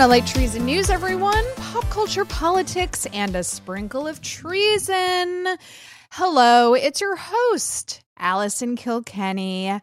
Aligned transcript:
to 0.00 0.06
Light 0.06 0.26
Treason 0.26 0.64
News, 0.64 0.88
everyone. 0.88 1.44
Pop 1.56 1.84
culture, 1.90 2.24
politics, 2.24 3.06
and 3.12 3.36
a 3.36 3.44
sprinkle 3.44 4.08
of 4.08 4.22
treason. 4.22 5.46
Hello, 6.12 6.72
it's 6.72 7.02
your 7.02 7.16
host, 7.16 8.02
Allison 8.18 8.76
Kilkenny. 8.76 9.78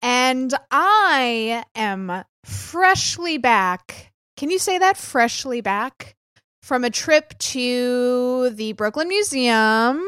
And 0.00 0.54
I 0.70 1.64
am 1.74 2.22
freshly 2.44 3.36
back. 3.36 4.12
Can 4.36 4.48
you 4.48 4.60
say 4.60 4.78
that? 4.78 4.96
Freshly 4.96 5.60
back 5.60 6.14
from 6.62 6.84
a 6.84 6.90
trip 6.90 7.36
to 7.38 8.50
the 8.50 8.74
Brooklyn 8.74 9.08
Museum, 9.08 10.06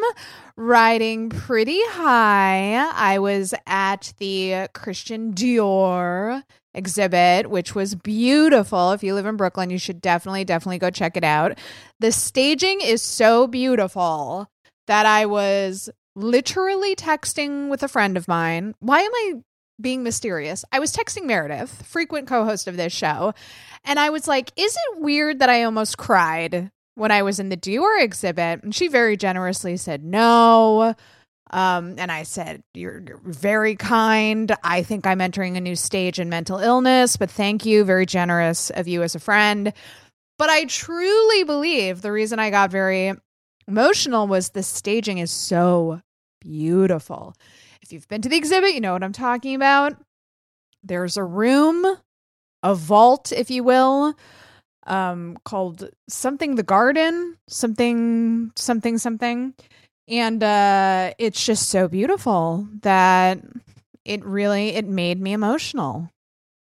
riding 0.57 1.29
pretty 1.29 1.81
high. 1.89 2.89
I 2.95 3.19
was 3.19 3.53
at 3.67 4.13
the 4.19 4.69
Christian 4.75 5.35
Dior 5.35 6.45
exhibit, 6.75 7.51
which 7.51 7.75
was 7.75 7.95
beautiful. 7.95 8.93
If 8.93 9.03
you 9.03 9.15
live 9.15 9.27
in 9.27 9.37
Brooklyn, 9.37 9.71
you 9.71 9.79
should 9.79 10.01
definitely, 10.01 10.45
definitely 10.45 10.79
go 10.79 10.91
check 10.91 11.17
it 11.17 11.25
out. 11.25 11.59
The 11.99 12.13
staging 12.13 12.81
is 12.81 13.03
so 13.03 13.47
beautiful 13.47 14.49
that 14.87 15.07
I 15.07 15.27
was 15.27 15.91
literally 16.15 16.95
texting 16.95 17.69
with 17.69 17.83
a 17.83 17.89
friend 17.89 18.17
of 18.17 18.29
mine. 18.29 18.75
Why 18.81 19.01
am 19.01 19.15
I 19.15 19.35
being 19.81 20.03
mysterious? 20.03 20.65
I 20.73 20.79
was 20.79 20.93
texting 20.93 21.25
Meredith, 21.25 21.87
frequent 21.87 22.29
co 22.29 22.45
host 22.45 22.67
of 22.67 22.77
this 22.77 22.93
show, 22.93 23.35
and 23.85 23.99
I 23.99 24.11
was 24.11 24.29
like, 24.29 24.53
Is 24.57 24.75
it 24.75 25.01
weird 25.01 25.39
that 25.39 25.49
I 25.49 25.65
almost 25.65 25.99
cried 25.99 26.71
when 26.95 27.11
I 27.11 27.23
was 27.23 27.39
in 27.41 27.49
the 27.49 27.57
Dior 27.57 28.03
exhibit? 28.03 28.63
And 28.63 28.75
she 28.75 28.89
very 28.89 29.17
generously 29.17 29.77
said, 29.77 30.05
No. 30.05 30.95
Um, 31.51 31.97
and 31.99 32.13
I 32.13 32.23
said, 32.23 32.63
you're, 32.75 33.03
you're 33.07 33.21
very 33.25 33.75
kind. 33.75 34.55
I 34.63 34.83
think 34.83 35.07
I'm 35.07 35.21
entering 35.21 35.57
a 35.57 35.61
new 35.61 35.75
stage 35.75 36.21
in 36.21 36.29
mental 36.29 36.59
illness, 36.59 37.17
but 37.17 37.31
thank 37.31 37.67
you. 37.67 37.85
Very 37.85 38.07
generous 38.07 38.71
of 38.71 38.87
you 38.87 39.03
as 39.03 39.15
a 39.15 39.21
friend. 39.21 39.73
But 40.39 40.49
I 40.49 40.65
truly 40.65 41.45
believe 41.45 42.03
the 42.03 42.13
reason 42.13 42.39
I 42.39 42.51
got 42.51 42.71
very 42.71 43.13
emotional 43.67 44.27
was 44.27 44.51
the 44.51 44.63
staging 44.63 45.19
is 45.19 45.31
so 45.31 46.01
beautiful. 46.41 47.35
If 47.83 47.93
you've 47.93 48.09
been 48.09 48.23
to 48.23 48.29
the 48.29 48.37
exhibit, 48.37 48.75
you 48.75 48.81
know 48.81 48.93
what 48.93 49.03
I'm 49.03 49.13
talking 49.13 49.55
about. 49.55 49.95
There's 50.83 51.17
a 51.17 51.25
room, 51.25 51.85
a 52.63 52.75
vault, 52.75 53.33
if 53.33 53.51
you 53.51 53.65
will, 53.65 54.15
um, 54.87 55.37
called 55.45 55.91
something 56.09 56.55
the 56.55 56.63
garden, 56.63 57.37
something, 57.49 58.53
something, 58.57 58.99
something 58.99 59.55
and 60.11 60.43
uh, 60.43 61.15
it's 61.19 61.45
just 61.45 61.69
so 61.69 61.87
beautiful 61.87 62.69
that 62.83 63.39
it 64.05 64.25
really 64.25 64.71
it 64.71 64.85
made 64.85 65.21
me 65.21 65.33
emotional. 65.33 66.11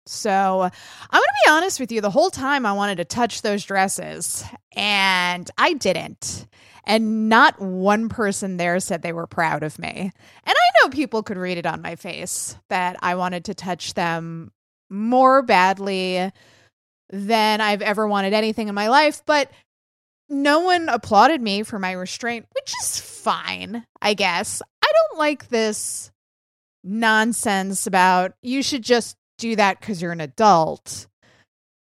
So 0.05 0.61
i'm 0.61 0.69
gonna 1.11 1.25
be 1.45 1.51
honest 1.51 1.79
with 1.79 1.91
you 1.91 1.99
the 1.99 2.09
whole 2.09 2.29
time 2.29 2.65
i 2.65 2.71
wanted 2.71 2.95
to 2.97 3.05
touch 3.05 3.41
those 3.41 3.65
dresses 3.65 4.43
and 4.75 5.49
i 5.57 5.73
didn't. 5.73 6.47
And 6.85 7.27
not 7.27 7.59
one 7.59 8.07
person 8.07 8.55
there 8.55 8.79
said 8.79 9.01
they 9.01 9.11
were 9.11 9.27
proud 9.27 9.63
of 9.63 9.77
me. 9.77 9.89
And 9.89 10.11
i 10.45 10.69
know 10.81 10.89
people 10.89 11.23
could 11.23 11.37
read 11.37 11.57
it 11.57 11.65
on 11.65 11.81
my 11.81 11.95
face 11.95 12.55
that 12.69 12.97
i 13.01 13.15
wanted 13.15 13.45
to 13.45 13.53
touch 13.53 13.93
them 13.95 14.51
more 14.89 15.41
badly 15.41 16.31
than 17.09 17.61
i've 17.61 17.81
ever 17.81 18.07
wanted 18.07 18.33
anything 18.33 18.69
in 18.69 18.75
my 18.75 18.87
life 18.87 19.21
but 19.25 19.51
no 20.29 20.61
one 20.61 20.89
applauded 20.89 21.41
me 21.41 21.63
for 21.63 21.79
my 21.79 21.91
restraint, 21.91 22.45
which 22.53 22.73
is 22.81 22.99
fine, 22.99 23.85
I 24.01 24.13
guess. 24.13 24.61
I 24.81 24.91
don't 24.91 25.19
like 25.19 25.49
this 25.49 26.11
nonsense 26.83 27.87
about 27.87 28.33
you 28.41 28.63
should 28.63 28.83
just 28.83 29.17
do 29.37 29.55
that 29.55 29.79
because 29.79 30.01
you're 30.01 30.11
an 30.11 30.21
adult. 30.21 31.07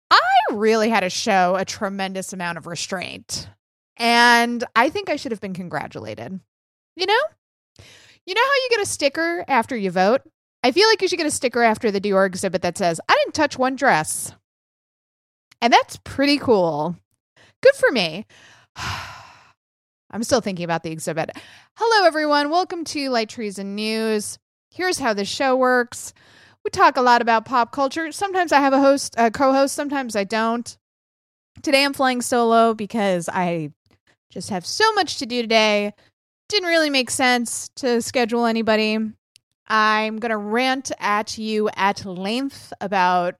I 0.10 0.20
really 0.52 0.90
had 0.90 1.02
to 1.02 1.10
show 1.10 1.56
a 1.56 1.66
tremendous 1.66 2.34
amount 2.34 2.58
of 2.58 2.68
restraint. 2.68 3.50
And 3.98 4.64
I 4.76 4.90
think 4.90 5.10
I 5.10 5.16
should 5.16 5.32
have 5.32 5.42
been 5.42 5.54
congratulated. 5.54 6.40
You 6.96 7.06
know? 7.06 7.20
You 8.26 8.34
know 8.34 8.42
how 8.42 8.56
you 8.64 8.70
get 8.72 8.82
a 8.82 8.86
sticker 8.86 9.46
after 9.48 9.76
you 9.76 9.92
vote? 9.92 10.22
I 10.64 10.72
feel 10.72 10.88
like 10.88 11.02
you 11.02 11.08
should 11.08 11.18
get 11.18 11.28
a 11.28 11.32
sticker 11.32 11.62
after 11.62 11.92
the 11.92 12.02
Dior 12.02 12.26
exhibit 12.26 12.64
that 12.64 12.78
says, 12.78 13.00
I 13.08 13.16
didn't 13.16 13.36
touch 13.36 13.58
one 13.58 13.76
dress. 13.76 14.34
And 15.62 15.72
that's 15.72 16.00
pretty 16.04 16.38
cool. 16.38 16.98
Good 17.66 17.76
for 17.78 17.92
me. 17.92 18.28
I'm 20.12 20.22
still 20.22 20.40
thinking 20.40 20.66
about 20.66 20.84
the 20.84 20.92
exhibit. 20.92 21.32
Hello, 21.78 22.06
everyone. 22.06 22.52
Welcome 22.52 22.84
to 22.84 23.10
Light 23.10 23.28
Treason 23.28 23.74
News. 23.74 24.38
Here's 24.70 25.00
how 25.00 25.16
the 25.16 25.26
show 25.26 25.56
works. 25.56 26.14
We 26.64 26.70
talk 26.70 26.96
a 26.96 27.02
lot 27.02 27.24
about 27.24 27.46
pop 27.46 27.72
culture. 27.72 28.12
Sometimes 28.12 28.52
I 28.52 28.60
have 28.60 28.74
a 28.74 28.80
host, 28.80 29.16
a 29.18 29.32
co-host. 29.32 29.74
Sometimes 29.74 30.16
I 30.16 30.26
don't. 30.26 30.78
Today 31.64 31.84
I'm 31.84 31.94
flying 31.94 32.22
solo 32.22 32.76
because 32.76 33.30
I 33.30 33.72
just 34.30 34.52
have 34.52 34.64
so 34.64 34.94
much 34.94 35.18
to 35.18 35.26
do 35.26 35.42
today. 35.42 35.92
Didn't 36.50 36.70
really 36.70 36.92
make 36.92 37.10
sense 37.10 37.70
to 37.78 38.00
schedule 38.00 38.46
anybody. 38.46 39.00
I'm 39.68 40.18
going 40.18 40.30
to 40.30 40.38
rant 40.38 40.92
at 41.00 41.40
you 41.40 41.72
at 41.76 42.06
length 42.06 42.74
about 42.80 43.38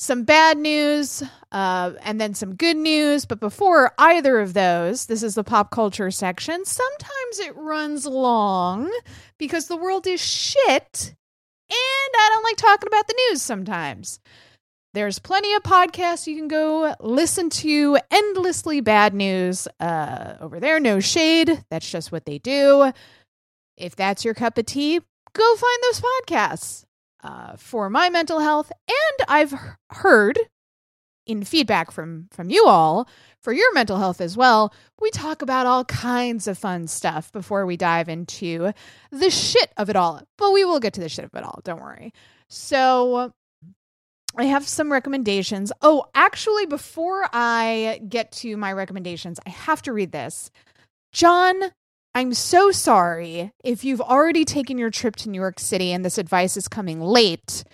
some 0.00 0.22
bad 0.24 0.56
news 0.56 1.22
uh, 1.52 1.92
and 2.02 2.18
then 2.18 2.32
some 2.32 2.54
good 2.54 2.76
news. 2.78 3.26
But 3.26 3.38
before 3.38 3.92
either 3.98 4.40
of 4.40 4.54
those, 4.54 5.04
this 5.04 5.22
is 5.22 5.34
the 5.34 5.44
pop 5.44 5.70
culture 5.70 6.10
section. 6.10 6.64
Sometimes 6.64 7.38
it 7.38 7.54
runs 7.54 8.06
long 8.06 8.90
because 9.36 9.68
the 9.68 9.76
world 9.76 10.06
is 10.06 10.18
shit 10.18 11.14
and 11.68 12.14
I 12.18 12.28
don't 12.30 12.42
like 12.42 12.56
talking 12.56 12.86
about 12.86 13.08
the 13.08 13.20
news 13.28 13.42
sometimes. 13.42 14.20
There's 14.94 15.18
plenty 15.18 15.52
of 15.52 15.62
podcasts 15.62 16.26
you 16.26 16.34
can 16.34 16.48
go 16.48 16.96
listen 16.98 17.50
to 17.50 17.98
endlessly 18.10 18.80
bad 18.80 19.12
news 19.12 19.68
uh, 19.80 20.36
over 20.40 20.60
there. 20.60 20.80
No 20.80 20.98
shade. 21.00 21.62
That's 21.70 21.88
just 21.88 22.10
what 22.10 22.24
they 22.24 22.38
do. 22.38 22.90
If 23.76 23.96
that's 23.96 24.24
your 24.24 24.34
cup 24.34 24.56
of 24.56 24.64
tea, 24.64 24.98
go 25.34 25.56
find 25.56 25.78
those 25.82 26.00
podcasts 26.00 26.84
uh, 27.22 27.56
for 27.56 27.90
my 27.90 28.10
mental 28.10 28.40
health. 28.40 28.70
And 28.88 29.28
I've 29.28 29.54
heard 29.90 30.38
in 31.26 31.44
feedback 31.44 31.90
from 31.90 32.26
from 32.32 32.50
you 32.50 32.66
all 32.66 33.08
for 33.42 33.52
your 33.52 33.72
mental 33.72 33.98
health 33.98 34.20
as 34.20 34.36
well. 34.36 34.72
We 35.00 35.10
talk 35.10 35.42
about 35.42 35.66
all 35.66 35.84
kinds 35.84 36.46
of 36.46 36.58
fun 36.58 36.88
stuff 36.88 37.30
before 37.32 37.66
we 37.66 37.76
dive 37.76 38.08
into 38.08 38.72
the 39.10 39.30
shit 39.30 39.72
of 39.76 39.88
it 39.88 39.96
all. 39.96 40.22
But 40.38 40.52
we 40.52 40.64
will 40.64 40.80
get 40.80 40.94
to 40.94 41.00
the 41.00 41.08
shit 41.08 41.24
of 41.24 41.34
it 41.34 41.44
all. 41.44 41.60
Don't 41.64 41.80
worry. 41.80 42.12
So 42.48 43.32
I 44.36 44.44
have 44.44 44.66
some 44.66 44.92
recommendations. 44.92 45.72
Oh, 45.82 46.06
actually, 46.14 46.66
before 46.66 47.28
I 47.32 48.00
get 48.08 48.32
to 48.32 48.56
my 48.56 48.72
recommendations, 48.72 49.40
I 49.46 49.50
have 49.50 49.82
to 49.82 49.92
read 49.92 50.12
this. 50.12 50.50
John 51.12 51.60
I'm 52.20 52.34
so 52.34 52.70
sorry 52.70 53.50
if 53.64 53.82
you've 53.82 54.02
already 54.02 54.44
taken 54.44 54.76
your 54.76 54.90
trip 54.90 55.16
to 55.16 55.30
New 55.30 55.40
York 55.40 55.58
City 55.58 55.90
and 55.90 56.04
this 56.04 56.18
advice 56.18 56.54
is 56.58 56.68
coming 56.68 57.00
late. 57.00 57.64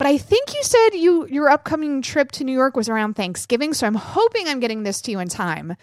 But 0.00 0.08
I 0.08 0.18
think 0.18 0.52
you 0.52 0.64
said 0.64 0.94
you 0.94 1.28
your 1.28 1.48
upcoming 1.48 2.02
trip 2.02 2.32
to 2.32 2.44
New 2.44 2.52
York 2.52 2.76
was 2.76 2.88
around 2.88 3.14
Thanksgiving, 3.14 3.72
so 3.74 3.86
I'm 3.86 3.94
hoping 3.94 4.48
I'm 4.48 4.58
getting 4.58 4.82
this 4.82 5.00
to 5.02 5.12
you 5.12 5.20
in 5.20 5.28
time. 5.28 5.76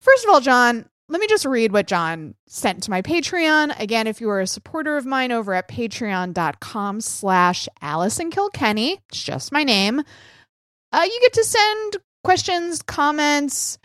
First 0.00 0.24
of 0.24 0.30
all, 0.30 0.40
John, 0.40 0.86
let 1.10 1.20
me 1.20 1.26
just 1.26 1.44
read 1.44 1.72
what 1.72 1.86
John 1.86 2.36
sent 2.46 2.84
to 2.84 2.90
my 2.90 3.02
Patreon. 3.02 3.78
Again, 3.78 4.06
if 4.06 4.22
you 4.22 4.30
are 4.30 4.40
a 4.40 4.46
supporter 4.46 4.96
of 4.96 5.04
mine 5.04 5.30
over 5.30 5.52
at 5.52 5.68
patreon.com 5.68 7.02
slash 7.02 7.68
Allison 7.82 8.30
Kilkenny, 8.30 8.98
it's 9.10 9.22
just 9.22 9.52
my 9.52 9.62
name, 9.62 10.00
uh, 10.90 11.02
you 11.04 11.18
get 11.20 11.34
to 11.34 11.44
send 11.44 11.98
questions, 12.24 12.80
comments, 12.80 13.76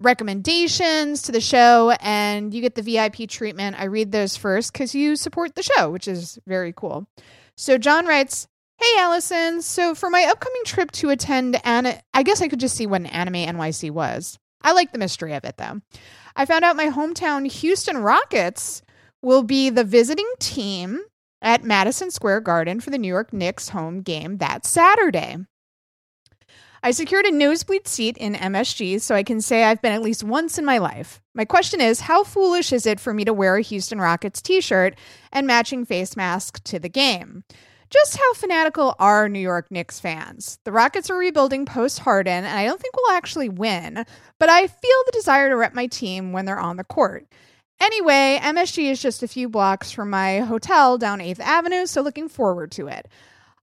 recommendations 0.00 1.22
to 1.22 1.32
the 1.32 1.40
show 1.40 1.94
and 2.00 2.54
you 2.54 2.60
get 2.60 2.74
the 2.74 2.82
VIP 2.82 3.28
treatment. 3.28 3.78
I 3.78 3.84
read 3.84 4.12
those 4.12 4.36
first 4.36 4.72
because 4.72 4.94
you 4.94 5.16
support 5.16 5.54
the 5.54 5.62
show, 5.62 5.90
which 5.90 6.08
is 6.08 6.38
very 6.46 6.72
cool. 6.72 7.06
So 7.56 7.78
John 7.78 8.06
writes, 8.06 8.46
Hey 8.78 9.00
Allison, 9.00 9.60
so 9.60 9.94
for 9.94 10.08
my 10.08 10.24
upcoming 10.24 10.62
trip 10.64 10.92
to 10.92 11.10
attend 11.10 11.60
and 11.64 12.00
I 12.14 12.22
guess 12.22 12.40
I 12.40 12.48
could 12.48 12.60
just 12.60 12.76
see 12.76 12.86
what 12.86 13.00
an 13.00 13.06
anime 13.06 13.34
NYC 13.34 13.90
was. 13.90 14.38
I 14.62 14.72
like 14.72 14.92
the 14.92 14.98
mystery 14.98 15.34
of 15.34 15.44
it 15.44 15.56
though. 15.56 15.80
I 16.36 16.44
found 16.44 16.64
out 16.64 16.76
my 16.76 16.86
hometown 16.86 17.50
Houston 17.50 17.98
Rockets 17.98 18.82
will 19.20 19.42
be 19.42 19.70
the 19.70 19.82
visiting 19.82 20.30
team 20.38 21.00
at 21.42 21.64
Madison 21.64 22.10
Square 22.10 22.42
Garden 22.42 22.80
for 22.80 22.90
the 22.90 22.98
New 22.98 23.08
York 23.08 23.32
Knicks 23.32 23.70
home 23.70 24.02
game 24.02 24.38
that 24.38 24.64
Saturday. 24.64 25.38
I 26.82 26.92
secured 26.92 27.26
a 27.26 27.32
nosebleed 27.32 27.88
seat 27.88 28.16
in 28.16 28.34
MSG, 28.34 29.00
so 29.00 29.14
I 29.14 29.24
can 29.24 29.40
say 29.40 29.64
I've 29.64 29.82
been 29.82 29.92
at 29.92 30.02
least 30.02 30.22
once 30.22 30.58
in 30.58 30.64
my 30.64 30.78
life. 30.78 31.20
My 31.34 31.44
question 31.44 31.80
is 31.80 32.02
how 32.02 32.22
foolish 32.22 32.72
is 32.72 32.86
it 32.86 33.00
for 33.00 33.12
me 33.12 33.24
to 33.24 33.32
wear 33.32 33.56
a 33.56 33.62
Houston 33.62 34.00
Rockets 34.00 34.40
t 34.40 34.60
shirt 34.60 34.96
and 35.32 35.46
matching 35.46 35.84
face 35.84 36.16
mask 36.16 36.62
to 36.64 36.78
the 36.78 36.88
game? 36.88 37.42
Just 37.90 38.18
how 38.18 38.34
fanatical 38.34 38.94
are 38.98 39.28
New 39.28 39.38
York 39.38 39.70
Knicks 39.70 39.98
fans? 39.98 40.58
The 40.64 40.72
Rockets 40.72 41.10
are 41.10 41.16
rebuilding 41.16 41.64
post 41.64 42.00
Harden, 42.00 42.44
and 42.44 42.58
I 42.58 42.66
don't 42.66 42.80
think 42.80 42.94
we'll 42.96 43.16
actually 43.16 43.48
win, 43.48 44.04
but 44.38 44.48
I 44.48 44.66
feel 44.66 45.02
the 45.06 45.12
desire 45.12 45.48
to 45.48 45.56
rep 45.56 45.74
my 45.74 45.86
team 45.86 46.32
when 46.32 46.44
they're 46.44 46.60
on 46.60 46.76
the 46.76 46.84
court. 46.84 47.26
Anyway, 47.80 48.38
MSG 48.42 48.90
is 48.90 49.00
just 49.00 49.22
a 49.22 49.28
few 49.28 49.48
blocks 49.48 49.90
from 49.90 50.10
my 50.10 50.40
hotel 50.40 50.98
down 50.98 51.20
8th 51.20 51.40
Avenue, 51.40 51.86
so 51.86 52.02
looking 52.02 52.28
forward 52.28 52.72
to 52.72 52.88
it. 52.88 53.08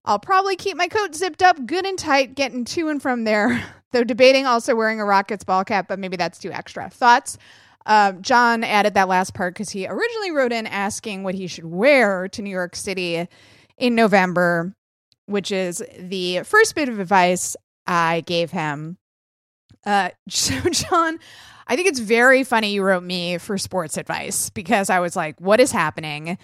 I'll 0.06 0.20
probably 0.20 0.56
keep 0.56 0.78
my 0.78 0.88
coat 0.88 1.16
zipped 1.16 1.42
up 1.42 1.66
good 1.66 1.86
and 1.86 1.98
tight, 1.98 2.36
getting 2.36 2.64
to 2.66 2.90
and 2.90 3.02
from 3.02 3.24
there. 3.24 3.64
Though 3.92 4.04
debating 4.04 4.46
also 4.46 4.76
wearing 4.76 5.00
a 5.00 5.06
Rockets 5.06 5.46
ball 5.46 5.64
cap, 5.64 5.88
but 5.88 6.00
maybe 6.00 6.18
that's 6.18 6.38
too 6.38 6.52
extra. 6.52 6.90
Thoughts? 6.90 7.38
Uh, 7.86 8.14
John 8.14 8.64
added 8.64 8.96
that 8.96 9.08
last 9.08 9.34
part 9.34 9.54
because 9.54 9.70
he 9.70 9.88
originally 9.88 10.32
wrote 10.32 10.52
in 10.52 10.68
asking 10.68 11.24
what 11.24 11.36
he 11.36 11.48
should 11.48 11.66
wear 11.66 12.28
to 12.30 12.42
New 12.42 12.50
York 12.50 12.76
City 12.76 13.28
in 13.78 13.96
November, 13.96 14.74
which 15.28 15.52
is 15.52 15.82
the 15.98 16.42
first 16.44 16.76
bit 16.76 16.90
of 16.90 17.00
advice 17.00 17.56
I 17.88 18.22
gave 18.22 18.52
him. 18.52 18.98
Uh, 19.86 20.10
so, 20.30 20.60
John, 20.70 21.20
I 21.68 21.76
think 21.76 21.88
it's 21.88 22.00
very 22.00 22.44
funny 22.44 22.74
you 22.74 22.84
wrote 22.84 23.04
me 23.04 23.38
for 23.38 23.58
sports 23.58 23.98
advice 23.98 24.50
because 24.50 24.90
I 24.90 25.00
was 25.00 25.16
like, 25.16 25.40
what 25.40 25.60
is 25.60 25.72
happening? 25.72 26.38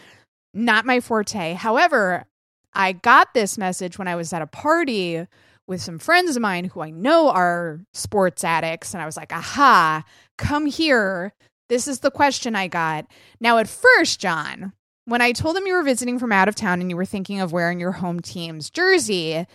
Not 0.54 0.86
my 0.86 1.00
forte. 1.00 1.54
However, 1.54 2.26
I 2.74 2.94
got 2.94 3.34
this 3.34 3.58
message 3.58 3.98
when 3.98 4.08
I 4.08 4.16
was 4.16 4.32
at 4.34 4.42
a 4.42 4.48
party 4.48 5.26
with 5.68 5.82
some 5.82 6.00
friends 6.00 6.36
of 6.36 6.42
mine 6.42 6.66
who 6.66 6.82
I 6.82 6.90
know 6.90 7.30
are 7.30 7.82
sports 7.94 8.44
addicts. 8.44 8.94
And 8.94 9.02
I 9.02 9.06
was 9.06 9.18
like, 9.18 9.32
aha, 9.32 10.04
come 10.38 10.66
here. 10.66 11.34
This 11.70 11.88
is 11.88 12.00
the 12.00 12.12
question 12.12 12.56
I 12.56 12.68
got. 12.68 13.06
Now, 13.40 13.58
at 13.58 13.68
first, 13.68 14.20
John, 14.20 14.74
when 15.06 15.22
I 15.22 15.32
told 15.32 15.56
them 15.56 15.66
you 15.66 15.74
were 15.74 15.84
visiting 15.84 16.20
from 16.20 16.32
out 16.32 16.48
of 16.48 16.56
town 16.56 16.82
and 16.82 16.90
you 16.90 16.98
were 16.98 17.06
thinking 17.06 17.40
of 17.40 17.54
wearing 17.54 17.80
your 17.80 17.94
home 17.94 18.20
team's 18.20 18.70
jersey, 18.70 19.46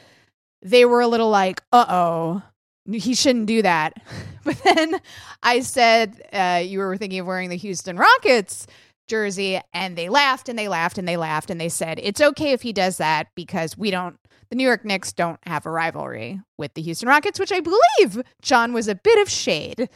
they 0.63 0.85
were 0.85 1.01
a 1.01 1.09
little 1.09 1.31
like, 1.31 1.63
uh 1.73 1.85
oh, 1.89 2.43
he 2.91 3.15
shouldn't 3.15 3.47
do 3.47 3.63
that. 3.63 3.95
But 4.47 4.63
then 4.63 5.01
I 5.43 5.59
said 5.59 6.23
uh, 6.33 6.63
you 6.65 6.79
were 6.79 6.97
thinking 6.97 7.19
of 7.19 7.27
wearing 7.27 7.51
the 7.51 7.57
Houston 7.57 7.97
Rockets 7.97 8.69
jersey, 9.07 9.61
and 9.73 9.97
they 9.97 10.09
laughed 10.09 10.49
and 10.49 10.59
they 10.59 10.69
laughed 10.69 10.99
and 10.99 11.07
they 11.07 11.17
laughed 11.17 11.51
and 11.51 11.61
they 11.61 11.69
said, 11.69 12.01
it's 12.03 12.21
okay 12.21 12.53
if 12.53 12.63
he 12.63 12.73
does 12.73 12.99
that 12.99 13.29
because 13.35 13.77
we 13.77 13.91
don't, 13.91 14.19
the 14.51 14.57
New 14.57 14.65
York 14.65 14.85
Knicks 14.85 15.13
don't 15.13 15.41
have 15.47 15.67
a 15.67 15.71
rivalry 15.71 16.41
with 16.57 16.75
the 16.75 16.83
Houston 16.83 17.09
Rockets, 17.09 17.41
which 17.41 17.53
I 17.53 17.61
believe 17.61 18.23
John 18.43 18.73
was 18.73 18.89
a 18.89 18.95
bit 18.95 19.21
of 19.21 19.31
shade 19.31 19.89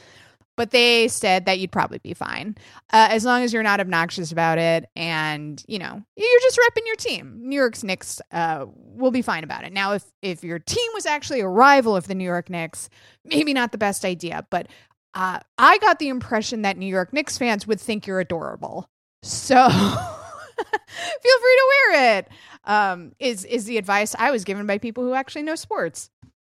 but 0.61 0.73
they 0.73 1.09
said 1.09 1.47
that 1.47 1.59
you'd 1.59 1.73
probably 1.73 1.97
be 2.01 2.12
fine 2.12 2.55
uh, 2.93 3.09
as 3.11 3.25
long 3.25 3.43
as 3.43 3.51
you're 3.51 3.62
not 3.62 3.81
obnoxious 3.81 4.31
about 4.31 4.59
it 4.59 4.91
and 4.95 5.65
you 5.69 5.79
know 5.79 6.03
you're 6.17 6.41
just 6.43 6.59
repping 6.59 6.87
your 6.87 6.97
team. 6.97 7.41
New 7.43 7.57
york's 7.57 7.83
knicks 7.83 8.21
uh, 8.31 8.67
will 8.75 9.11
be 9.11 9.23
fine 9.23 9.43
about 9.43 9.65
it. 9.65 9.73
Now 9.73 9.93
if 9.93 10.05
if 10.21 10.45
your 10.45 10.59
team 10.59 10.87
was 10.93 11.07
actually 11.07 11.41
a 11.41 11.49
rival 11.49 11.97
of 11.97 12.09
the 12.09 12.15
new 12.15 12.25
york 12.25 12.51
knicks 12.51 12.91
maybe 13.25 13.55
not 13.55 13.73
the 13.73 13.79
best 13.79 14.05
idea 14.05 14.47
but 14.51 14.67
uh, 15.15 15.41
i 15.57 15.79
got 15.79 15.99
the 15.99 16.09
impression 16.09 16.61
that 16.62 16.77
new 16.77 16.87
york 16.87 17.12
knicks 17.15 17.39
fans 17.39 17.67
would 17.67 17.81
think 17.81 18.07
you're 18.07 18.21
adorable 18.21 18.87
so 19.22 19.69
feel 19.69 21.38
free 21.40 21.56
to 21.56 21.69
wear 21.69 22.19
it. 22.19 22.28
Um, 22.64 23.12
is 23.19 23.44
is 23.46 23.64
the 23.64 23.78
advice 23.78 24.14
I 24.19 24.31
was 24.31 24.44
given 24.44 24.67
by 24.67 24.78
people 24.78 25.02
who 25.02 25.14
actually 25.14 25.43
know 25.43 25.55
sports. 25.55 26.11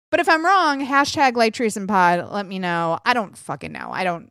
But 0.10 0.20
if 0.20 0.28
I'm 0.28 0.46
wrong, 0.46 0.86
hashtag 0.86 1.36
Light 1.36 1.54
Treason 1.54 1.88
Pod, 1.88 2.32
let 2.32 2.46
me 2.46 2.60
know. 2.60 3.00
I 3.06 3.14
don't 3.14 3.38
fucking 3.38 3.72
know. 3.72 3.90
I 3.92 4.04
don't, 4.04 4.30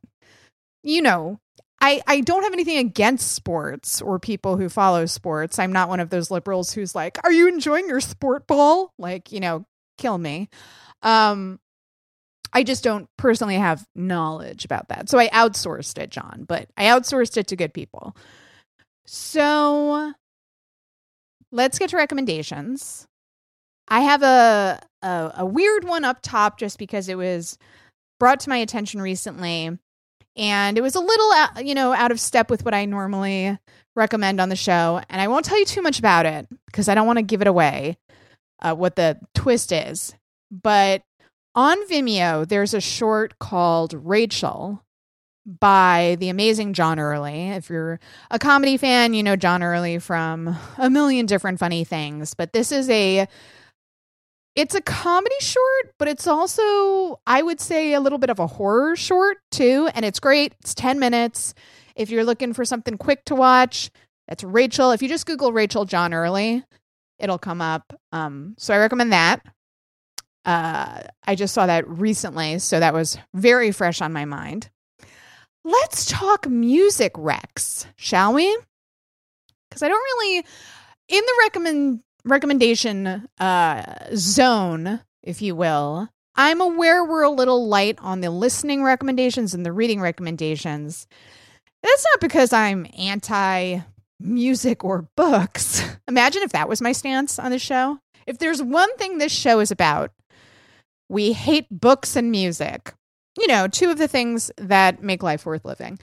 you 0.83 1.01
know, 1.01 1.41
I, 1.81 2.03
I 2.07 2.21
don't 2.21 2.43
have 2.43 2.53
anything 2.53 2.77
against 2.77 3.33
sports 3.33 4.03
or 4.03 4.19
people 4.19 4.59
who 4.59 4.69
follow 4.69 5.07
sports. 5.07 5.59
I'm 5.59 5.73
not 5.73 5.89
one 5.89 6.01
of 6.01 6.11
those 6.11 6.31
liberals 6.31 6.73
who's 6.73 6.95
like, 6.95 7.19
are 7.25 7.33
you 7.33 7.49
enjoying 7.49 7.89
your 7.89 8.01
sport 8.01 8.47
ball? 8.47 8.93
Like, 8.99 9.33
you 9.33 9.41
know, 9.41 9.65
kill 9.97 10.19
me. 10.19 10.51
Um, 11.03 11.59
I 12.53 12.63
just 12.63 12.83
don't 12.83 13.09
personally 13.17 13.57
have 13.57 13.87
knowledge 13.95 14.65
about 14.65 14.89
that. 14.89 15.09
So 15.09 15.19
I 15.19 15.29
outsourced 15.29 15.99
it, 15.99 16.11
John, 16.11 16.45
but 16.49 16.69
I 16.77 16.85
outsourced 16.87 17.37
it 17.37 17.47
to 17.49 17.57
good 17.57 17.73
people. 17.73 18.17
So 19.07 20.13
let's 21.53 21.79
get 21.79 21.91
to 21.91 21.97
recommendations. 21.97 23.07
I 23.89 24.01
have 24.01 24.23
a, 24.23 24.81
a, 25.03 25.33
a 25.39 25.47
weird 25.47 25.85
one 25.85 26.05
up 26.05 26.19
top 26.23 26.59
just 26.59 26.79
because 26.79 27.09
it 27.09 27.17
was 27.17 27.59
brought 28.19 28.41
to 28.41 28.49
my 28.49 28.59
attention 28.59 29.01
recently 29.01 29.79
and 30.37 30.79
it 30.79 30.81
was 30.81 30.95
a 30.95 31.01
little 31.01 31.33
you 31.65 31.75
know 31.75 31.93
out 31.93 32.13
of 32.13 32.21
step 32.21 32.51
with 32.51 32.65
what 32.65 32.75
I 32.75 32.85
normally 32.85 33.59
recommend 33.97 34.41
on 34.41 34.49
the 34.49 34.57
show 34.57 35.01
and 35.09 35.21
I 35.21 35.27
won't 35.27 35.45
tell 35.45 35.59
you 35.59 35.65
too 35.65 35.83
much 35.83 35.99
about 35.99 36.27
it 36.27 36.47
because 36.67 36.89
I 36.89 36.95
don't 36.95 37.07
want 37.07 37.19
to 37.19 37.25
give 37.25 37.41
it 37.41 37.49
away 37.49 37.97
uh, 38.61 38.75
what 38.75 38.95
the 38.95 39.19
twist 39.35 39.73
is 39.73 40.15
but 40.51 41.03
on 41.55 41.77
Vimeo 41.89 42.47
there's 42.47 42.75
a 42.75 42.81
short 42.81 43.39
called 43.39 43.93
Rachel 43.95 44.85
by 45.47 46.17
the 46.21 46.29
amazing 46.29 46.75
John 46.75 46.99
Early. 46.99 47.49
If 47.51 47.71
you're 47.71 47.99
a 48.31 48.39
comedy 48.39 48.77
fan, 48.77 49.15
you 49.15 49.23
know 49.23 49.37
John 49.37 49.63
Early 49.63 49.99
from 49.99 50.57
a 50.79 50.91
million 50.91 51.27
different 51.27 51.59
funny 51.59 51.85
things, 51.85 52.35
but 52.35 52.53
this 52.53 52.71
is 52.73 52.89
a 52.91 53.27
it's 54.57 54.75
a 54.75 54.81
comedy 54.81 55.35
short, 55.41 55.95
but 55.99 56.09
it's 56.09 56.27
also, 56.27 57.21
I 57.27 57.41
would 57.41 57.61
say, 57.61 57.95
a 57.95 58.01
little 58.01 58.19
bit 58.19 58.31
of 58.31 58.39
a 58.41 58.47
horror 58.47 58.97
short 58.97 59.39
too. 59.51 59.89
And 59.95 60.05
it's 60.05 60.19
great. 60.19 60.55
It's 60.61 60.75
10 60.75 60.99
minutes. 60.99 61.55
If 61.95 62.11
you're 62.11 62.25
looking 62.25 62.53
for 62.53 62.65
something 62.65 62.99
quick 62.99 63.25
to 63.27 63.35
watch, 63.35 63.91
that's 64.27 64.43
Rachel. 64.43 64.91
If 64.91 65.03
you 65.03 65.09
just 65.09 65.27
Google 65.27 65.53
Rachel 65.53 65.85
John 65.85 66.13
Early, 66.13 66.65
it'll 67.19 67.39
come 67.39 67.61
up. 67.61 67.93
Um, 68.13 68.55
so 68.59 68.75
I 68.75 68.79
recommend 68.79 69.13
that. 69.13 69.41
Uh, 70.45 71.03
I 71.25 71.35
just 71.35 71.55
saw 71.55 71.67
that 71.67 71.89
recently, 71.89 72.59
so 72.59 72.81
that 72.81 72.95
was 72.95 73.19
very 73.35 73.73
fresh 73.73 74.01
on 74.01 74.13
my 74.13 74.25
mind. 74.25 74.71
Let's 75.65 76.07
talk 76.07 76.49
music 76.49 77.15
recs, 77.15 77.87
shall 77.97 78.33
we? 78.33 78.57
Because 79.69 79.83
I 79.83 79.89
don't 79.89 79.99
really, 79.99 80.39
in 81.09 81.25
the 81.25 81.35
recommend 81.41 82.01
recommendation 82.25 83.29
uh, 83.39 83.95
zone, 84.15 85.01
if 85.23 85.43
you 85.43 85.55
will, 85.55 86.09
I'm 86.35 86.61
aware 86.61 87.05
we're 87.05 87.23
a 87.23 87.31
little 87.31 87.69
light 87.69 87.99
on 88.01 88.21
the 88.21 88.31
listening 88.31 88.83
recommendations 88.83 89.53
and 89.53 89.65
the 89.65 89.73
reading 89.73 90.01
recommendations. 90.01 91.07
That's 91.83 92.05
not 92.13 92.21
because 92.21 92.53
I'm 92.53 92.87
anti 92.99 93.81
music 94.19 94.85
or 94.85 95.09
books. 95.17 95.83
Imagine 96.09 96.43
if 96.43 96.53
that 96.53 96.69
was 96.69 96.81
my 96.81 96.93
stance 96.93 97.39
on 97.39 97.51
the 97.51 97.59
show. 97.59 97.99
If 98.27 98.39
there's 98.39 98.63
one 98.63 98.95
thing 98.97 99.19
this 99.19 99.33
show 99.33 99.61
is 99.61 99.71
about, 99.71 100.13
we 101.11 101.33
hate 101.33 101.67
books 101.71 102.17
and 102.17 102.31
music. 102.31 102.95
You 103.39 103.49
know, 103.49 103.67
two 103.67 103.91
of 103.91 103.99
the 103.99 104.09
things 104.09 104.51
that 104.57 105.03
make 105.03 105.23
life 105.23 105.45
worth 105.45 105.65
living. 105.65 105.99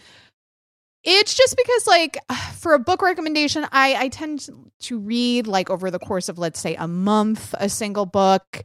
It's 1.03 1.33
just 1.33 1.55
because, 1.55 1.87
like, 1.87 2.17
for 2.55 2.73
a 2.73 2.79
book 2.79 3.01
recommendation, 3.01 3.65
I, 3.71 3.95
I 3.95 4.09
tend 4.09 4.49
to 4.81 4.99
read, 4.99 5.47
like, 5.47 5.69
over 5.69 5.89
the 5.89 5.99
course 5.99 6.29
of, 6.29 6.37
let's 6.37 6.59
say, 6.59 6.75
a 6.75 6.87
month, 6.87 7.55
a 7.57 7.69
single 7.69 8.05
book. 8.05 8.63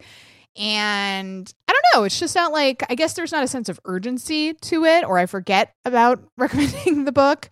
And 0.57 1.53
I 1.69 1.73
don't 1.73 1.85
know, 1.95 2.05
it's 2.05 2.19
just 2.19 2.35
not 2.35 2.53
like, 2.53 2.85
I 2.91 2.95
guess 2.95 3.15
there's 3.15 3.33
not 3.33 3.45
a 3.45 3.49
sense 3.49 3.69
of 3.69 3.81
urgency 3.85 4.53
to 4.53 4.85
it, 4.85 5.05
or 5.05 5.19
I 5.19 5.27
forget 5.27 5.75
about 5.85 6.23
recommending 6.37 7.05
the 7.05 7.13
book. 7.13 7.49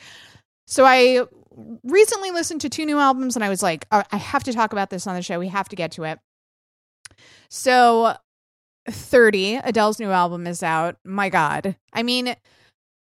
So 0.67 0.85
I 0.85 1.23
recently 1.83 2.31
listened 2.31 2.61
to 2.63 2.69
two 2.69 2.85
new 2.85 2.99
albums 2.99 3.37
and 3.37 3.45
I 3.45 3.49
was 3.49 3.63
like, 3.63 3.87
oh, 3.91 4.03
I 4.13 4.17
have 4.17 4.45
to 4.45 4.53
talk 4.53 4.73
about 4.73 4.91
this 4.91 5.07
on 5.07 5.15
the 5.15 5.23
show. 5.23 5.39
We 5.39 5.49
have 5.49 5.69
to 5.71 5.77
get 5.77 5.93
to 5.93 6.05
it. 6.05 6.19
So 7.49 8.15
30, 8.89 9.57
Adele's 9.57 9.99
new 9.99 10.11
album 10.11 10.47
is 10.47 10.63
out. 10.63 10.97
My 11.05 11.29
God. 11.29 11.77
I 11.93 12.03
mean, 12.03 12.35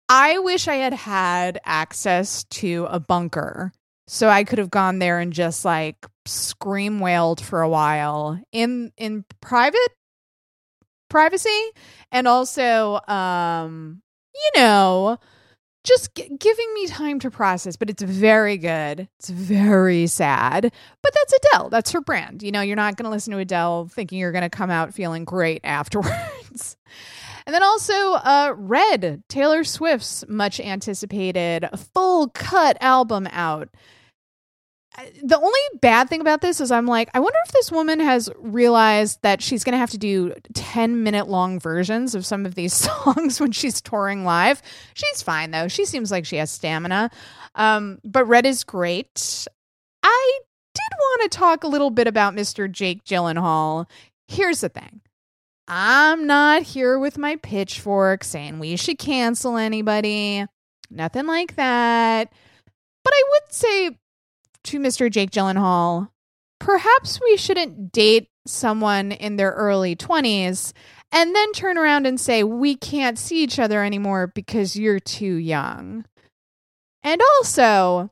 I 0.09 0.37
wish 0.39 0.67
I 0.67 0.75
had 0.75 0.93
had 0.93 1.59
access 1.65 2.43
to 2.45 2.87
a 2.89 2.99
bunker 2.99 3.71
so 4.07 4.29
I 4.29 4.43
could 4.43 4.59
have 4.59 4.69
gone 4.69 4.99
there 4.99 5.19
and 5.19 5.33
just 5.33 5.65
like 5.65 6.05
scream 6.25 6.99
wailed 6.99 7.41
for 7.41 7.61
a 7.61 7.69
while 7.69 8.39
in 8.51 8.91
in 8.97 9.25
private 9.41 9.79
privacy 11.09 11.71
and 12.11 12.27
also 12.27 12.99
um 13.07 14.01
you 14.33 14.61
know 14.61 15.17
just 15.85 16.13
g- 16.15 16.29
giving 16.37 16.73
me 16.73 16.87
time 16.87 17.19
to 17.19 17.31
process 17.31 17.75
but 17.77 17.89
it's 17.89 18.03
very 18.03 18.57
good. 18.57 19.07
It's 19.19 19.29
very 19.29 20.07
sad 20.07 20.71
but 21.01 21.13
that's 21.13 21.33
Adele. 21.33 21.69
That's 21.69 21.91
her 21.91 22.01
brand. 22.01 22.43
You 22.43 22.51
know 22.51 22.61
you're 22.61 22.75
not 22.75 22.97
going 22.97 23.05
to 23.05 23.11
listen 23.11 23.31
to 23.33 23.39
Adele 23.39 23.87
thinking 23.91 24.19
you're 24.19 24.31
going 24.31 24.41
to 24.43 24.49
come 24.49 24.69
out 24.69 24.93
feeling 24.93 25.23
great 25.25 25.61
afterwards. 25.65 26.77
And 27.45 27.53
then 27.53 27.61
also 27.61 27.93
uh, 27.93 28.53
Red, 28.57 29.23
Taylor 29.29 29.63
Swift's 29.63 30.25
much 30.27 30.59
anticipated 30.59 31.69
full 31.93 32.29
cut 32.29 32.75
album 32.81 33.27
out. 33.31 33.69
The 35.23 35.37
only 35.37 35.59
bad 35.81 36.09
thing 36.09 36.21
about 36.21 36.41
this 36.41 36.61
is 36.61 36.71
I'm 36.71 36.85
like, 36.85 37.09
I 37.13 37.19
wonder 37.19 37.37
if 37.45 37.51
this 37.51 37.71
woman 37.71 37.99
has 37.99 38.29
realized 38.37 39.21
that 39.23 39.41
she's 39.41 39.63
going 39.63 39.73
to 39.73 39.77
have 39.77 39.89
to 39.91 39.97
do 39.97 40.33
10 40.53 41.03
minute 41.03 41.27
long 41.27 41.59
versions 41.59 42.15
of 42.15 42.25
some 42.25 42.45
of 42.45 42.55
these 42.55 42.73
songs 43.05 43.39
when 43.39 43.51
she's 43.51 43.81
touring 43.81 44.23
live. 44.23 44.61
She's 44.93 45.21
fine 45.21 45.51
though. 45.51 45.67
She 45.67 45.85
seems 45.85 46.11
like 46.11 46.25
she 46.25 46.37
has 46.37 46.51
stamina. 46.51 47.11
Um, 47.55 47.99
but 48.03 48.25
Red 48.25 48.45
is 48.45 48.63
great. 48.63 49.47
I 50.01 50.39
did 50.73 50.97
want 50.97 51.31
to 51.31 51.37
talk 51.37 51.63
a 51.63 51.67
little 51.67 51.89
bit 51.89 52.07
about 52.07 52.33
Mr. 52.33 52.71
Jake 52.71 53.03
Gyllenhaal. 53.03 53.89
Here's 54.27 54.61
the 54.61 54.69
thing 54.69 55.01
I'm 55.67 56.27
not 56.27 56.61
here 56.61 56.99
with 56.99 57.17
my 57.17 57.35
pitchfork 57.37 58.23
saying 58.23 58.59
we 58.59 58.75
should 58.75 58.99
cancel 58.99 59.57
anybody. 59.57 60.45
Nothing 60.89 61.25
like 61.25 61.55
that. 61.55 62.31
But 63.03 63.13
I 63.13 63.23
would 63.29 63.53
say 63.53 63.97
to 64.65 64.79
Mr. 64.79 65.09
Jake 65.09 65.31
Gyllenhaal, 65.31 66.09
perhaps 66.59 67.19
we 67.21 67.37
shouldn't 67.37 67.91
date 67.91 68.29
someone 68.47 69.11
in 69.11 69.37
their 69.37 69.51
early 69.51 69.95
20s 69.95 70.73
and 71.11 71.35
then 71.35 71.51
turn 71.53 71.77
around 71.77 72.05
and 72.05 72.19
say, 72.19 72.43
we 72.43 72.75
can't 72.75 73.17
see 73.17 73.43
each 73.43 73.59
other 73.59 73.83
anymore 73.83 74.27
because 74.27 74.75
you're 74.75 74.99
too 74.99 75.35
young. 75.35 76.05
And 77.03 77.21
also, 77.35 78.11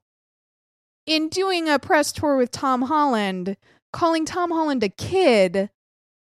in 1.06 1.30
doing 1.30 1.68
a 1.68 1.80
press 1.80 2.12
tour 2.12 2.38
with 2.38 2.52
Tom 2.52 2.84
Holland, 2.84 3.58
calling 3.92 4.26
Tom 4.26 4.52
Holland 4.52 4.84
a 4.84 4.90
kid 4.90 5.70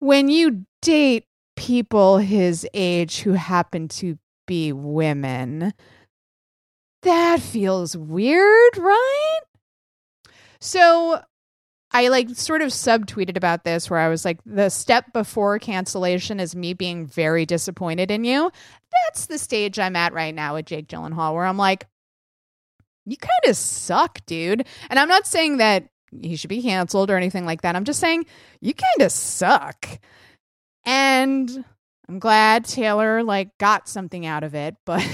when 0.00 0.28
you 0.28 0.66
date 0.82 1.25
people 1.56 2.18
his 2.18 2.66
age 2.72 3.20
who 3.20 3.32
happen 3.32 3.88
to 3.88 4.18
be 4.46 4.72
women. 4.72 5.72
That 7.02 7.40
feels 7.40 7.96
weird, 7.96 8.76
right? 8.76 9.40
So 10.61 11.21
I 11.91 12.09
like 12.09 12.31
sort 12.31 12.61
of 12.61 12.69
subtweeted 12.69 13.37
about 13.37 13.65
this 13.65 13.88
where 13.88 14.00
I 14.00 14.09
was 14.09 14.25
like, 14.25 14.41
the 14.45 14.69
step 14.69 15.12
before 15.12 15.59
cancellation 15.59 16.38
is 16.38 16.55
me 16.55 16.75
being 16.75 17.07
very 17.07 17.47
disappointed 17.47 18.11
in 18.11 18.25
you. 18.25 18.50
That's 18.93 19.27
the 19.27 19.38
stage 19.38 19.79
I'm 19.79 19.97
at 19.97 20.12
right 20.12 20.35
now 20.35 20.55
with 20.55 20.67
Jake 20.67 20.88
Gyllenhaal, 20.88 21.35
where 21.35 21.47
I'm 21.47 21.57
like, 21.57 21.87
you 23.07 23.17
kind 23.17 23.50
of 23.50 23.57
suck, 23.57 24.21
dude. 24.27 24.67
And 24.91 24.99
I'm 24.99 25.09
not 25.09 25.27
saying 25.27 25.59
that 25.59 25.88
he 26.21 26.37
should 26.37 26.50
be 26.50 26.62
canceled 26.62 27.11
or 27.11 27.17
anything 27.17 27.47
like 27.47 27.62
that. 27.62 27.75
I'm 27.75 27.85
just 27.85 28.00
saying 28.00 28.27
you 28.61 28.75
kind 28.75 29.00
of 29.00 29.11
suck. 29.11 29.88
And 30.85 31.65
I'm 32.09 32.19
glad 32.19 32.65
Taylor 32.65 33.23
like 33.23 33.57
got 33.59 33.88
something 33.88 34.27
out 34.27 34.45
of 34.45 34.55
it, 34.55 34.77
but 34.85 35.07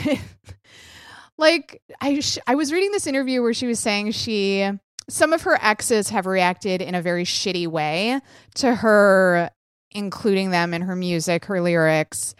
like 1.38 1.82
I 2.00 2.20
sh- 2.20 2.38
I 2.46 2.56
was 2.56 2.72
reading 2.72 2.90
this 2.92 3.06
interview 3.06 3.42
where 3.42 3.54
she 3.54 3.66
was 3.66 3.80
saying 3.80 4.12
she 4.12 4.70
some 5.08 5.32
of 5.32 5.42
her 5.42 5.58
exes 5.62 6.10
have 6.10 6.26
reacted 6.26 6.80
in 6.80 6.94
a 6.94 7.02
very 7.02 7.24
shitty 7.24 7.66
way 7.66 8.20
to 8.54 8.74
her 8.74 9.50
including 9.94 10.50
them 10.50 10.74
in 10.74 10.82
her 10.82 10.96
music, 10.96 11.44
her 11.46 11.60
lyrics. 11.60 12.34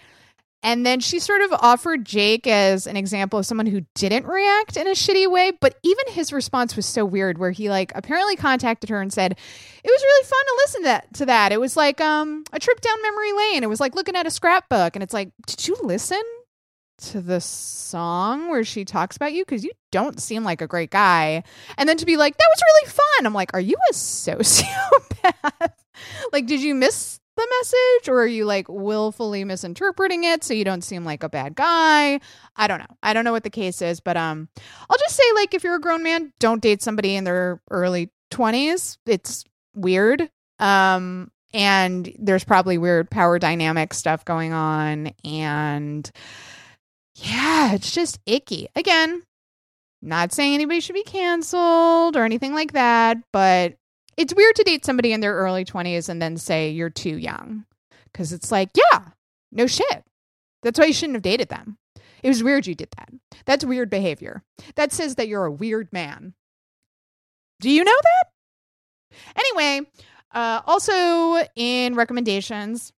And 0.65 0.85
then 0.85 1.01
she 1.01 1.19
sort 1.19 1.43
of 1.43 1.53
offered 1.53 2.07
Jake 2.07 2.47
as 2.47 2.87
an 2.87 2.97
example 2.97 3.39
of 3.39 3.45
someone 3.45 3.67
who 3.67 3.83
didn't 3.95 4.27
react 4.27 4.79
in 4.79 4.87
a 4.87 4.93
shitty 4.93 5.31
way. 5.31 5.53
But 5.61 5.79
even 5.83 6.05
his 6.09 6.33
response 6.33 6.75
was 6.75 6.87
so 6.87 7.05
weird, 7.05 7.37
where 7.37 7.51
he 7.51 7.69
like 7.69 7.93
apparently 7.95 8.35
contacted 8.35 8.89
her 8.89 9.03
and 9.03 9.13
said, 9.13 9.33
It 9.33 9.91
was 9.91 10.03
really 10.03 10.25
fun 10.25 10.45
to 10.47 10.55
listen 10.65 10.81
to 10.81 10.85
that. 10.85 11.15
To 11.15 11.27
that. 11.27 11.53
It 11.53 11.61
was 11.61 11.77
like 11.77 12.01
um, 12.01 12.45
a 12.51 12.59
trip 12.59 12.81
down 12.81 12.97
memory 13.03 13.33
lane. 13.35 13.63
It 13.63 13.69
was 13.69 13.79
like 13.79 13.95
looking 13.95 14.17
at 14.17 14.27
a 14.27 14.31
scrapbook. 14.31 14.97
And 14.97 15.03
it's 15.03 15.13
like, 15.13 15.31
Did 15.47 15.69
you 15.69 15.77
listen 15.83 16.23
to 16.99 17.21
the 17.21 17.41
song 17.41 18.49
where 18.49 18.65
she 18.65 18.85
talks 18.85 19.17
about 19.17 19.33
you? 19.33 19.45
Because 19.45 19.65
you 19.65 19.73
don't 19.91 20.21
seem 20.21 20.45
like 20.45 20.61
a 20.61 20.67
great 20.67 20.91
guy. 20.91 21.43
And 21.77 21.89
then 21.89 21.97
to 21.99 22.07
be 22.07 22.17
like, 22.17 22.37
That 22.37 22.49
was 22.51 22.63
really 22.63 22.91
fun. 22.91 23.27
I'm 23.27 23.35
like, 23.35 23.55
Are 23.55 23.61
you 23.61 23.77
a 23.91 23.95
sociopath? 23.95 25.73
like, 26.33 26.47
did 26.47 26.61
you 26.61 26.75
miss 26.75 27.21
the 27.37 27.49
message 27.61 28.09
or 28.09 28.23
are 28.23 28.27
you 28.27 28.45
like 28.45 28.69
willfully 28.69 29.45
misinterpreting 29.45 30.25
it 30.25 30.45
so 30.45 30.55
you 30.55 30.65
don't 30.65 30.85
seem 30.85 31.05
like 31.05 31.25
a 31.25 31.29
bad 31.29 31.57
guy 31.57 32.21
i 32.55 32.69
don't 32.69 32.79
know 32.79 32.97
i 33.03 33.13
don't 33.13 33.25
know 33.25 33.33
what 33.33 33.43
the 33.43 33.51
case 33.51 33.83
is 33.83 33.99
but 33.99 34.17
um 34.17 34.49
i'll 34.89 34.99
just 34.99 35.17
say 35.17 35.25
like 35.35 35.53
if 35.53 35.65
you're 35.65 35.75
a 35.75 35.81
grown 35.81 36.03
man 36.03 36.33
don't 36.39 36.63
date 36.63 36.81
somebody 36.81 37.17
in 37.17 37.25
their 37.25 37.61
early 37.73 38.11
20s 38.31 38.99
it's 39.07 39.45
weird 39.75 40.31
um 40.61 41.29
and 41.53 42.13
there's 42.19 42.45
probably 42.45 42.79
weird 42.79 43.11
power 43.11 43.39
dynamic 43.39 43.95
stuff 43.95 44.25
going 44.25 44.53
on 44.53 45.13
and 45.25 46.11
yeah 47.17 47.73
it's 47.73 47.93
just 47.93 48.19
icky. 48.27 48.69
Again 48.75 49.23
not 50.03 50.33
saying 50.33 50.55
anybody 50.55 50.81
should 50.81 50.95
be 50.95 51.03
canceled 51.03 52.17
or 52.17 52.25
anything 52.25 52.53
like 52.53 52.73
that 52.73 53.19
but 53.33 53.75
it's 54.17 54.35
weird 54.35 54.55
to 54.57 54.63
date 54.63 54.85
somebody 54.85 55.13
in 55.13 55.21
their 55.21 55.35
early 55.35 55.65
20s 55.65 56.09
and 56.09 56.21
then 56.21 56.37
say 56.37 56.71
you're 56.71 56.91
too 56.91 57.17
young 57.17 57.65
because 58.13 58.33
it's 58.33 58.53
like 58.53 58.71
yeah 58.75 59.01
no 59.53 59.67
shit. 59.67 60.05
That's 60.63 60.79
why 60.79 60.87
you 60.87 60.93
shouldn't 60.93 61.17
have 61.17 61.23
dated 61.23 61.49
them. 61.49 61.79
It 62.23 62.29
was 62.29 62.43
weird 62.43 62.67
you 62.67 62.75
did 62.75 62.89
that. 62.97 63.11
That's 63.45 63.65
weird 63.65 63.89
behavior. 63.91 64.43
That 64.75 64.93
says 64.93 65.15
that 65.15 65.29
you're 65.29 65.45
a 65.45 65.53
weird 65.53 65.93
man. 65.93 66.35
Do 67.61 67.71
you 67.71 67.85
know 67.85 67.93
that? 68.03 68.25
Anyway 69.37 69.89
uh, 70.35 70.61
also 70.67 71.47
in 71.55 71.95
recommendations 71.95 72.93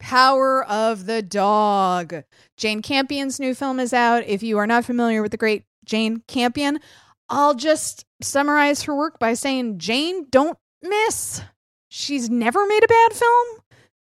power 0.00 0.64
of 0.64 1.06
the 1.06 1.22
dog 1.22 2.24
jane 2.56 2.82
campion's 2.82 3.38
new 3.38 3.54
film 3.54 3.78
is 3.78 3.92
out 3.92 4.24
if 4.26 4.42
you 4.42 4.58
are 4.58 4.66
not 4.66 4.84
familiar 4.84 5.22
with 5.22 5.30
the 5.30 5.36
great 5.36 5.64
jane 5.84 6.22
campion 6.26 6.80
I'll 7.30 7.54
just 7.54 8.04
summarize 8.20 8.82
her 8.82 8.94
work 8.94 9.20
by 9.20 9.34
saying 9.34 9.78
Jane 9.78 10.26
don't 10.30 10.58
miss. 10.82 11.40
She's 11.88 12.28
never 12.28 12.66
made 12.66 12.84
a 12.84 12.88
bad 12.88 13.12
film. 13.12 13.46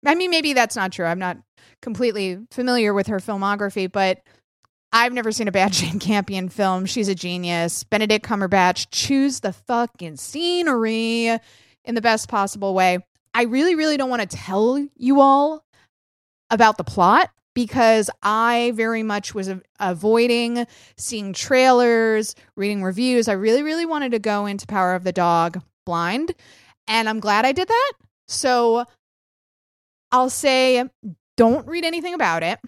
I 0.07 0.15
mean, 0.15 0.31
maybe 0.31 0.53
that's 0.53 0.77
not 0.77 0.93
true. 0.93 1.05
I'm 1.05 1.19
not 1.19 1.37
completely 1.83 2.39
familiar 2.53 2.95
with 2.95 3.09
her 3.09 3.19
filmography, 3.19 3.91
but 3.91 4.21
I've 4.93 5.13
never 5.13 5.33
seen 5.33 5.49
a 5.49 5.53
bad 5.53 5.73
Jane 5.75 5.99
Campion 5.99 6.49
film. 6.49 6.87
She's 6.87 7.09
a 7.09 7.15
genius. 7.15 7.83
Benedict 7.83 8.25
Cumberbatch, 8.25 8.87
chews 8.93 9.41
the 9.41 9.53
fucking 9.53 10.17
scenery 10.17 11.39
in 11.85 11.95
the 11.95 12.01
best 12.01 12.29
possible 12.29 12.73
way. 12.73 13.01
I 13.35 13.43
really, 13.43 13.75
really 13.75 13.97
don't 13.97 14.11
want 14.11 14.29
to 14.29 14.37
tell 14.37 14.85
you 14.97 15.21
all 15.21 15.65
about 16.51 16.79
the 16.79 16.85
plot 16.85 17.31
because 17.55 18.09
I 18.23 18.73
very 18.77 19.03
much 19.03 19.35
was 19.35 19.49
a- 19.49 19.61
avoiding 19.81 20.67
seeing 20.97 21.33
trailers, 21.33 22.35
reading 22.57 22.83
reviews. 22.83 23.27
I 23.29 23.33
really, 23.33 23.63
really 23.63 23.87
wanted 23.87 24.13
to 24.13 24.19
go 24.19 24.47
into 24.47 24.67
Power 24.67 24.95
of 24.95 25.05
the 25.05 25.13
Dog 25.13 25.61
blind, 25.85 26.35
and 26.87 27.09
I'm 27.09 27.21
glad 27.21 27.45
I 27.45 27.53
did 27.53 27.69
that. 27.69 27.93
So 28.29 28.85
I'll 30.13 30.31
say 30.31 30.85
don't 31.37 31.67
read 31.67 31.85
anything 31.85 32.15
about 32.15 32.43
it, 32.43 32.61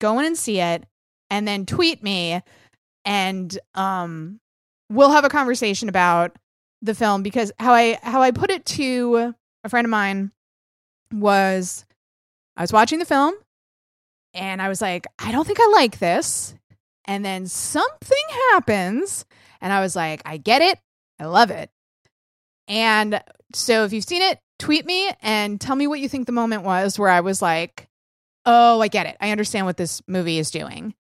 go 0.00 0.18
in 0.18 0.26
and 0.26 0.36
see 0.36 0.60
it, 0.60 0.84
and 1.30 1.46
then 1.46 1.66
tweet 1.66 2.02
me, 2.02 2.42
and 3.04 3.58
um, 3.74 4.40
we'll 4.90 5.10
have 5.10 5.24
a 5.24 5.28
conversation 5.28 5.88
about 5.88 6.36
the 6.82 6.94
film 6.94 7.22
because 7.22 7.52
how 7.58 7.72
I 7.72 7.98
how 8.02 8.22
I 8.22 8.30
put 8.30 8.50
it 8.50 8.64
to 8.66 9.34
a 9.64 9.68
friend 9.68 9.84
of 9.84 9.90
mine 9.90 10.32
was 11.12 11.84
I 12.56 12.62
was 12.62 12.72
watching 12.72 12.98
the 12.98 13.04
film 13.04 13.34
and 14.34 14.60
I 14.60 14.68
was 14.68 14.80
like, 14.80 15.06
I 15.18 15.32
don't 15.32 15.46
think 15.46 15.60
I 15.60 15.68
like 15.68 15.98
this. 15.98 16.54
And 17.06 17.24
then 17.24 17.46
something 17.46 18.24
happens, 18.50 19.24
and 19.60 19.72
I 19.72 19.80
was 19.80 19.94
like, 19.94 20.22
I 20.24 20.38
get 20.38 20.60
it. 20.60 20.78
I 21.20 21.26
love 21.26 21.52
it. 21.52 21.70
And 22.66 23.22
so 23.54 23.84
if 23.84 23.92
you've 23.92 24.04
seen 24.04 24.22
it, 24.22 24.40
tweet 24.58 24.84
me 24.84 25.10
and 25.22 25.60
tell 25.60 25.76
me 25.76 25.86
what 25.86 26.00
you 26.00 26.08
think 26.08 26.26
the 26.26 26.32
moment 26.32 26.64
was 26.64 26.98
where 26.98 27.08
I 27.08 27.20
was 27.20 27.40
like, 27.40 27.88
oh, 28.44 28.80
I 28.80 28.88
get 28.88 29.06
it. 29.06 29.16
I 29.20 29.30
understand 29.30 29.66
what 29.66 29.76
this 29.76 30.02
movie 30.06 30.38
is 30.38 30.50
doing. 30.50 30.94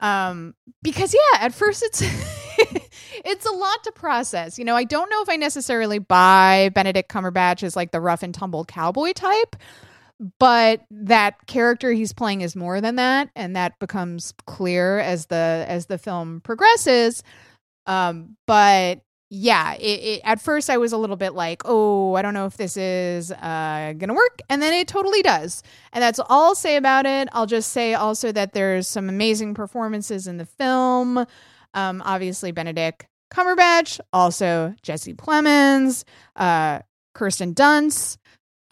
Um, 0.00 0.54
because 0.82 1.12
yeah, 1.14 1.44
at 1.44 1.52
first 1.52 1.82
it's 1.82 2.00
it's 3.24 3.46
a 3.46 3.52
lot 3.52 3.84
to 3.84 3.92
process. 3.92 4.58
You 4.58 4.64
know, 4.64 4.76
I 4.76 4.84
don't 4.84 5.10
know 5.10 5.20
if 5.20 5.28
I 5.28 5.36
necessarily 5.36 5.98
buy 5.98 6.70
Benedict 6.74 7.10
Cumberbatch 7.10 7.62
as 7.62 7.76
like 7.76 7.90
the 7.90 8.00
rough 8.00 8.22
and 8.22 8.32
tumble 8.32 8.64
cowboy 8.64 9.12
type, 9.12 9.56
but 10.38 10.82
that 10.90 11.46
character 11.46 11.92
he's 11.92 12.12
playing 12.12 12.42
is 12.42 12.54
more 12.54 12.80
than 12.80 12.96
that 12.96 13.30
and 13.34 13.56
that 13.56 13.78
becomes 13.78 14.34
clear 14.46 14.98
as 14.98 15.26
the 15.26 15.64
as 15.66 15.86
the 15.86 15.98
film 15.98 16.40
progresses. 16.42 17.22
Um 17.86 18.36
but 18.46 19.00
yeah 19.32 19.74
it, 19.74 20.00
it, 20.00 20.20
at 20.24 20.40
first 20.40 20.68
i 20.68 20.76
was 20.76 20.92
a 20.92 20.98
little 20.98 21.14
bit 21.14 21.34
like 21.34 21.62
oh 21.64 22.14
i 22.16 22.22
don't 22.22 22.34
know 22.34 22.46
if 22.46 22.56
this 22.56 22.76
is 22.76 23.30
uh 23.30 23.94
gonna 23.96 24.12
work 24.12 24.40
and 24.48 24.60
then 24.60 24.74
it 24.74 24.88
totally 24.88 25.22
does. 25.22 25.62
And 25.92 26.02
that's 26.02 26.18
all 26.18 26.26
i'll 26.30 26.54
say 26.54 26.76
about 26.76 27.06
it. 27.06 27.28
I'll 27.32 27.46
just 27.46 27.72
say 27.72 27.94
also 27.94 28.32
that 28.32 28.52
there's 28.52 28.86
some 28.88 29.08
amazing 29.08 29.54
performances 29.54 30.26
in 30.26 30.36
the 30.36 30.46
film. 30.46 31.24
Um 31.74 32.02
obviously 32.04 32.52
benedict 32.52 33.06
cumberbatch 33.32 34.00
also 34.12 34.74
jesse 34.82 35.14
plemons 35.14 36.02
uh 36.34 36.80
kirsten 37.14 37.54
dunst 37.54 38.16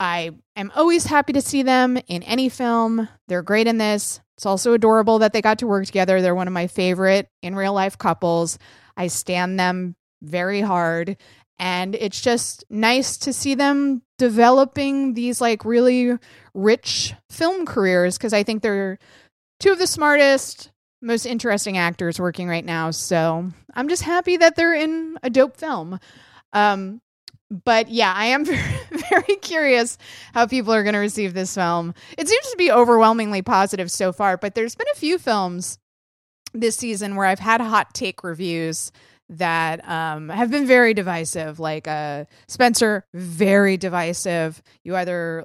I 0.00 0.31
am 0.57 0.71
always 0.75 1.07
happy 1.07 1.33
to 1.33 1.40
see 1.40 1.62
them 1.62 1.99
in 2.07 2.23
any 2.23 2.49
film. 2.49 3.09
They're 3.26 3.43
great 3.43 3.67
in 3.67 3.78
this. 3.78 4.21
It's 4.37 4.47
also 4.47 4.73
adorable 4.73 5.19
that 5.19 5.33
they 5.33 5.43
got 5.43 5.59
to 5.59 5.67
work 5.67 5.87
together. 5.87 6.23
They're 6.23 6.35
one 6.35 6.47
of 6.47 6.55
my 6.55 6.69
favorite 6.69 7.28
in 7.43 7.57
real 7.57 7.73
life 7.73 7.99
couples. 7.99 8.59
I 8.97 9.09
stand 9.09 9.59
them 9.59 9.97
very 10.23 10.61
hard. 10.61 11.17
And 11.59 11.97
it's 11.97 12.21
just 12.21 12.64
nice 12.71 13.17
to 13.19 13.33
see 13.33 13.57
them 13.57 14.02
developing 14.17 15.14
these 15.14 15.40
like 15.40 15.64
really 15.64 16.17
rich 16.55 17.14
film 17.31 17.67
careers 17.67 18.17
because 18.17 18.33
I 18.33 18.45
think 18.45 18.62
they're 18.62 18.99
two 19.59 19.73
of 19.73 19.78
the 19.78 19.88
smartest, 19.88 20.71
most 21.02 21.26
interesting 21.26 21.76
actors 21.76 22.21
working 22.21 22.49
right 22.49 22.64
now. 22.64 22.93
So 22.93 23.50
I'm 23.75 23.88
just 23.88 24.02
happy 24.02 24.37
that 24.37 24.55
they're 24.55 24.75
in 24.75 25.19
a 25.25 25.31
dope 25.31 25.57
film. 25.57 25.99
Um, 26.52 27.00
but 27.50 27.88
yeah, 27.88 28.12
I 28.14 28.26
am 28.26 28.45
very 29.11 29.37
curious 29.40 29.99
how 30.35 30.47
people 30.47 30.73
are 30.73 30.83
going 30.83 30.95
to 30.95 30.99
receive 30.99 31.35
this 31.35 31.55
film. 31.55 31.95
It 32.17 32.28
seems 32.28 32.50
to 32.50 32.57
be 32.57 32.71
overwhelmingly 32.71 33.43
positive 33.43 33.90
so 33.90 34.12
far, 34.12 34.37
but 34.37 34.55
there's 34.55 34.75
been 34.75 34.87
a 34.93 34.99
few 34.99 35.19
films 35.19 35.78
this 36.52 36.76
season 36.76 37.17
where 37.17 37.26
I've 37.26 37.38
had 37.38 37.61
hot 37.61 37.95
take 37.95 38.23
reviews 38.23 38.93
that 39.31 39.87
um, 39.88 40.28
have 40.28 40.50
been 40.50 40.67
very 40.67 40.95
divisive. 40.95 41.61
Like 41.61 41.87
uh, 41.87 42.25
Spencer, 42.47 43.07
very 43.14 43.76
divisive. 43.76 44.62
You 44.85 44.97
either 44.97 45.45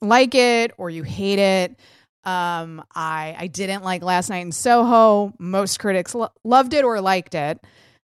like 0.00 0.34
it 0.34 0.72
or 0.76 0.90
you 0.90 1.02
hate 1.02 1.38
it. 1.38 1.78
Um, 2.24 2.82
I 2.94 3.36
I 3.38 3.46
didn't 3.48 3.82
like 3.82 4.02
Last 4.02 4.30
Night 4.30 4.38
in 4.38 4.52
Soho. 4.52 5.34
Most 5.38 5.78
critics 5.78 6.14
lo- 6.14 6.32
loved 6.42 6.74
it 6.74 6.84
or 6.84 7.00
liked 7.00 7.34
it. 7.34 7.60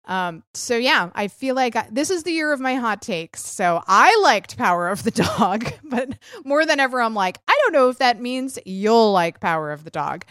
Um, 0.07 0.43
so 0.55 0.77
yeah, 0.77 1.11
I 1.15 1.29
feel 1.29 1.55
like 1.55 1.77
I, 1.77 1.87
this 1.91 2.11
is 2.11 2.23
the 2.23 2.33
year 2.33 2.53
of 2.53 2.61
my 2.61 2.75
hot 2.75 3.03
takes. 3.03 3.45
So 3.45 3.83
I 3.87 4.19
liked 4.23 4.57
Power 4.57 4.89
of 4.89 5.05
the 5.05 5.11
Dog, 5.11 5.73
but 5.85 6.17
more 6.45 6.67
than 6.67 6.81
ever, 6.81 7.01
I'm 7.01 7.15
like, 7.15 7.39
I 7.47 7.59
don't 7.63 7.73
know 7.73 7.89
if 7.89 7.99
that 7.99 8.21
means 8.21 8.59
you'll 8.65 9.13
like 9.13 9.41
Power 9.41 9.73
of 9.73 9.85
the 9.85 9.91
Dog, 9.91 10.25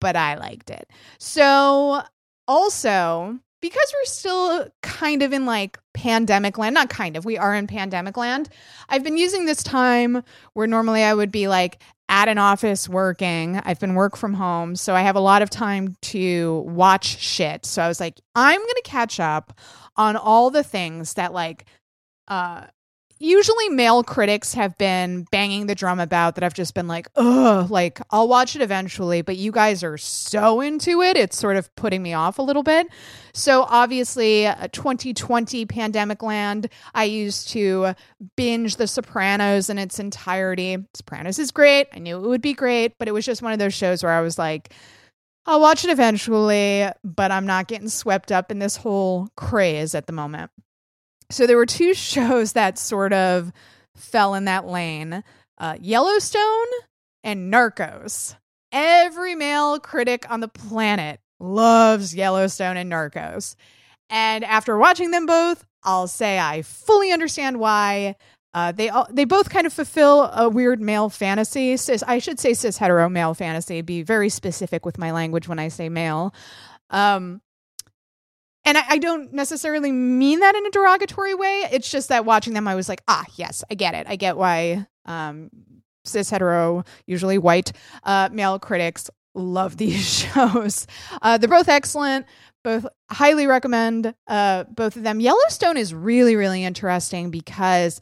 but 0.00 0.16
I 0.16 0.36
liked 0.36 0.70
it. 0.70 0.88
So 1.18 2.02
also, 2.46 3.38
because 3.64 3.94
we're 3.94 4.04
still 4.04 4.68
kind 4.82 5.22
of 5.22 5.32
in 5.32 5.46
like 5.46 5.78
pandemic 5.94 6.58
land, 6.58 6.74
not 6.74 6.90
kind 6.90 7.16
of, 7.16 7.24
we 7.24 7.38
are 7.38 7.54
in 7.54 7.66
pandemic 7.66 8.14
land. 8.16 8.50
I've 8.90 9.02
been 9.02 9.16
using 9.16 9.46
this 9.46 9.62
time 9.62 10.22
where 10.52 10.66
normally 10.66 11.02
I 11.02 11.14
would 11.14 11.32
be 11.32 11.48
like 11.48 11.78
at 12.08 12.28
an 12.28 12.38
office 12.38 12.88
working. 12.88 13.60
I've 13.64 13.80
been 13.80 13.94
work 13.94 14.16
from 14.16 14.34
home, 14.34 14.76
so 14.76 14.94
I 14.94 15.02
have 15.02 15.16
a 15.16 15.20
lot 15.20 15.42
of 15.42 15.50
time 15.50 15.96
to 16.02 16.64
watch 16.66 17.18
shit. 17.18 17.64
So 17.66 17.82
I 17.82 17.88
was 17.88 18.00
like, 18.00 18.20
I'm 18.34 18.60
going 18.60 18.68
to 18.68 18.82
catch 18.84 19.20
up 19.20 19.58
on 19.96 20.16
all 20.16 20.50
the 20.50 20.62
things 20.64 21.14
that 21.14 21.32
like 21.32 21.64
uh 22.28 22.66
usually 23.18 23.68
male 23.68 24.02
critics 24.02 24.54
have 24.54 24.76
been 24.78 25.24
banging 25.30 25.66
the 25.66 25.74
drum 25.74 26.00
about 26.00 26.34
that 26.34 26.44
I've 26.44 26.54
just 26.54 26.74
been 26.74 26.88
like, 26.88 27.08
ugh, 27.16 27.70
like 27.70 28.00
I'll 28.10 28.28
watch 28.28 28.56
it 28.56 28.62
eventually, 28.62 29.22
but 29.22 29.36
you 29.36 29.52
guys 29.52 29.82
are 29.82 29.96
so 29.98 30.60
into 30.60 31.02
it, 31.02 31.16
it's 31.16 31.38
sort 31.38 31.56
of 31.56 31.74
putting 31.76 32.02
me 32.02 32.12
off 32.12 32.38
a 32.38 32.42
little 32.42 32.62
bit. 32.62 32.88
So 33.32 33.62
obviously, 33.62 34.46
uh, 34.46 34.68
2020 34.72 35.66
pandemic 35.66 36.22
land, 36.22 36.68
I 36.94 37.04
used 37.04 37.48
to 37.50 37.94
binge 38.36 38.76
The 38.76 38.86
Sopranos 38.86 39.70
in 39.70 39.78
its 39.78 39.98
entirety. 39.98 40.78
Sopranos 40.94 41.38
is 41.38 41.50
great. 41.50 41.88
I 41.92 41.98
knew 41.98 42.16
it 42.16 42.28
would 42.28 42.42
be 42.42 42.52
great, 42.52 42.98
but 42.98 43.08
it 43.08 43.12
was 43.12 43.24
just 43.24 43.42
one 43.42 43.52
of 43.52 43.58
those 43.58 43.74
shows 43.74 44.02
where 44.02 44.12
I 44.12 44.20
was 44.20 44.38
like, 44.38 44.72
I'll 45.46 45.60
watch 45.60 45.84
it 45.84 45.90
eventually, 45.90 46.88
but 47.02 47.30
I'm 47.30 47.44
not 47.44 47.68
getting 47.68 47.88
swept 47.88 48.32
up 48.32 48.50
in 48.50 48.60
this 48.60 48.76
whole 48.76 49.28
craze 49.36 49.94
at 49.94 50.06
the 50.06 50.12
moment. 50.12 50.50
So 51.30 51.46
there 51.46 51.56
were 51.56 51.66
two 51.66 51.94
shows 51.94 52.52
that 52.52 52.78
sort 52.78 53.12
of 53.12 53.52
fell 53.96 54.34
in 54.34 54.44
that 54.46 54.66
lane 54.66 55.22
uh, 55.58 55.76
Yellowstone 55.80 56.66
and 57.22 57.52
Narcos. 57.52 58.36
Every 58.72 59.34
male 59.34 59.78
critic 59.78 60.28
on 60.30 60.40
the 60.40 60.48
planet 60.48 61.20
loves 61.38 62.14
Yellowstone 62.14 62.76
and 62.76 62.90
Narcos. 62.90 63.54
And 64.10 64.44
after 64.44 64.76
watching 64.76 65.10
them 65.10 65.26
both, 65.26 65.64
I'll 65.82 66.08
say 66.08 66.38
I 66.38 66.62
fully 66.62 67.12
understand 67.12 67.58
why. 67.60 68.16
Uh, 68.52 68.70
they 68.70 68.88
all, 68.88 69.06
they 69.10 69.24
both 69.24 69.50
kind 69.50 69.66
of 69.66 69.72
fulfill 69.72 70.24
a 70.24 70.48
weird 70.48 70.80
male 70.80 71.08
fantasy. 71.10 71.76
Cis, 71.76 72.04
I 72.06 72.18
should 72.18 72.38
say 72.38 72.54
cis 72.54 72.78
hetero 72.78 73.08
male 73.08 73.34
fantasy. 73.34 73.80
Be 73.82 74.02
very 74.02 74.28
specific 74.28 74.86
with 74.86 74.96
my 74.96 75.10
language 75.10 75.48
when 75.48 75.58
I 75.58 75.68
say 75.68 75.88
male. 75.88 76.32
Um, 76.90 77.40
and 78.64 78.78
I, 78.78 78.84
I, 78.90 78.98
don't 78.98 79.32
necessarily 79.32 79.92
mean 79.92 80.40
that 80.40 80.54
in 80.54 80.66
a 80.66 80.70
derogatory 80.70 81.34
way. 81.34 81.68
It's 81.70 81.90
just 81.90 82.08
that 82.08 82.24
watching 82.24 82.54
them, 82.54 82.66
I 82.66 82.74
was 82.74 82.88
like, 82.88 83.02
ah, 83.08 83.24
yes, 83.36 83.62
I 83.70 83.74
get 83.74 83.94
it. 83.94 84.06
I 84.08 84.16
get 84.16 84.36
why 84.36 84.86
um, 85.04 85.50
cis 86.04 86.30
hetero, 86.30 86.84
usually 87.06 87.38
white 87.38 87.72
uh, 88.04 88.28
male 88.32 88.58
critics 88.58 89.10
love 89.34 89.76
these 89.78 90.06
shows. 90.06 90.86
Uh, 91.20 91.38
they're 91.38 91.48
both 91.48 91.68
excellent. 91.68 92.26
Both 92.62 92.86
highly 93.10 93.46
recommend 93.46 94.14
uh, 94.26 94.64
both 94.64 94.96
of 94.96 95.02
them. 95.02 95.20
Yellowstone 95.20 95.76
is 95.76 95.92
really, 95.92 96.34
really 96.34 96.64
interesting 96.64 97.30
because 97.30 98.00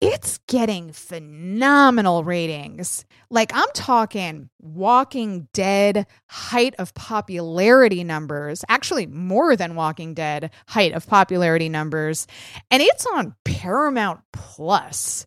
it's 0.00 0.38
getting 0.48 0.92
phenomenal 0.92 2.24
ratings. 2.24 3.04
Like 3.28 3.52
I'm 3.54 3.68
talking 3.74 4.48
Walking 4.58 5.48
Dead 5.52 6.06
height 6.28 6.74
of 6.78 6.94
popularity 6.94 8.02
numbers, 8.02 8.64
actually 8.68 9.06
more 9.06 9.56
than 9.56 9.74
Walking 9.74 10.14
Dead 10.14 10.50
height 10.68 10.92
of 10.92 11.06
popularity 11.06 11.68
numbers, 11.68 12.26
and 12.70 12.82
it's 12.82 13.06
on 13.06 13.34
Paramount 13.44 14.20
Plus. 14.32 15.26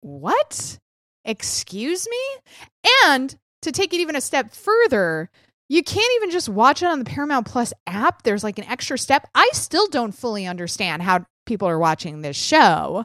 What? 0.00 0.78
Excuse 1.24 2.06
me? 2.08 2.60
And 3.04 3.36
to 3.62 3.72
take 3.72 3.92
it 3.92 4.00
even 4.00 4.14
a 4.16 4.20
step 4.20 4.54
further, 4.54 5.28
you 5.68 5.82
can't 5.82 6.12
even 6.16 6.30
just 6.30 6.48
watch 6.48 6.82
it 6.82 6.86
on 6.86 7.00
the 7.00 7.04
Paramount 7.04 7.46
Plus 7.46 7.74
app. 7.86 8.22
There's 8.22 8.44
like 8.44 8.58
an 8.58 8.68
extra 8.68 8.96
step. 8.96 9.28
I 9.34 9.50
still 9.52 9.88
don't 9.88 10.12
fully 10.12 10.46
understand 10.46 11.02
how 11.02 11.26
people 11.46 11.68
are 11.68 11.78
watching 11.78 12.22
this 12.22 12.36
show 12.36 13.04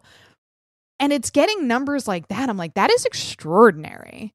and 1.03 1.11
it's 1.11 1.31
getting 1.31 1.67
numbers 1.67 2.07
like 2.07 2.29
that. 2.29 2.47
I'm 2.47 2.55
like, 2.55 2.75
that 2.75 2.89
is 2.89 3.03
extraordinary. 3.03 4.33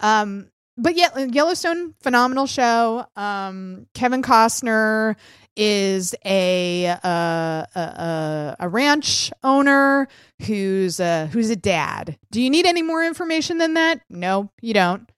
Um, 0.00 0.50
but 0.76 0.96
yeah, 0.96 1.16
Yellowstone, 1.16 1.94
phenomenal 2.00 2.48
show. 2.48 3.06
Um, 3.14 3.86
Kevin 3.94 4.20
Costner 4.20 5.14
is 5.54 6.16
a, 6.24 6.88
uh, 7.04 7.64
a 7.76 8.56
a 8.58 8.68
ranch 8.68 9.30
owner 9.44 10.08
who's 10.42 10.98
a 10.98 11.26
who's 11.26 11.50
a 11.50 11.54
dad. 11.54 12.18
Do 12.32 12.42
you 12.42 12.50
need 12.50 12.66
any 12.66 12.82
more 12.82 13.04
information 13.04 13.58
than 13.58 13.74
that? 13.74 14.00
No, 14.10 14.50
you 14.60 14.74
don't. 14.74 15.08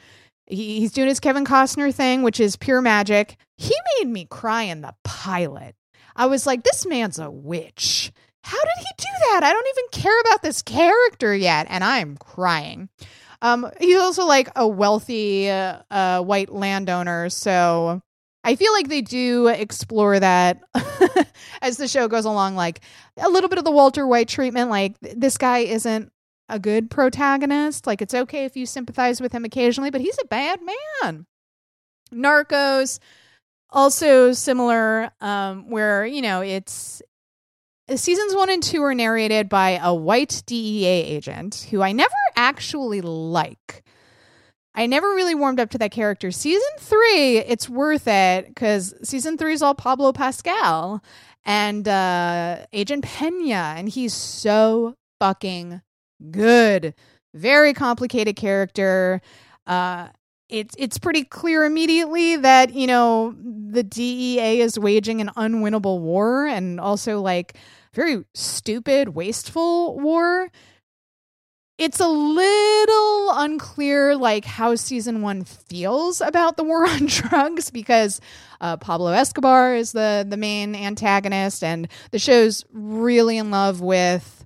He, 0.45 0.81
he's 0.81 0.93
doing 0.93 1.09
his 1.09 1.21
Kevin 1.21 1.47
Costner 1.47 1.95
thing, 1.95 2.23
which 2.23 2.39
is 2.39 2.57
pure 2.57 2.83
magic. 2.83 3.39
He 3.57 3.75
made 3.99 4.13
me 4.13 4.27
cry 4.27 4.65
in 4.65 4.83
the 4.83 4.95
pilot. 5.05 5.75
I 6.15 6.27
was 6.27 6.47
like, 6.47 6.65
this 6.65 6.85
man's 6.85 7.19
a 7.19 7.31
witch. 7.31 8.13
How 8.45 8.61
did 8.61 8.79
he 8.79 8.93
do 8.99 9.09
that? 9.31 9.41
I 9.45 9.53
don't 9.53 9.67
even 9.77 10.03
care 10.03 10.21
about 10.21 10.43
this 10.43 10.63
character 10.63 11.35
yet. 11.35 11.67
And 11.71 11.85
I'm 11.85 12.17
crying. 12.17 12.89
Um, 13.41 13.71
he's 13.81 14.01
also 14.01 14.25
like 14.25 14.51
a 14.55 14.67
wealthy 14.67 15.51
uh, 15.51 15.83
uh, 15.91 16.23
white 16.23 16.53
landowner. 16.53 17.29
So 17.29 18.03
I 18.45 18.57
feel 18.57 18.73
like 18.73 18.89
they 18.89 19.03
do 19.03 19.49
explore 19.49 20.19
that 20.19 20.61
as 21.63 21.77
the 21.77 21.89
show 21.89 22.09
goes 22.09 22.25
along, 22.25 22.57
like 22.57 22.81
a 23.17 23.29
little 23.29 23.49
bit 23.49 23.59
of 23.59 23.65
the 23.65 23.71
Walter 23.71 24.07
White 24.07 24.29
treatment. 24.29 24.71
Like, 24.71 24.99
this 25.01 25.39
guy 25.39 25.59
isn't 25.59 26.13
a 26.49 26.59
good 26.59 26.91
protagonist. 26.91 27.87
Like, 27.87 28.03
it's 28.03 28.15
okay 28.15 28.45
if 28.45 28.57
you 28.57 28.67
sympathize 28.67 29.21
with 29.21 29.33
him 29.33 29.45
occasionally, 29.45 29.91
but 29.91 30.01
he's 30.01 30.19
a 30.21 30.27
bad 30.27 30.61
man. 31.03 31.27
Narcos, 32.13 32.99
also 33.71 34.33
similar, 34.33 35.13
um, 35.21 35.71
where, 35.71 36.05
you 36.05 36.21
know, 36.21 36.41
it's 36.43 37.01
seasons 37.97 38.35
one 38.35 38.51
and 38.51 38.63
two 38.63 38.83
are 38.83 38.95
narrated 38.95 39.49
by 39.49 39.79
a 39.83 39.95
white 39.95 40.43
DEA 40.47 40.87
agent 40.87 41.67
who 41.71 41.83
I 41.83 41.93
never 41.93 42.15
actually 42.37 43.01
like. 43.01 43.83
I 44.75 44.87
never 44.87 45.09
really 45.09 45.35
warmed 45.35 45.61
up 45.61 45.71
to 45.71 45.79
that 45.79 45.91
character. 45.91 46.31
Season 46.31 46.63
three, 46.79 47.39
it's 47.39 47.69
worth 47.69 48.09
it 48.09 48.47
because 48.49 48.95
season 49.03 49.37
three 49.37 49.53
is 49.53 49.63
all 49.63 49.75
Pablo 49.75 50.13
Pascal 50.13 51.03
and 51.45 51.87
uh, 51.87 52.65
Agent 52.73 53.05
Pena, 53.05 53.75
and 53.77 53.89
he's 53.89 54.15
so 54.15 54.95
fucking 55.21 55.83
good. 56.31 56.95
Very 57.35 57.75
complicated 57.75 58.37
character. 58.37 59.21
Uh, 59.67 60.09
it's 60.49 60.75
it's 60.79 60.99
pretty 60.99 61.25
clear 61.25 61.65
immediately 61.65 62.37
that 62.37 62.75
you 62.75 62.87
know 62.87 63.35
the 63.39 63.83
DEA 63.83 64.61
is 64.61 64.79
waging 64.79 65.21
an 65.21 65.31
unwinnable 65.37 66.01
war 66.01 66.47
and 66.47 66.79
also 66.79 67.21
like 67.21 67.57
very 67.95 68.25
stupid, 68.35 69.11
wasteful 69.11 69.99
war. 69.99 70.49
It's 71.79 72.01
a 72.01 72.09
little 72.09 73.31
unclear, 73.33 74.17
like 74.17 74.45
how 74.45 74.75
season 74.77 75.23
one 75.23 75.45
feels 75.45 76.21
about 76.21 76.57
the 76.57 76.65
war 76.65 76.87
on 76.89 77.07
drugs, 77.07 77.71
because 77.71 78.21
uh, 78.61 78.77
Pablo 78.77 79.13
Escobar 79.13 79.75
is 79.75 79.93
the 79.93 80.25
the 80.29 80.37
main 80.37 80.75
antagonist, 80.75 81.65
and 81.65 81.89
the 82.11 82.19
show's 82.19 82.65
really 82.73 83.39
in 83.39 83.51
love 83.51 83.81
with 83.81 84.43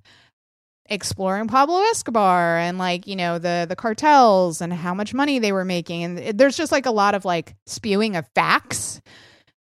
exploring 0.89 1.49
Pablo 1.49 1.83
Escobar 1.91 2.59
and 2.59 2.79
like 2.79 3.07
you 3.07 3.17
know 3.17 3.39
the 3.39 3.67
the 3.69 3.77
cartels 3.77 4.61
and 4.61 4.73
how 4.73 4.95
much 4.95 5.13
money 5.13 5.39
they 5.39 5.53
were 5.53 5.65
making 5.65 6.05
and 6.05 6.39
there's 6.39 6.57
just 6.57 6.71
like 6.71 6.87
a 6.87 6.93
lot 6.93 7.15
of 7.15 7.25
like 7.25 7.57
spewing 7.67 8.15
of 8.15 8.25
facts 8.35 9.01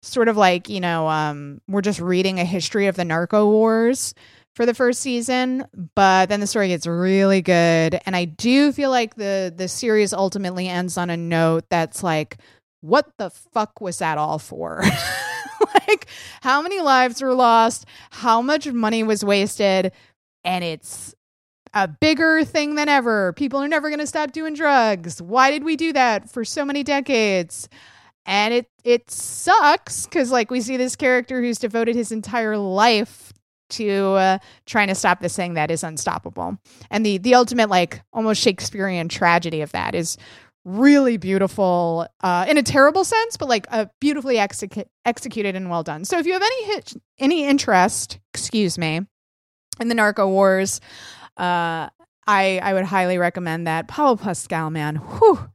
sort 0.02 0.28
of 0.28 0.36
like 0.36 0.68
you 0.68 0.80
know 0.80 1.08
um, 1.08 1.60
we're 1.68 1.82
just 1.82 2.00
reading 2.00 2.40
a 2.40 2.44
history 2.44 2.86
of 2.86 2.96
the 2.96 3.04
narco 3.04 3.48
wars 3.48 4.14
for 4.54 4.66
the 4.66 4.74
first 4.74 5.00
season 5.00 5.64
but 5.94 6.28
then 6.28 6.40
the 6.40 6.46
story 6.46 6.68
gets 6.68 6.86
really 6.86 7.42
good. 7.42 8.00
And 8.06 8.16
i 8.16 8.24
do 8.24 8.72
feel 8.72 8.90
like 8.90 9.14
the 9.14 9.52
the 9.54 9.68
series 9.68 10.12
ultimately 10.12 10.68
ends 10.68 10.96
on 10.96 11.10
a 11.10 11.16
note 11.16 11.64
that's 11.68 12.02
like 12.02 12.38
what 12.80 13.10
the 13.18 13.30
fuck 13.30 13.80
was 13.80 13.98
that 13.98 14.18
all 14.18 14.38
for? 14.38 14.82
Like 15.88 16.06
how 16.40 16.62
many 16.62 16.80
lives 16.80 17.22
were 17.22 17.34
lost? 17.34 17.86
How 18.10 18.40
much 18.40 18.66
money 18.68 19.02
was 19.02 19.24
wasted? 19.24 19.92
And 20.44 20.64
it's 20.64 21.14
a 21.74 21.86
bigger 21.86 22.44
thing 22.44 22.74
than 22.74 22.88
ever. 22.88 23.32
People 23.34 23.60
are 23.60 23.68
never 23.68 23.88
going 23.88 24.00
to 24.00 24.06
stop 24.06 24.32
doing 24.32 24.54
drugs. 24.54 25.20
Why 25.20 25.50
did 25.50 25.64
we 25.64 25.76
do 25.76 25.92
that 25.92 26.30
for 26.30 26.44
so 26.44 26.64
many 26.64 26.82
decades 26.82 27.68
and 28.26 28.54
it 28.54 28.66
it 28.84 29.10
sucks 29.10 30.06
because 30.06 30.30
like 30.30 30.50
we 30.50 30.60
see 30.60 30.76
this 30.76 30.96
character 30.96 31.40
who's 31.40 31.58
devoted 31.58 31.96
his 31.96 32.12
entire 32.12 32.56
life 32.56 33.32
to 33.70 34.14
uh, 34.14 34.38
trying 34.66 34.88
to 34.88 34.94
stop 34.94 35.20
this 35.20 35.36
thing 35.36 35.54
that 35.54 35.70
is 35.70 35.82
unstoppable. 35.82 36.58
And 36.90 37.06
the 37.06 37.18
the 37.18 37.34
ultimate 37.34 37.70
like 37.70 38.02
almost 38.12 38.42
shakespearean 38.42 39.08
tragedy 39.08 39.62
of 39.62 39.72
that 39.72 39.94
is 39.94 40.16
really 40.64 41.16
beautiful 41.16 42.06
uh, 42.22 42.44
in 42.46 42.58
a 42.58 42.62
terrible 42.62 43.02
sense 43.02 43.38
but 43.38 43.48
like 43.48 43.66
uh, 43.70 43.86
beautifully 43.98 44.36
execu- 44.36 44.86
executed 45.06 45.56
and 45.56 45.70
well 45.70 45.82
done. 45.82 46.04
So 46.04 46.18
if 46.18 46.26
you 46.26 46.34
have 46.34 46.42
any 46.42 46.64
hit, 46.66 46.92
any 47.18 47.44
interest 47.44 48.18
excuse 48.34 48.76
me 48.76 49.00
in 49.80 49.88
the 49.88 49.94
narco 49.94 50.28
wars 50.28 50.80
uh, 51.38 51.88
i 52.26 52.60
i 52.62 52.74
would 52.74 52.84
highly 52.84 53.16
recommend 53.16 53.66
that. 53.66 53.88
Pablo 53.88 54.16
pascal 54.16 54.68
man 54.70 54.96
whew. 54.96 55.50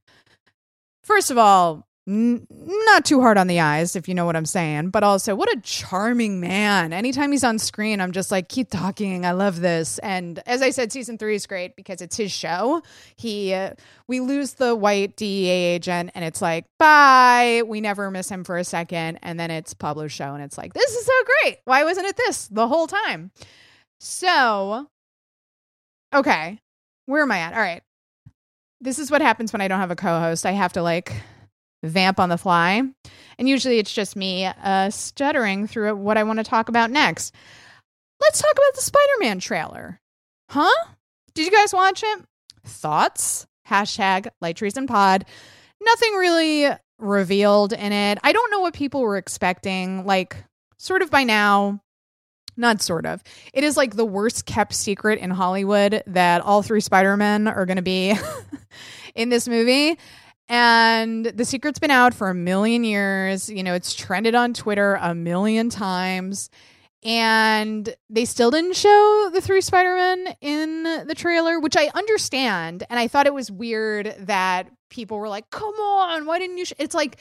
First 1.04 1.30
of 1.30 1.38
all 1.38 1.85
N- 2.08 2.46
not 2.52 3.04
too 3.04 3.20
hard 3.20 3.40
on 3.40 3.48
the 3.48 3.60
eyes, 3.60 3.96
if 3.96 4.08
you 4.08 4.14
know 4.14 4.26
what 4.26 4.36
I'm 4.36 4.46
saying, 4.46 4.92
but 4.92 5.04
also 5.04 5.34
what 5.34 5.52
a 5.52 5.60
charming 5.62 6.40
man. 6.40 6.94
Anytime 6.94 7.32
he's 7.32 7.44
on 7.44 7.58
screen, 7.58 8.00
I'm 8.00 8.12
just 8.12 8.32
like, 8.32 8.48
keep 8.48 8.70
talking. 8.70 9.26
I 9.26 9.32
love 9.32 9.60
this. 9.60 9.98
And 10.00 10.40
as 10.46 10.62
I 10.62 10.70
said, 10.70 10.92
season 10.92 11.18
three 11.18 11.34
is 11.34 11.48
great 11.48 11.76
because 11.76 12.02
it's 12.02 12.16
his 12.16 12.32
show. 12.32 12.84
He, 13.16 13.56
uh, 13.56 13.72
we 14.08 14.20
lose 14.20 14.54
the 14.54 14.76
white 14.76 15.16
DEA 15.16 15.50
agent, 15.50 16.12
and 16.14 16.24
it's 16.24 16.44
like, 16.44 16.66
bye. 16.78 17.64
We 17.66 17.82
never 17.82 18.12
miss 18.12 18.30
him 18.30 18.44
for 18.44 18.58
a 18.58 18.64
second, 18.64 19.18
and 19.24 19.40
then 19.40 19.50
it's 19.50 19.74
Pablo's 19.74 20.12
show, 20.12 20.36
and 20.36 20.44
it's 20.44 20.60
like, 20.60 20.74
this 20.74 20.92
is 20.92 21.06
so 21.08 21.14
great. 21.42 21.58
Why 21.66 21.84
wasn't 21.86 22.06
it 22.06 22.18
this 22.18 22.48
the 22.50 22.68
whole 22.68 22.86
time? 22.86 23.32
So, 24.00 24.88
okay, 26.14 26.60
where 27.08 27.24
am 27.24 27.32
I 27.32 27.40
at? 27.40 27.54
All 27.54 27.60
right. 27.60 27.82
This 28.80 29.00
is 29.00 29.10
what 29.10 29.22
happens 29.24 29.52
when 29.52 29.62
I 29.62 29.68
don't 29.68 29.80
have 29.80 29.90
a 29.90 29.96
co-host. 29.96 30.46
I 30.46 30.52
have 30.52 30.74
to 30.74 30.84
like 30.84 31.12
vamp 31.84 32.20
on 32.20 32.30
the 32.30 32.38
fly. 32.38 32.84
And 33.38 33.50
usually 33.50 33.80
it's 33.80 33.94
just 33.94 34.16
me 34.16 34.46
uh, 34.46 34.90
stuttering 34.90 35.68
through 35.68 35.96
what 35.96 36.18
I 36.18 36.24
want 36.24 36.40
to 36.40 36.44
talk 36.44 36.70
about 36.70 36.92
next. 36.92 37.34
Let's 38.22 38.42
talk 38.42 38.52
about 38.54 38.76
the 38.76 38.82
Spider 38.82 39.14
Man 39.20 39.40
trailer. 39.40 40.00
Huh? 40.50 40.86
Did 41.34 41.46
you 41.46 41.52
guys 41.52 41.74
watch 41.74 42.04
it? 42.04 42.24
Thoughts? 42.66 43.46
Hashtag 43.68 44.28
Light 44.42 44.56
Treason 44.56 44.88
Pod. 44.88 45.26
Nothing 45.82 46.14
really 46.14 46.70
revealed 46.98 47.74
in 47.74 47.92
it. 47.92 48.20
I 48.24 48.32
don't 48.32 48.52
know 48.52 48.62
what 48.62 48.74
people 48.74 49.02
were 49.02 49.18
expecting. 49.18 50.06
Like, 50.06 50.38
sort 50.78 51.02
of 51.02 51.12
by 51.12 51.24
now, 51.24 51.82
not 52.58 52.82
sort 52.82 53.06
of. 53.06 53.22
It 53.54 53.64
is 53.64 53.76
like 53.76 53.96
the 53.96 54.06
worst 54.06 54.46
kept 54.46 54.74
secret 54.74 55.20
in 55.20 55.30
Hollywood 55.30 56.04
that 56.08 56.42
all 56.42 56.62
three 56.62 56.80
Spider-Men 56.80 57.48
are 57.48 57.66
going 57.66 57.78
to 57.78 57.84
be 57.84 58.16
in 59.16 59.30
this 59.30 59.48
movie. 59.48 59.98
And 60.48 61.26
the 61.26 61.46
secret's 61.46 61.80
been 61.80 61.92
out 61.92 62.14
for 62.14 62.30
a 62.30 62.36
million 62.36 62.84
years. 62.84 63.50
You 63.50 63.64
know, 63.64 63.74
it's 63.74 63.94
trended 63.94 64.36
on 64.36 64.54
Twitter 64.54 64.96
a 65.02 65.16
million 65.16 65.70
times. 65.70 66.50
And 67.04 67.94
they 68.10 68.26
still 68.26 68.50
didn't 68.50 68.76
show 68.76 69.30
the 69.32 69.42
three 69.42 69.62
Spider-Men 69.62 70.36
in 70.42 70.84
the 70.84 71.16
trailer, 71.16 71.60
which 71.60 71.78
I 71.78 71.92
understand. 71.94 72.84
And 72.90 73.00
I 73.00 73.08
thought 73.08 73.28
it 73.28 73.34
was 73.34 73.52
weird 73.52 74.16
that 74.20 74.72
people 74.90 75.20
were 75.20 75.30
like, 75.30 75.50
come 75.52 75.76
on, 75.76 76.26
why 76.26 76.40
didn't 76.40 76.58
you? 76.58 76.66
Sh-? 76.66 76.74
It's 76.80 76.96
like 76.96 77.20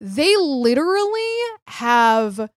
they 0.00 0.36
literally 0.36 1.20
have 1.68 2.50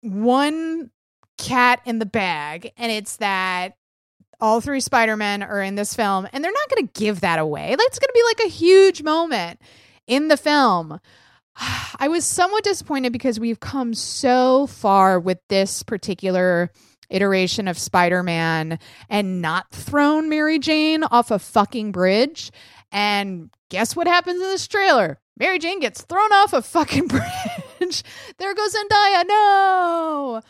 one 0.00 0.90
cat 1.36 1.80
in 1.84 1.98
the 1.98 2.06
bag, 2.06 2.72
and 2.76 2.90
it's 2.90 3.16
that 3.16 3.76
all 4.40 4.60
three 4.60 4.80
Spider-Men 4.80 5.42
are 5.42 5.62
in 5.62 5.74
this 5.74 5.94
film 5.94 6.26
and 6.32 6.42
they're 6.42 6.52
not 6.52 6.68
going 6.70 6.86
to 6.86 7.00
give 7.00 7.20
that 7.20 7.38
away. 7.38 7.74
That's 7.76 7.98
going 7.98 8.08
to 8.08 8.14
be 8.14 8.22
like 8.24 8.46
a 8.46 8.50
huge 8.50 9.02
moment 9.02 9.60
in 10.06 10.28
the 10.28 10.36
film. 10.36 11.00
I 11.98 12.08
was 12.08 12.24
somewhat 12.24 12.64
disappointed 12.64 13.12
because 13.12 13.40
we've 13.40 13.60
come 13.60 13.94
so 13.94 14.66
far 14.66 15.18
with 15.18 15.38
this 15.48 15.82
particular 15.82 16.70
iteration 17.10 17.68
of 17.68 17.78
Spider-Man 17.78 18.78
and 19.08 19.42
not 19.42 19.70
thrown 19.70 20.28
Mary 20.28 20.58
Jane 20.58 21.04
off 21.04 21.30
a 21.30 21.38
fucking 21.38 21.92
bridge. 21.92 22.50
And 22.92 23.50
guess 23.70 23.96
what 23.96 24.06
happens 24.06 24.36
in 24.36 24.48
this 24.48 24.68
trailer? 24.68 25.18
Mary 25.38 25.58
Jane 25.58 25.80
gets 25.80 26.02
thrown 26.02 26.32
off 26.32 26.52
a 26.52 26.62
fucking 26.62 27.06
bridge. 27.08 28.02
there 28.38 28.54
goes 28.54 28.74
Zendaya. 28.74 29.26
No. 29.26 30.42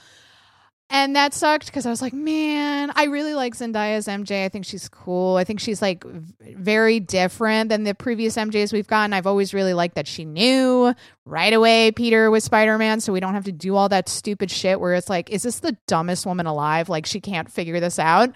And 0.91 1.15
that 1.17 1.35
sucked 1.35 1.67
because 1.67 1.85
I 1.85 1.91
was 1.91 2.01
like, 2.01 2.15
man, 2.15 2.91
I 2.95 3.05
really 3.05 3.35
like 3.35 3.55
Zendaya's 3.55 4.07
MJ. 4.07 4.47
I 4.47 4.49
think 4.49 4.65
she's 4.65 4.89
cool. 4.89 5.37
I 5.37 5.45
think 5.45 5.61
she's 5.61 5.83
like 5.83 6.03
very 6.05 6.99
different 6.99 7.69
than 7.69 7.85
the 7.85 7.95
previous 7.95 8.37
MJs 8.37 8.73
we've 8.73 8.87
gotten. 8.87 9.13
I've 9.13 9.27
always 9.27 9.53
really 9.53 9.75
liked 9.75 9.97
that 9.97 10.09
she 10.09 10.25
knew 10.25 10.95
right 11.27 11.53
away 11.53 11.93
Peter 11.93 12.31
was 12.31 12.45
Spider 12.45 12.79
Man, 12.79 13.01
so 13.01 13.13
we 13.13 13.21
don't 13.21 13.35
have 13.35 13.45
to 13.45 13.53
do 13.53 13.77
all 13.77 13.91
that 13.91 14.09
stupid 14.09 14.51
shit 14.51 14.81
where 14.81 14.95
it's 14.95 15.11
like, 15.11 15.29
is 15.29 15.43
this 15.43 15.61
the 15.61 15.77
dumbest 15.87 16.25
woman 16.25 16.47
alive? 16.47 16.89
Like, 16.89 17.05
she 17.05 17.21
can't 17.21 17.51
figure 17.51 17.81
this 17.81 17.99
out. 17.99 18.35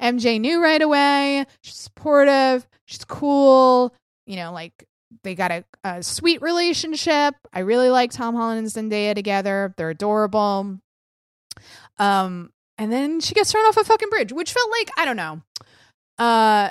MJ 0.00 0.40
knew 0.40 0.60
right 0.60 0.82
away. 0.82 1.46
She's 1.62 1.76
supportive. 1.76 2.66
She's 2.86 3.04
cool. 3.04 3.94
You 4.26 4.36
know, 4.36 4.52
like 4.52 4.86
they 5.22 5.36
got 5.36 5.52
a, 5.52 5.64
a 5.84 6.02
sweet 6.02 6.42
relationship. 6.42 7.36
I 7.52 7.60
really 7.60 7.90
like 7.90 8.10
Tom 8.10 8.34
Holland 8.34 8.58
and 8.58 8.90
Zendaya 8.90 9.14
together. 9.14 9.72
They're 9.76 9.90
adorable. 9.90 10.80
Um, 12.02 12.50
and 12.78 12.92
then 12.92 13.20
she 13.20 13.32
gets 13.32 13.52
thrown 13.52 13.64
off 13.66 13.76
a 13.76 13.84
fucking 13.84 14.10
bridge, 14.10 14.32
which 14.32 14.52
felt 14.52 14.68
like, 14.72 14.90
I 14.96 15.04
don't 15.04 15.16
know, 15.16 15.40
uh, 16.18 16.70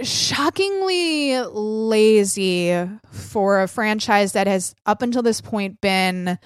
shockingly 0.00 1.40
lazy 1.40 2.88
for 3.10 3.62
a 3.62 3.68
franchise 3.68 4.32
that 4.32 4.46
has 4.46 4.76
up 4.86 5.02
until 5.02 5.22
this 5.22 5.40
point 5.40 5.80
been 5.80 6.38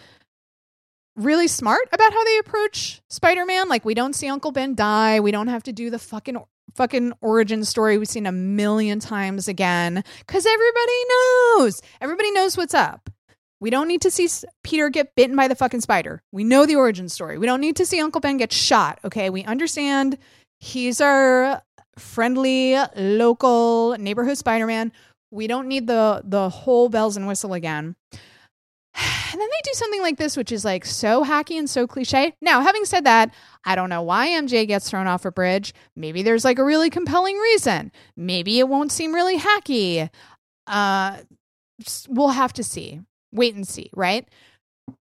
really 1.17 1.49
smart 1.49 1.87
about 1.93 2.15
how 2.15 2.25
they 2.25 2.39
approach 2.39 3.03
Spider-Man. 3.11 3.69
Like 3.69 3.85
we 3.85 3.93
don't 3.93 4.15
see 4.15 4.29
Uncle 4.29 4.53
Ben 4.53 4.75
die. 4.75 5.21
We 5.21 5.31
don't 5.31 5.49
have 5.49 5.65
to 5.65 5.73
do 5.73 5.91
the 5.91 5.99
fucking 5.99 6.39
fucking 6.75 7.13
origin 7.21 7.65
story 7.65 7.99
we've 7.99 8.09
seen 8.09 8.27
a 8.27 8.33
million 8.33 9.01
times 9.01 9.49
again 9.49 10.03
cuz 10.27 10.47
everybody 10.47 11.05
knows. 11.11 11.83
Everybody 12.01 12.31
knows 12.31 12.57
what's 12.57 12.75
up. 12.75 13.11
We 13.61 13.71
don't 13.71 13.89
need 13.89 14.03
to 14.03 14.11
see 14.11 14.29
Peter 14.63 14.89
get 14.89 15.15
bitten 15.15 15.35
by 15.35 15.49
the 15.49 15.57
fucking 15.57 15.81
spider. 15.81 16.23
We 16.33 16.45
know 16.45 16.65
the 16.65 16.77
origin 16.77 17.09
story. 17.09 17.39
We 17.39 17.47
don't 17.47 17.61
need 17.61 17.77
to 17.77 17.87
see 17.87 18.01
Uncle 18.01 18.21
Ben 18.21 18.37
get 18.37 18.53
shot. 18.53 19.01
Okay. 19.05 19.31
We 19.31 19.45
understand 19.45 20.19
he's 20.61 21.01
our 21.01 21.63
friendly 21.99 22.77
local 22.97 23.97
neighborhood 23.99 24.39
Spider 24.39 24.67
Man. 24.67 24.93
We 25.31 25.47
don't 25.47 25.69
need 25.69 25.87
the 25.87 26.23
the 26.25 26.49
whole 26.49 26.89
bells 26.89 27.17
and 27.17 27.27
whistle 27.27 27.53
again. 27.53 27.97
And 29.31 29.39
then 29.39 29.49
they 29.51 29.71
do 29.71 29.75
something 29.75 30.01
like 30.01 30.17
this, 30.17 30.39
which 30.39 30.51
is 30.51 30.65
like 30.65 30.87
so 30.87 31.23
hacky 31.23 31.59
and 31.59 31.69
so 31.69 31.87
cliche. 31.87 32.33
Now, 32.41 32.63
having 32.63 32.87
said 32.87 33.05
that, 33.05 33.31
I 33.63 33.75
don't 33.75 33.91
know 33.91 34.01
why 34.01 34.29
MJ 34.29 34.67
gets 34.67 34.89
thrown 34.89 35.07
off 35.07 35.27
a 35.27 35.31
bridge. 35.31 35.75
Maybe 35.95 36.23
there's 36.23 36.47
like 36.47 36.59
a 36.59 36.65
really 36.65 36.89
compelling 36.89 37.37
reason. 37.37 37.93
Maybe 38.17 38.59
it 38.59 38.69
won't 38.69 38.91
seem 38.91 39.15
really 39.15 39.39
hacky. 39.39 40.09
Uh, 40.67 41.19
we'll 42.09 42.31
have 42.31 42.55
to 42.55 42.65
see 42.65 43.03
wait 43.39 43.55
and 43.55 43.67
see, 43.67 43.91
right? 43.95 44.29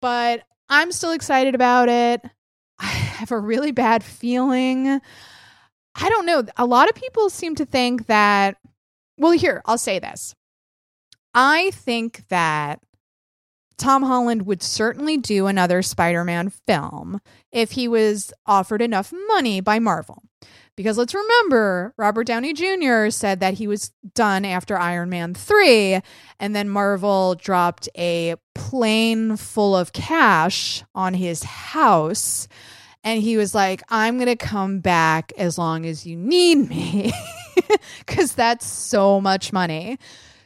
But 0.01 0.43
I'm 0.69 0.91
still 0.91 1.11
excited 1.11 1.55
about 1.55 1.89
it. 1.89 2.21
I 2.79 2.85
have 2.85 3.31
a 3.31 3.39
really 3.39 3.71
bad 3.71 4.03
feeling. 4.03 5.01
I 5.99 6.09
don't 6.09 6.25
know. 6.25 6.43
A 6.57 6.65
lot 6.65 6.89
of 6.89 6.95
people 6.95 7.29
seem 7.29 7.55
to 7.55 7.65
think 7.65 8.05
that, 8.05 8.57
well, 9.17 9.31
here, 9.31 9.61
I'll 9.65 9.79
say 9.79 9.99
this. 9.99 10.35
I 11.33 11.71
think 11.71 12.27
that 12.29 12.79
Tom 13.77 14.03
Holland 14.03 14.45
would 14.45 14.63
certainly 14.63 15.17
do 15.17 15.47
another 15.47 15.81
Spider 15.81 16.23
Man 16.23 16.49
film 16.49 17.19
if 17.51 17.71
he 17.71 17.87
was 17.87 18.33
offered 18.45 18.81
enough 18.81 19.13
money 19.27 19.61
by 19.61 19.79
Marvel. 19.79 20.23
Because 20.77 20.95
let's 20.95 21.15
remember, 21.15 21.95
Robert 21.97 22.27
Downey 22.27 22.53
Jr. 22.53 23.09
said 23.09 23.39
that 23.39 23.55
he 23.55 23.65
was 23.67 23.91
done 24.13 24.45
after 24.45 24.77
Iron 24.77 25.09
Man 25.09 25.33
3, 25.33 26.01
and 26.39 26.55
then 26.55 26.69
Marvel 26.69 27.33
dropped 27.33 27.89
a 27.97 28.35
plane 28.53 29.37
full 29.37 29.75
of 29.75 29.91
cash 29.91 30.83
on 30.93 31.15
his 31.15 31.41
house. 31.41 32.47
And 33.03 33.23
he 33.23 33.37
was 33.37 33.55
like, 33.55 33.81
I'm 33.89 34.17
going 34.17 34.27
to 34.27 34.35
come 34.35 34.79
back 34.79 35.33
as 35.35 35.57
long 35.57 35.85
as 35.87 36.05
you 36.05 36.15
need 36.15 36.69
me, 36.69 37.11
because 38.05 38.33
that's 38.33 38.65
so 38.67 39.19
much 39.19 39.51
money. 39.51 39.97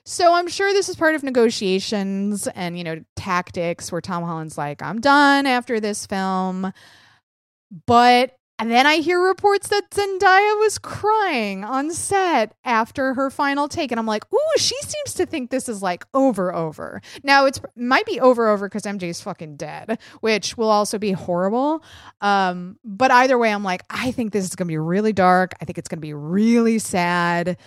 So 0.06 0.34
I'm 0.34 0.48
sure 0.48 0.72
this 0.72 0.88
is 0.88 0.96
part 0.96 1.14
of 1.14 1.24
negotiations 1.24 2.48
and, 2.48 2.78
you 2.78 2.86
know, 2.86 3.04
tactics 3.18 3.92
where 3.92 4.02
Tom 4.02 4.24
Holland's 4.24 4.58
like, 4.58 4.82
I'm 4.82 5.02
done 5.02 5.46
after 5.46 5.82
this 5.82 6.06
film. 6.06 6.72
But 7.86 8.38
and 8.62 8.70
then 8.70 8.86
I 8.86 8.98
hear 8.98 9.20
reports 9.20 9.70
that 9.70 9.90
Zendaya 9.90 10.60
was 10.60 10.78
crying 10.78 11.64
on 11.64 11.90
set 11.90 12.54
after 12.64 13.16
her 13.16 13.32
final 13.32 13.68
take. 13.68 13.92
And 13.92 14.00
I'm 14.00 14.06
like, 14.06 14.24
ooh, 14.32 14.58
she 14.60 14.78
seems 14.82 15.16
to 15.16 15.26
think 15.26 15.50
this 15.50 15.68
is 15.68 15.82
like 15.82 16.06
over, 16.14 16.54
over. 16.54 17.02
Now, 17.24 17.48
it's 17.48 17.60
might 17.76 18.06
be 18.06 18.20
over, 18.20 18.48
over 18.48 18.70
because 18.70 18.84
MJ's 18.84 19.20
fucking 19.20 19.58
dead, 19.58 19.98
which 20.20 20.58
will 20.58 20.70
also 20.70 21.00
be 21.00 21.12
horrible. 21.12 21.84
Um, 22.22 22.78
but 22.86 23.10
either 23.10 23.36
way, 23.36 23.52
I'm 23.52 23.64
like, 23.64 23.82
I 23.90 24.12
think 24.12 24.32
this 24.32 24.46
is 24.46 24.56
going 24.56 24.68
to 24.68 24.72
be 24.72 24.78
really 24.78 25.12
dark. 25.12 25.54
I 25.60 25.66
think 25.66 25.80
it's 25.80 25.90
going 25.90 25.98
to 25.98 26.02
be 26.08 26.14
really 26.14 26.78
sad. 26.78 27.58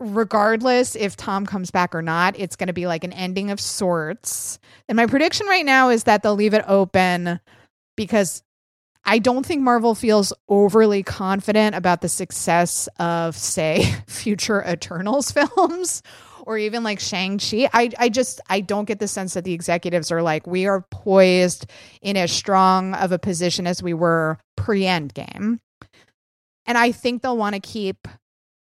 regardless 0.00 0.96
if 0.96 1.16
Tom 1.16 1.46
comes 1.46 1.70
back 1.70 1.94
or 1.94 2.02
not, 2.02 2.38
it's 2.38 2.56
going 2.56 2.66
to 2.66 2.72
be 2.72 2.86
like 2.86 3.04
an 3.04 3.12
ending 3.12 3.50
of 3.50 3.60
sorts. 3.60 4.58
And 4.88 4.96
my 4.96 5.06
prediction 5.06 5.46
right 5.46 5.64
now 5.64 5.90
is 5.90 6.04
that 6.04 6.22
they'll 6.22 6.34
leave 6.34 6.54
it 6.54 6.64
open 6.66 7.40
because 7.96 8.42
I 9.04 9.18
don't 9.18 9.44
think 9.44 9.62
Marvel 9.62 9.94
feels 9.94 10.32
overly 10.48 11.02
confident 11.02 11.74
about 11.74 12.00
the 12.00 12.08
success 12.08 12.88
of, 12.98 13.36
say, 13.36 13.94
future 14.06 14.62
Eternals 14.66 15.30
films 15.32 16.02
or 16.44 16.58
even 16.58 16.82
like 16.82 17.00
Shang-Chi. 17.00 17.68
I, 17.72 17.90
I 17.98 18.08
just 18.08 18.40
I 18.48 18.60
don't 18.60 18.84
get 18.84 18.98
the 18.98 19.08
sense 19.08 19.34
that 19.34 19.44
the 19.44 19.52
executives 19.52 20.10
are 20.10 20.22
like, 20.22 20.46
we 20.46 20.66
are 20.66 20.84
poised 20.90 21.66
in 22.00 22.16
as 22.16 22.32
strong 22.32 22.94
of 22.94 23.12
a 23.12 23.18
position 23.18 23.66
as 23.66 23.82
we 23.82 23.94
were 23.94 24.38
pre-endgame. 24.56 25.58
And 26.66 26.78
I 26.78 26.92
think 26.92 27.22
they'll 27.22 27.36
want 27.36 27.54
to 27.54 27.60
keep 27.60 28.08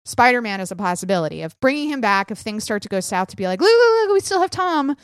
Spider 0.04 0.40
Man 0.40 0.60
as 0.60 0.70
a 0.70 0.76
possibility 0.76 1.42
of 1.42 1.58
bringing 1.60 1.90
him 1.90 2.00
back 2.00 2.30
if 2.30 2.38
things 2.38 2.64
start 2.64 2.82
to 2.82 2.88
go 2.88 3.00
south 3.00 3.28
to 3.28 3.36
be 3.36 3.46
like, 3.46 3.60
look, 3.60 3.70
look, 3.70 4.08
look, 4.08 4.14
we 4.14 4.20
still 4.20 4.40
have 4.40 4.50
Tom. 4.50 4.96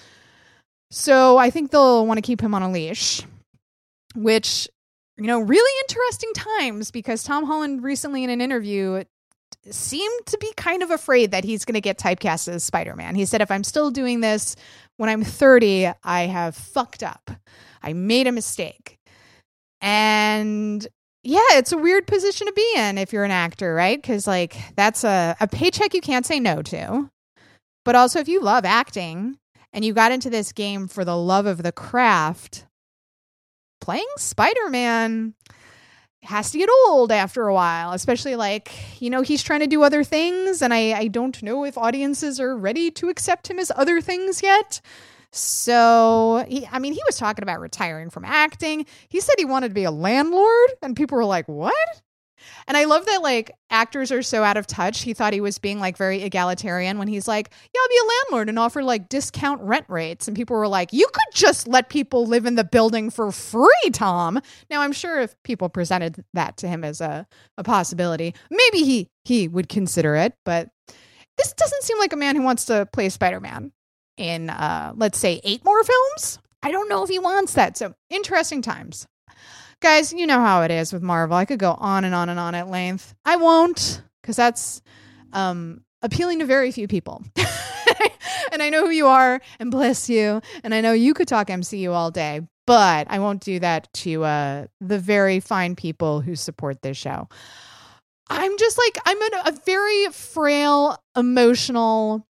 So 0.90 1.36
I 1.36 1.50
think 1.50 1.70
they'll 1.70 2.06
want 2.06 2.18
to 2.18 2.22
keep 2.22 2.40
him 2.40 2.54
on 2.54 2.62
a 2.62 2.70
leash, 2.70 3.22
which, 4.14 4.68
you 5.16 5.26
know, 5.26 5.40
really 5.40 5.80
interesting 5.82 6.32
times 6.34 6.90
because 6.90 7.22
Tom 7.22 7.44
Holland 7.44 7.82
recently 7.82 8.24
in 8.24 8.30
an 8.30 8.40
interview 8.40 9.04
seemed 9.70 10.26
to 10.26 10.38
be 10.38 10.52
kind 10.56 10.82
of 10.82 10.90
afraid 10.90 11.30
that 11.30 11.44
he's 11.44 11.64
going 11.64 11.74
to 11.74 11.80
get 11.80 11.98
typecast 11.98 12.48
as 12.48 12.64
Spider 12.64 12.96
Man. 12.96 13.14
He 13.14 13.24
said, 13.24 13.40
if 13.40 13.50
I'm 13.50 13.64
still 13.64 13.90
doing 13.90 14.20
this 14.20 14.56
when 14.96 15.08
I'm 15.08 15.22
30, 15.22 15.90
I 16.02 16.22
have 16.22 16.54
fucked 16.54 17.02
up. 17.02 17.30
I 17.82 17.92
made 17.92 18.26
a 18.26 18.32
mistake. 18.32 18.98
And 19.80 20.86
yeah, 21.22 21.40
it's 21.52 21.72
a 21.72 21.78
weird 21.78 22.06
position 22.06 22.46
to 22.46 22.52
be 22.52 22.74
in 22.76 22.98
if 22.98 23.12
you're 23.12 23.24
an 23.24 23.30
actor, 23.30 23.74
right? 23.74 24.00
Because 24.00 24.26
like 24.26 24.56
that's 24.76 25.04
a, 25.04 25.36
a 25.40 25.48
paycheck 25.48 25.94
you 25.94 26.00
can't 26.00 26.26
say 26.26 26.40
no 26.40 26.62
to. 26.62 27.10
But 27.84 27.94
also, 27.94 28.18
if 28.18 28.28
you 28.28 28.40
love 28.40 28.64
acting 28.64 29.38
and 29.72 29.84
you 29.84 29.92
got 29.92 30.12
into 30.12 30.30
this 30.30 30.52
game 30.52 30.88
for 30.88 31.04
the 31.04 31.16
love 31.16 31.46
of 31.46 31.62
the 31.62 31.72
craft, 31.72 32.66
playing 33.84 34.06
Spider 34.16 34.70
Man 34.70 35.34
has 36.22 36.50
to 36.52 36.58
get 36.58 36.70
old 36.86 37.12
after 37.12 37.46
a 37.46 37.52
while, 37.52 37.92
especially 37.92 38.34
like, 38.34 38.72
you 38.98 39.10
know, 39.10 39.20
he's 39.20 39.42
trying 39.42 39.60
to 39.60 39.66
do 39.66 39.82
other 39.82 40.02
things. 40.02 40.62
And 40.62 40.72
I, 40.72 40.92
I 40.94 41.08
don't 41.08 41.42
know 41.42 41.64
if 41.64 41.76
audiences 41.76 42.40
are 42.40 42.56
ready 42.56 42.90
to 42.92 43.10
accept 43.10 43.50
him 43.50 43.58
as 43.58 43.70
other 43.76 44.00
things 44.00 44.42
yet. 44.42 44.80
So, 45.32 46.46
he, 46.48 46.66
I 46.72 46.78
mean, 46.78 46.94
he 46.94 47.02
was 47.04 47.18
talking 47.18 47.42
about 47.42 47.60
retiring 47.60 48.08
from 48.08 48.24
acting. 48.24 48.86
He 49.08 49.20
said 49.20 49.34
he 49.36 49.44
wanted 49.44 49.68
to 49.68 49.74
be 49.74 49.84
a 49.84 49.90
landlord, 49.90 50.70
and 50.80 50.96
people 50.96 51.18
were 51.18 51.24
like, 51.26 51.46
What? 51.46 51.74
And 52.66 52.76
I 52.76 52.84
love 52.84 53.06
that 53.06 53.22
like 53.22 53.52
actors 53.70 54.10
are 54.12 54.22
so 54.22 54.42
out 54.42 54.56
of 54.56 54.66
touch. 54.66 55.02
He 55.02 55.14
thought 55.14 55.32
he 55.32 55.40
was 55.40 55.58
being 55.58 55.80
like 55.80 55.96
very 55.96 56.22
egalitarian 56.22 56.98
when 56.98 57.08
he's 57.08 57.28
like, 57.28 57.50
"Yeah, 57.74 57.80
I'll 57.80 57.88
be 57.88 57.96
a 57.96 58.08
landlord 58.08 58.48
and 58.48 58.58
offer 58.58 58.82
like 58.82 59.08
discount 59.08 59.60
rent 59.62 59.86
rates." 59.88 60.28
And 60.28 60.36
people 60.36 60.56
were 60.56 60.68
like, 60.68 60.92
"You 60.92 61.06
could 61.12 61.34
just 61.34 61.68
let 61.68 61.88
people 61.88 62.26
live 62.26 62.46
in 62.46 62.54
the 62.54 62.64
building 62.64 63.10
for 63.10 63.30
free, 63.32 63.90
Tom." 63.92 64.40
Now, 64.70 64.80
I'm 64.82 64.92
sure 64.92 65.20
if 65.20 65.34
people 65.42 65.68
presented 65.68 66.24
that 66.34 66.56
to 66.58 66.68
him 66.68 66.84
as 66.84 67.00
a 67.00 67.26
a 67.58 67.64
possibility, 67.64 68.34
maybe 68.50 68.84
he 68.84 69.10
he 69.24 69.48
would 69.48 69.68
consider 69.68 70.16
it, 70.16 70.34
but 70.44 70.70
this 71.38 71.52
doesn't 71.52 71.82
seem 71.82 71.98
like 71.98 72.12
a 72.12 72.16
man 72.16 72.36
who 72.36 72.42
wants 72.42 72.66
to 72.66 72.86
play 72.92 73.08
Spider-Man 73.08 73.72
in 74.16 74.50
uh 74.50 74.92
let's 74.96 75.18
say 75.18 75.40
8 75.44 75.64
more 75.64 75.82
films. 75.84 76.38
I 76.62 76.70
don't 76.70 76.88
know 76.88 77.02
if 77.02 77.10
he 77.10 77.18
wants 77.18 77.54
that. 77.54 77.76
So, 77.76 77.94
interesting 78.10 78.62
times. 78.62 79.06
Guys, 79.84 80.14
you 80.14 80.26
know 80.26 80.40
how 80.40 80.62
it 80.62 80.70
is 80.70 80.94
with 80.94 81.02
Marvel. 81.02 81.36
I 81.36 81.44
could 81.44 81.58
go 81.58 81.72
on 81.72 82.04
and 82.04 82.14
on 82.14 82.30
and 82.30 82.40
on 82.40 82.54
at 82.54 82.70
length. 82.70 83.14
I 83.26 83.36
won't 83.36 84.00
because 84.22 84.34
that's 84.34 84.80
um, 85.34 85.82
appealing 86.00 86.38
to 86.38 86.46
very 86.46 86.72
few 86.72 86.88
people. 86.88 87.22
and 88.50 88.62
I 88.62 88.70
know 88.70 88.86
who 88.86 88.90
you 88.90 89.08
are, 89.08 89.42
and 89.60 89.70
bless 89.70 90.08
you. 90.08 90.40
And 90.62 90.74
I 90.74 90.80
know 90.80 90.94
you 90.94 91.12
could 91.12 91.28
talk 91.28 91.48
MCU 91.48 91.92
all 91.92 92.10
day, 92.10 92.40
but 92.66 93.08
I 93.10 93.18
won't 93.18 93.42
do 93.42 93.60
that 93.60 93.92
to 93.92 94.24
uh, 94.24 94.66
the 94.80 94.98
very 94.98 95.38
fine 95.40 95.76
people 95.76 96.22
who 96.22 96.34
support 96.34 96.80
this 96.80 96.96
show. 96.96 97.28
I'm 98.30 98.56
just 98.56 98.78
like, 98.78 98.96
I'm 99.04 99.20
in 99.20 99.32
a 99.44 99.52
very 99.66 100.06
frail, 100.12 100.96
emotional 101.14 102.26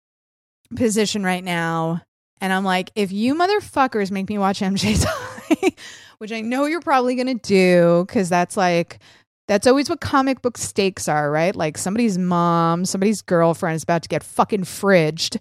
position 0.77 1.25
right 1.25 1.43
now. 1.43 2.03
And 2.43 2.53
I'm 2.53 2.65
like, 2.65 2.91
if 2.95 3.11
you 3.11 3.35
motherfuckers 3.35 4.11
make 4.11 4.29
me 4.29 4.37
watch 4.37 4.61
MJ 4.61 5.03
die, 5.03 5.75
which 6.19 6.33
I 6.33 6.41
know 6.41 6.67
you're 6.67 6.81
probably 6.81 7.15
going 7.15 7.39
to 7.39 7.47
do 7.47 8.05
because 8.07 8.29
that's 8.29 8.57
like, 8.57 8.99
that's 9.47 9.67
always 9.67 9.89
what 9.89 10.01
comic 10.01 10.43
book 10.43 10.59
stakes 10.59 11.09
are, 11.09 11.31
right? 11.31 11.55
Like 11.55 11.79
somebody's 11.79 12.19
mom, 12.19 12.85
somebody's 12.85 13.23
girlfriend 13.23 13.77
is 13.77 13.83
about 13.83 14.03
to 14.03 14.09
get 14.09 14.23
fucking 14.23 14.65
fridged. 14.65 15.39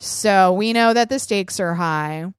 So 0.00 0.52
we 0.52 0.72
know 0.72 0.92
that 0.94 1.08
the 1.08 1.18
stakes 1.18 1.58
are 1.58 1.74
high. 1.74 2.32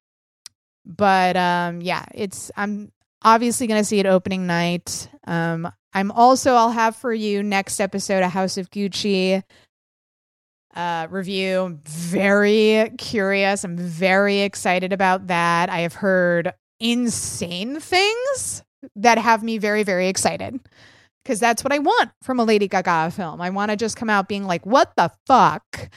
But 0.86 1.36
um 1.36 1.82
yeah, 1.82 2.06
it's 2.14 2.50
I'm 2.56 2.94
obviously 3.22 3.68
going 3.68 3.82
to 3.82 3.86
see 3.86 4.00
it 4.00 4.06
opening 4.06 4.48
night. 4.48 5.10
Um 5.26 5.70
I'm 5.94 6.12
also 6.12 6.54
I'll 6.54 6.72
have 6.72 6.96
for 6.96 7.14
you 7.14 7.44
next 7.44 7.82
episode 7.82 8.24
a 8.24 8.30
House 8.30 8.58
of 8.58 8.70
Gucci 8.70 9.44
uh, 10.76 11.08
review. 11.10 11.80
Very 11.86 12.92
curious. 13.00 13.64
I'm 13.64 13.78
very 13.78 14.42
excited 14.42 14.94
about 14.94 15.28
that. 15.28 15.70
I 15.70 15.80
have 15.80 15.96
heard 15.96 16.54
insane 16.80 17.80
things 17.80 18.64
that 18.96 19.18
have 19.18 19.44
me 19.44 19.58
very, 19.58 19.84
very 19.84 20.08
excited 20.08 20.60
because 21.24 21.40
that's 21.40 21.64
what 21.64 21.74
I 21.74 21.80
want 21.80 22.12
from 22.22 22.40
a 22.40 22.44
Lady 22.44 22.68
Gaga 22.68 23.12
film. 23.12 23.42
I 23.42 23.50
want 23.50 23.72
to 23.72 23.78
just 23.78 23.98
come 23.98 24.10
out 24.10 24.28
being 24.28 24.46
like, 24.46 24.66
what 24.66 24.94
the 24.96 25.12
fuck? 25.26 25.90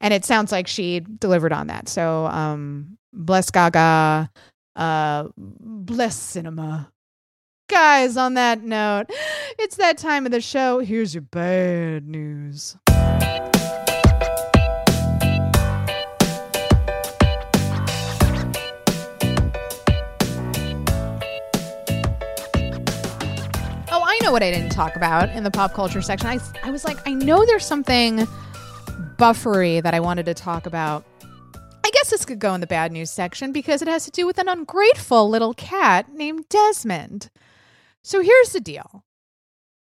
And 0.00 0.14
it 0.14 0.24
sounds 0.24 0.52
like 0.52 0.66
she 0.66 1.00
delivered 1.00 1.52
on 1.52 1.66
that. 1.66 1.88
So, 1.88 2.26
um, 2.26 2.96
bless 3.12 3.50
Gaga, 3.50 4.30
uh, 4.76 5.28
bless 5.36 6.16
cinema. 6.16 6.90
Guys, 7.68 8.16
on 8.16 8.34
that 8.34 8.62
note, 8.62 9.06
it's 9.58 9.76
that 9.76 9.98
time 9.98 10.24
of 10.24 10.32
the 10.32 10.40
show. 10.40 10.78
Here's 10.78 11.14
your 11.14 11.22
bad 11.22 12.06
news. 12.08 12.76
Know 24.28 24.32
what 24.32 24.42
I 24.42 24.50
didn't 24.50 24.72
talk 24.72 24.94
about 24.94 25.30
in 25.30 25.42
the 25.42 25.50
pop 25.50 25.72
culture 25.72 26.02
section. 26.02 26.28
I, 26.28 26.38
I 26.62 26.70
was 26.70 26.84
like, 26.84 26.98
I 27.08 27.14
know 27.14 27.46
there's 27.46 27.64
something 27.64 28.28
buffery 29.16 29.80
that 29.80 29.94
I 29.94 30.00
wanted 30.00 30.26
to 30.26 30.34
talk 30.34 30.66
about. 30.66 31.06
I 31.82 31.90
guess 31.94 32.10
this 32.10 32.26
could 32.26 32.38
go 32.38 32.52
in 32.52 32.60
the 32.60 32.66
bad 32.66 32.92
news 32.92 33.10
section 33.10 33.52
because 33.52 33.80
it 33.80 33.88
has 33.88 34.04
to 34.04 34.10
do 34.10 34.26
with 34.26 34.36
an 34.36 34.46
ungrateful 34.46 35.30
little 35.30 35.54
cat 35.54 36.12
named 36.12 36.46
Desmond. 36.50 37.30
So 38.02 38.20
here's 38.20 38.52
the 38.52 38.60
deal 38.60 39.02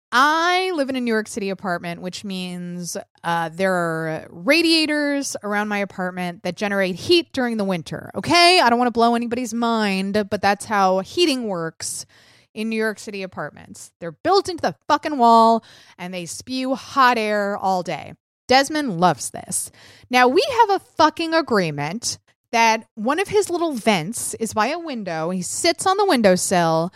I 0.10 0.72
live 0.74 0.88
in 0.88 0.96
a 0.96 1.02
New 1.02 1.12
York 1.12 1.28
City 1.28 1.50
apartment, 1.50 2.02
which 2.02 2.24
means 2.24 2.96
uh, 3.26 3.50
there 3.50 3.74
are 3.74 4.26
radiators 4.30 5.36
around 5.44 5.68
my 5.68 5.80
apartment 5.80 6.44
that 6.44 6.56
generate 6.56 6.96
heat 6.96 7.34
during 7.34 7.58
the 7.58 7.66
winter. 7.66 8.10
Okay. 8.16 8.62
I 8.62 8.70
don't 8.70 8.80
want 8.80 8.88
to 8.88 8.98
blow 8.98 9.16
anybody's 9.16 9.54
mind, 9.54 10.28
but 10.30 10.42
that's 10.42 10.64
how 10.64 11.00
heating 11.00 11.50
works 11.50 12.06
in 12.54 12.70
New 12.70 12.76
York 12.76 13.00
City 13.00 13.24
apartments. 13.24 13.92
They're 14.00 14.12
built 14.12 14.50
into 14.50 14.62
the 14.62 14.76
fucking 14.88 15.18
wall 15.18 15.64
and 15.98 16.14
they 16.14 16.26
spew 16.26 16.76
hot 16.76 17.18
air 17.18 17.58
all 17.58 17.84
day. 17.84 18.14
Desmond 18.48 19.00
loves 19.00 19.30
this. 19.30 19.72
Now, 20.10 20.28
we 20.28 20.44
have 20.62 20.70
a 20.72 20.86
fucking 20.98 21.34
agreement 21.34 22.18
that 22.52 22.88
one 22.96 23.20
of 23.20 23.28
his 23.28 23.50
little 23.50 23.74
vents 23.74 24.34
is 24.36 24.54
by 24.54 24.68
a 24.68 24.80
window. 24.80 25.30
He 25.30 25.44
sits 25.44 25.86
on 25.86 25.98
the 25.98 26.06
windowsill, 26.06 26.92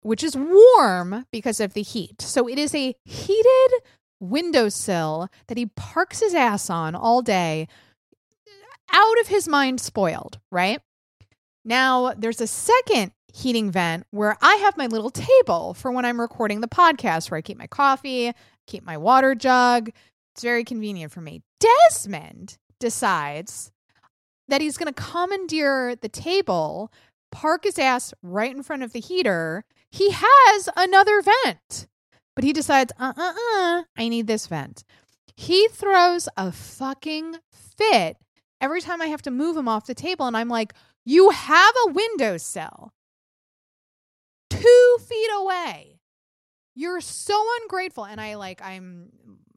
which 0.00 0.24
is 0.24 0.36
warm 0.36 1.26
because 1.30 1.60
of 1.60 1.74
the 1.74 1.82
heat. 1.82 2.22
So 2.22 2.48
it 2.48 2.58
is 2.58 2.74
a 2.74 2.94
heated 3.04 3.72
windowsill 4.18 5.28
that 5.48 5.58
he 5.58 5.66
parks 5.66 6.20
his 6.20 6.34
ass 6.34 6.70
on 6.70 6.94
all 6.94 7.20
day, 7.20 7.68
out 8.92 9.20
of 9.20 9.28
his 9.28 9.46
mind 9.46 9.80
spoiled, 9.80 10.38
right? 10.50 10.80
Now, 11.64 12.14
there's 12.16 12.40
a 12.40 12.46
second 12.46 13.12
heating 13.34 13.68
vent 13.68 14.06
where 14.12 14.36
I 14.40 14.54
have 14.56 14.76
my 14.76 14.86
little 14.86 15.10
table 15.10 15.74
for 15.74 15.90
when 15.90 16.04
I'm 16.04 16.20
recording 16.20 16.60
the 16.60 16.68
podcast, 16.68 17.30
where 17.30 17.38
I 17.38 17.42
keep 17.42 17.58
my 17.58 17.66
coffee, 17.66 18.32
keep 18.68 18.84
my 18.84 18.96
water 18.96 19.34
jug. 19.34 19.90
It's 20.34 20.42
very 20.42 20.62
convenient 20.62 21.10
for 21.10 21.20
me. 21.20 21.42
Desmond 21.58 22.58
decides 22.78 23.72
that 24.46 24.60
he's 24.60 24.76
going 24.76 24.92
to 24.92 25.02
commandeer 25.02 25.96
the 25.96 26.08
table, 26.08 26.92
park 27.32 27.64
his 27.64 27.76
ass 27.76 28.14
right 28.22 28.54
in 28.54 28.62
front 28.62 28.84
of 28.84 28.92
the 28.92 29.00
heater. 29.00 29.64
He 29.90 30.10
has 30.12 30.68
another 30.76 31.20
vent, 31.20 31.88
but 32.36 32.44
he 32.44 32.52
decides, 32.52 32.92
uh 33.00 33.14
uh 33.16 33.32
uh, 33.32 33.82
I 33.96 34.08
need 34.08 34.28
this 34.28 34.46
vent. 34.46 34.84
He 35.36 35.66
throws 35.68 36.28
a 36.36 36.52
fucking 36.52 37.36
fit 37.52 38.16
every 38.60 38.80
time 38.80 39.02
I 39.02 39.06
have 39.06 39.22
to 39.22 39.32
move 39.32 39.56
him 39.56 39.68
off 39.68 39.86
the 39.86 39.94
table. 39.94 40.26
And 40.26 40.36
I'm 40.36 40.48
like, 40.48 40.72
you 41.04 41.30
have 41.30 41.74
a 41.86 41.90
windowsill 41.90 42.92
two 44.64 44.96
feet 45.06 45.30
away. 45.36 46.00
You're 46.74 47.00
so 47.00 47.40
ungrateful. 47.62 48.04
And 48.04 48.20
I 48.20 48.34
like, 48.34 48.60
I'm 48.62 49.10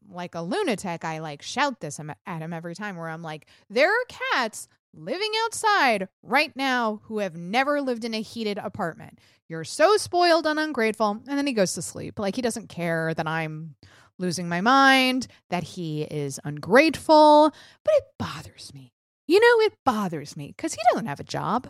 like 0.10 0.36
a 0.36 0.42
lunatic, 0.42 1.04
I 1.04 1.20
like 1.20 1.42
shout 1.42 1.80
this 1.80 2.00
at 2.00 2.42
him 2.42 2.54
every 2.54 2.76
time 2.76 2.96
where 2.96 3.10
I'm 3.10 3.22
like, 3.22 3.48
there 3.70 3.90
are 3.90 4.06
cats 4.34 4.68
living 4.94 5.32
outside 5.46 6.08
right 6.24 6.56
now 6.56 7.02
who 7.04 7.20
have 7.20 7.36
never 7.36 7.82
lived 7.82 8.06
in 8.06 8.14
a 8.14 8.22
heated 8.22 8.58
apartment. 8.58 9.20
You're 9.48 9.64
so 9.64 9.98
spoiled 9.98 10.48
and 10.48 10.60
ungrateful. 10.60 11.22
And 11.28 11.38
then 11.38 11.48
he 11.48 11.54
goes 11.54 11.74
to 11.74 11.82
sleep. 11.82 12.20
Like 12.20 12.36
he 12.36 12.42
doesn't 12.42 12.70
care 12.70 13.14
that 13.14 13.28
I'm 13.28 13.76
losing 14.20 14.50
my 14.50 14.62
mind, 14.62 15.28
that 15.50 15.64
he 15.64 16.04
is 16.04 16.40
ungrateful, 16.44 17.54
but 17.84 17.94
it 17.96 18.04
bothers 18.18 18.74
me. 18.74 18.94
You 19.28 19.40
know, 19.40 19.66
it 19.66 19.74
bothers 19.86 20.38
me 20.38 20.54
because 20.56 20.74
he 20.74 20.82
doesn't 20.92 21.08
have 21.08 21.20
a 21.20 21.26
job. 21.26 21.70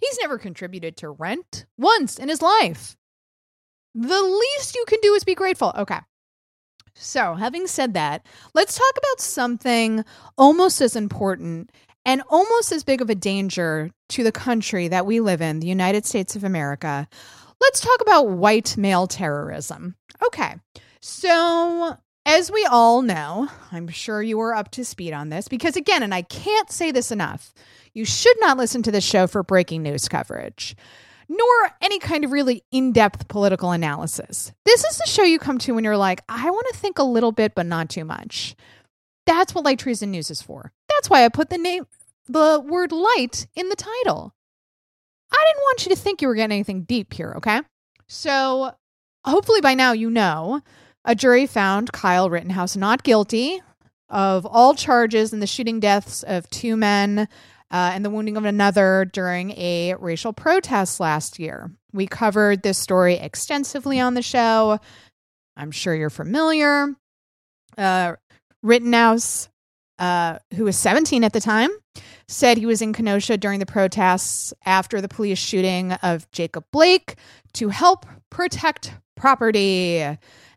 He's 0.00 0.18
never 0.20 0.38
contributed 0.38 0.96
to 0.98 1.10
rent 1.10 1.66
once 1.78 2.18
in 2.18 2.28
his 2.28 2.42
life. 2.42 2.96
The 3.94 4.22
least 4.22 4.74
you 4.74 4.84
can 4.86 4.98
do 5.00 5.14
is 5.14 5.24
be 5.24 5.34
grateful. 5.34 5.72
Okay. 5.76 5.98
So, 6.94 7.34
having 7.34 7.66
said 7.66 7.94
that, 7.94 8.26
let's 8.54 8.76
talk 8.76 8.92
about 8.96 9.20
something 9.20 10.04
almost 10.38 10.80
as 10.80 10.96
important 10.96 11.70
and 12.06 12.22
almost 12.28 12.72
as 12.72 12.84
big 12.84 13.02
of 13.02 13.10
a 13.10 13.14
danger 13.14 13.90
to 14.10 14.22
the 14.22 14.32
country 14.32 14.88
that 14.88 15.06
we 15.06 15.20
live 15.20 15.42
in, 15.42 15.60
the 15.60 15.66
United 15.66 16.06
States 16.06 16.36
of 16.36 16.44
America. 16.44 17.06
Let's 17.60 17.80
talk 17.80 18.00
about 18.00 18.28
white 18.28 18.76
male 18.76 19.06
terrorism. 19.06 19.96
Okay. 20.24 20.54
So, 21.02 21.98
as 22.26 22.50
we 22.50 22.66
all 22.66 23.02
know, 23.02 23.48
I'm 23.70 23.86
sure 23.86 24.20
you 24.20 24.40
are 24.40 24.52
up 24.52 24.72
to 24.72 24.84
speed 24.84 25.12
on 25.12 25.28
this 25.28 25.46
because, 25.46 25.76
again, 25.76 26.02
and 26.02 26.12
I 26.12 26.22
can't 26.22 26.70
say 26.70 26.90
this 26.90 27.12
enough, 27.12 27.54
you 27.94 28.04
should 28.04 28.36
not 28.40 28.58
listen 28.58 28.82
to 28.82 28.90
this 28.90 29.04
show 29.04 29.28
for 29.28 29.44
breaking 29.44 29.84
news 29.84 30.08
coverage, 30.08 30.76
nor 31.28 31.70
any 31.80 32.00
kind 32.00 32.24
of 32.24 32.32
really 32.32 32.64
in 32.72 32.90
depth 32.90 33.28
political 33.28 33.70
analysis. 33.70 34.52
This 34.64 34.84
is 34.84 34.98
the 34.98 35.06
show 35.08 35.22
you 35.22 35.38
come 35.38 35.58
to 35.58 35.72
when 35.72 35.84
you're 35.84 35.96
like, 35.96 36.20
I 36.28 36.50
want 36.50 36.66
to 36.72 36.76
think 36.76 36.98
a 36.98 37.04
little 37.04 37.30
bit, 37.30 37.54
but 37.54 37.64
not 37.64 37.88
too 37.88 38.04
much. 38.04 38.56
That's 39.24 39.54
what 39.54 39.64
Light 39.64 39.78
Treason 39.78 40.10
News 40.10 40.28
is 40.28 40.42
for. 40.42 40.72
That's 40.88 41.08
why 41.08 41.24
I 41.24 41.28
put 41.28 41.48
the 41.48 41.58
name, 41.58 41.86
the 42.26 42.60
word 42.64 42.90
light 42.90 43.46
in 43.54 43.68
the 43.68 43.76
title. 43.76 44.34
I 45.30 45.44
didn't 45.46 45.62
want 45.62 45.86
you 45.86 45.94
to 45.94 46.00
think 46.00 46.20
you 46.20 46.28
were 46.28 46.34
getting 46.34 46.54
anything 46.54 46.82
deep 46.82 47.14
here, 47.14 47.34
okay? 47.36 47.60
So, 48.08 48.72
hopefully 49.24 49.60
by 49.60 49.74
now 49.74 49.92
you 49.92 50.10
know 50.10 50.62
a 51.06 51.14
jury 51.14 51.46
found 51.46 51.92
Kyle 51.92 52.28
Rittenhouse 52.28 52.76
not 52.76 53.04
guilty 53.04 53.62
of 54.08 54.44
all 54.44 54.74
charges 54.74 55.32
in 55.32 55.40
the 55.40 55.46
shooting 55.46 55.80
deaths 55.80 56.22
of 56.24 56.48
two 56.50 56.76
men 56.76 57.28
uh, 57.70 57.90
and 57.94 58.04
the 58.04 58.10
wounding 58.10 58.36
of 58.36 58.44
another 58.44 59.08
during 59.12 59.52
a 59.52 59.94
racial 59.94 60.32
protest 60.32 61.00
last 61.00 61.38
year. 61.38 61.70
We 61.92 62.06
covered 62.06 62.62
this 62.62 62.78
story 62.78 63.14
extensively 63.14 64.00
on 64.00 64.14
the 64.14 64.22
show. 64.22 64.78
I'm 65.56 65.70
sure 65.70 65.94
you're 65.94 66.10
familiar. 66.10 66.94
Uh, 67.78 68.14
Rittenhouse, 68.62 69.48
uh, 69.98 70.38
who 70.54 70.64
was 70.64 70.76
17 70.76 71.24
at 71.24 71.32
the 71.32 71.40
time, 71.40 71.70
said 72.28 72.58
he 72.58 72.66
was 72.66 72.82
in 72.82 72.92
Kenosha 72.92 73.36
during 73.36 73.60
the 73.60 73.66
protests 73.66 74.52
after 74.64 75.00
the 75.00 75.08
police 75.08 75.38
shooting 75.38 75.92
of 75.92 76.30
Jacob 76.32 76.64
Blake 76.72 77.16
to 77.54 77.68
help 77.68 78.06
protect 78.30 78.92
property. 79.16 80.04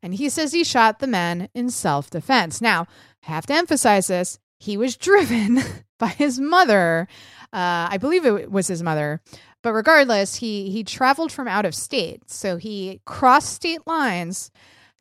And 0.01 0.15
he 0.15 0.29
says 0.29 0.51
he 0.51 0.63
shot 0.63 0.99
the 0.99 1.07
men 1.07 1.49
in 1.53 1.69
self 1.69 2.09
defense. 2.09 2.61
Now, 2.61 2.87
I 3.27 3.31
have 3.31 3.45
to 3.47 3.53
emphasize 3.53 4.07
this 4.07 4.39
he 4.59 4.77
was 4.77 4.97
driven 4.97 5.61
by 5.99 6.09
his 6.09 6.39
mother. 6.39 7.07
Uh, 7.51 7.87
I 7.91 7.97
believe 7.97 8.25
it 8.25 8.51
was 8.51 8.67
his 8.67 8.83
mother. 8.83 9.21
But 9.61 9.73
regardless, 9.73 10.35
he, 10.35 10.69
he 10.69 10.83
traveled 10.83 11.31
from 11.31 11.47
out 11.47 11.65
of 11.65 11.75
state. 11.75 12.29
So 12.29 12.57
he 12.57 13.01
crossed 13.05 13.53
state 13.53 13.85
lines 13.85 14.51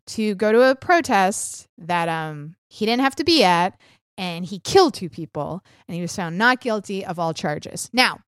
to 0.08 0.34
go 0.34 0.52
to 0.52 0.70
a 0.70 0.74
protest 0.74 1.68
that 1.76 2.08
um, 2.08 2.56
he 2.68 2.86
didn't 2.86 3.02
have 3.02 3.16
to 3.16 3.24
be 3.24 3.44
at. 3.44 3.78
And 4.16 4.44
he 4.44 4.58
killed 4.58 4.94
two 4.94 5.08
people. 5.08 5.62
And 5.86 5.94
he 5.94 6.00
was 6.00 6.16
found 6.16 6.38
not 6.38 6.60
guilty 6.60 7.04
of 7.04 7.18
all 7.18 7.34
charges. 7.34 7.88
Now, 7.92 8.20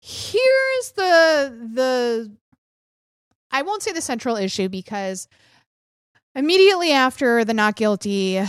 here's 0.00 0.92
the 0.94 1.70
the 1.72 2.36
I 3.50 3.62
won't 3.62 3.82
say 3.82 3.92
the 3.92 4.00
central 4.00 4.36
issue 4.36 4.68
because 4.68 5.28
immediately 6.36 6.92
after 6.92 7.44
the 7.44 7.54
not 7.54 7.74
guilty 7.74 8.40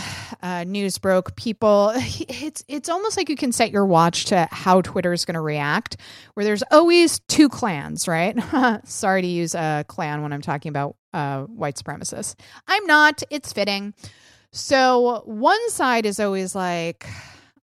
uh, 0.42 0.64
news 0.64 0.98
broke, 0.98 1.34
people 1.34 1.92
it's 1.96 2.62
it's 2.68 2.88
almost 2.88 3.16
like 3.16 3.28
you 3.28 3.36
can 3.36 3.50
set 3.50 3.72
your 3.72 3.84
watch 3.84 4.26
to 4.26 4.46
how 4.52 4.82
Twitter 4.82 5.12
is 5.12 5.24
going 5.24 5.34
to 5.34 5.40
react. 5.40 5.96
Where 6.34 6.44
there's 6.44 6.62
always 6.70 7.18
two 7.20 7.48
clans, 7.48 8.06
right? 8.06 8.36
Sorry 8.84 9.22
to 9.22 9.28
use 9.28 9.54
a 9.54 9.84
clan 9.88 10.22
when 10.22 10.32
I'm 10.32 10.42
talking 10.42 10.70
about 10.70 10.96
uh, 11.12 11.42
white 11.44 11.76
supremacists. 11.76 12.36
I'm 12.68 12.86
not. 12.86 13.22
It's 13.30 13.52
fitting. 13.52 13.94
So 14.52 15.22
one 15.24 15.70
side 15.70 16.06
is 16.06 16.20
always 16.20 16.54
like 16.54 17.06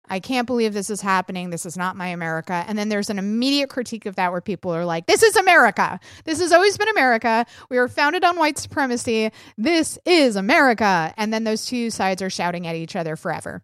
I 0.10 0.20
can't 0.20 0.48
believe 0.48 0.74
this 0.74 0.90
is 0.90 1.02
happening. 1.02 1.50
This 1.50 1.66
is 1.66 1.78
not 1.78 1.96
my 1.96 2.08
America. 2.08 2.66
And 2.68 2.78
then 2.78 2.90
there's 2.90 3.10
an 3.10 3.20
immediate 3.20 3.70
critique 3.70 4.06
of 4.06 4.16
that 4.18 4.32
where 4.32 4.42
people 4.42 4.72
are 4.72 4.84
like, 4.84 5.06
this 5.06 5.24
is 5.24 5.36
America. 5.36 6.00
This 6.26 6.40
has 6.42 6.52
always 6.52 6.78
been 6.78 6.90
America. 6.90 7.46
We 7.70 7.78
were 7.78 7.88
founded 7.88 8.24
on 8.24 8.38
white 8.38 8.58
supremacy. 8.58 9.32
This 9.58 9.98
is 10.06 10.36
America. 10.36 11.14
And 11.16 11.34
then 11.34 11.44
those 11.44 11.66
two 11.66 11.90
sides 11.90 12.22
are 12.22 12.30
shouting 12.30 12.68
at 12.68 12.76
each 12.76 12.96
other 12.96 13.16
forever. 13.16 13.64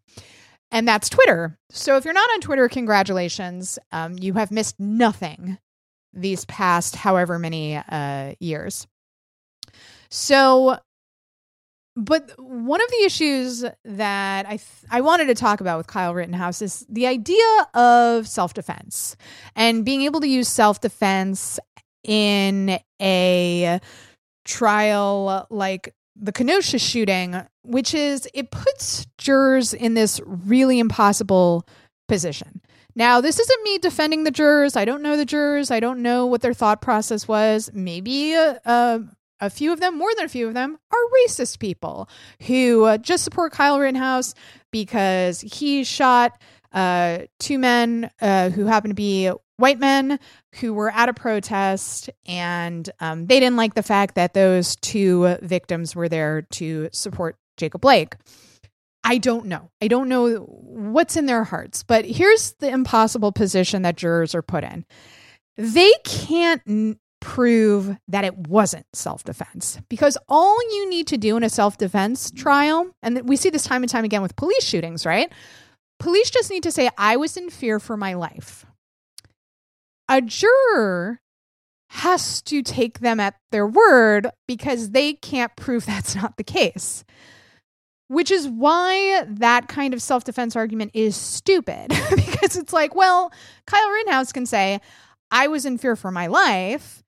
And 0.72 0.88
that's 0.88 1.10
Twitter. 1.10 1.58
So 1.70 1.98
if 1.98 2.06
you're 2.06 2.14
not 2.14 2.30
on 2.32 2.42
Twitter, 2.42 2.70
congratulations. 2.70 3.80
Um, 3.92 4.18
you 4.20 4.34
have 4.34 4.52
missed 4.52 4.80
nothing 4.80 5.58
these 6.14 6.46
past 6.46 6.96
however 6.96 7.40
many 7.40 7.76
uh, 7.76 8.36
years. 8.40 8.88
So 10.10 10.78
but 11.98 12.32
one 12.38 12.80
of 12.80 12.90
the 12.92 13.06
issues 13.06 13.66
that 13.84 14.46
I 14.46 14.58
th- 14.58 14.86
I 14.92 15.02
wanted 15.02 15.26
to 15.26 15.36
talk 15.36 15.62
about 15.62 15.80
with 15.80 15.88
Kyle 15.88 16.14
Rittenhouse 16.14 16.62
is 16.62 16.86
the 16.88 17.08
idea 17.08 17.68
of 17.74 18.28
self 18.28 18.54
defense 18.54 19.18
and 19.56 19.84
being 19.84 20.04
able 20.04 20.20
to 20.20 20.28
use 20.28 20.48
self 20.48 20.80
defense 20.80 21.60
in 22.04 22.80
a 23.02 23.82
trial 24.46 25.48
like 25.50 25.96
the 26.16 26.32
Kenosha 26.32 26.78
shooting, 26.78 27.42
which 27.64 27.96
is 27.96 28.30
it 28.32 28.52
puts 28.52 29.08
jurors 29.18 29.74
in 29.74 29.96
this 29.96 30.22
really 30.24 30.78
impossible 30.78 31.68
position. 32.08 32.62
Now, 32.96 33.22
this 33.22 33.40
isn't 33.40 33.64
me 33.64 33.80
defending 33.80 34.24
the 34.24 34.32
jurors. 34.32 34.76
I 34.76 34.86
don't 34.86 35.02
know 35.02 35.18
the 35.18 35.26
jurors. 35.26 35.72
I 35.72 35.80
don't 35.80 36.02
know 36.02 36.28
what 36.28 36.42
their 36.42 36.54
thought 36.54 36.82
process 36.82 37.28
was. 37.28 37.72
Maybe 37.74 38.36
uh, 38.36 39.00
a 39.40 39.50
few 39.50 39.72
of 39.72 39.80
them, 39.80 39.98
more 39.98 40.14
than 40.16 40.26
a 40.26 40.30
few 40.30 40.48
of 40.48 40.54
them, 40.54 40.78
are 40.92 41.28
racist 41.28 41.60
people 41.60 42.10
who 42.44 42.84
uh, 42.84 42.98
just 42.98 43.24
support 43.24 43.52
Kyle 43.52 43.80
Rittenhouse 43.80 44.34
because 44.72 45.42
he 45.42 45.84
shot 45.84 46.40
uh, 46.74 47.20
two 47.40 47.60
men 47.60 48.10
uh, 48.22 48.50
who 48.50 48.66
happen 48.66 48.90
to 48.90 48.96
be 48.96 49.32
white 49.58 49.80
men 49.80 50.20
who 50.56 50.74
were 50.74 50.92
at 50.92 51.10
a 51.10 51.14
protest, 51.14 52.10
and 52.26 52.90
um, 53.00 53.26
they 53.26 53.40
didn't 53.40 53.58
like 53.58 53.74
the 53.74 53.84
fact 53.84 54.16
that 54.16 54.34
those 54.34 54.76
two 54.78 55.38
victims 55.42 55.96
were 55.96 56.10
there 56.10 56.44
to 56.52 56.90
support 56.92 57.38
Jacob 57.58 57.82
Blake. 57.82 58.16
I 59.04 59.20
don't 59.20 59.46
know. 59.46 59.72
I 59.82 59.88
don't 59.88 60.10
know 60.10 60.40
what's 60.40 61.16
in 61.16 61.28
their 61.28 61.44
hearts, 61.44 61.84
but 61.84 62.06
here's 62.06 62.54
the 62.60 62.70
impossible 62.70 63.32
position 63.32 63.84
that 63.84 63.96
jurors 63.96 64.36
are 64.36 64.42
put 64.42 64.64
in. 64.64 64.86
They 65.56 65.94
can't 66.04 67.00
prove 67.20 67.98
that 68.08 68.24
it 68.24 68.38
wasn't 68.38 68.86
self 68.94 69.24
defense. 69.24 69.80
Because 69.90 70.18
all 70.28 70.58
you 70.74 70.90
need 70.90 71.08
to 71.08 71.18
do 71.18 71.38
in 71.38 71.44
a 71.44 71.50
self 71.50 71.78
defense 71.78 72.32
trial, 72.32 72.92
and 73.02 73.28
we 73.28 73.36
see 73.36 73.50
this 73.50 73.64
time 73.64 73.84
and 73.84 73.90
time 73.90 74.06
again 74.06 74.22
with 74.22 74.36
police 74.36 74.64
shootings, 74.64 75.06
right? 75.06 75.32
Police 76.00 76.30
just 76.30 76.52
need 76.52 76.64
to 76.64 76.72
say, 76.72 76.90
I 76.98 77.16
was 77.16 77.38
in 77.38 77.50
fear 77.50 77.80
for 77.80 77.98
my 77.98 78.14
life. 78.14 78.66
A 80.10 80.22
juror 80.22 81.20
has 81.90 82.42
to 82.44 82.62
take 82.62 83.00
them 83.00 83.20
at 83.20 83.36
their 83.52 83.66
word 83.66 84.28
because 84.48 84.92
they 84.92 85.14
can't 85.14 85.56
prove 85.56 85.86
that's 85.88 86.16
not 86.16 86.38
the 86.38 86.44
case. 86.44 87.04
Which 88.10 88.32
is 88.32 88.48
why 88.48 89.26
that 89.28 89.68
kind 89.68 89.94
of 89.94 90.02
self 90.02 90.24
defense 90.24 90.56
argument 90.56 90.92
is 90.94 91.16
stupid. 91.16 91.90
because 92.16 92.56
it's 92.56 92.72
like, 92.72 92.96
well, 92.96 93.34
Kyle 93.66 93.90
Rittenhouse 93.90 94.32
can 94.32 94.46
say, 94.46 94.80
I 95.30 95.48
was 95.48 95.66
in 95.66 95.78
fear 95.78 95.98
for 95.98 96.10
my 96.10 96.28
life 96.28 97.04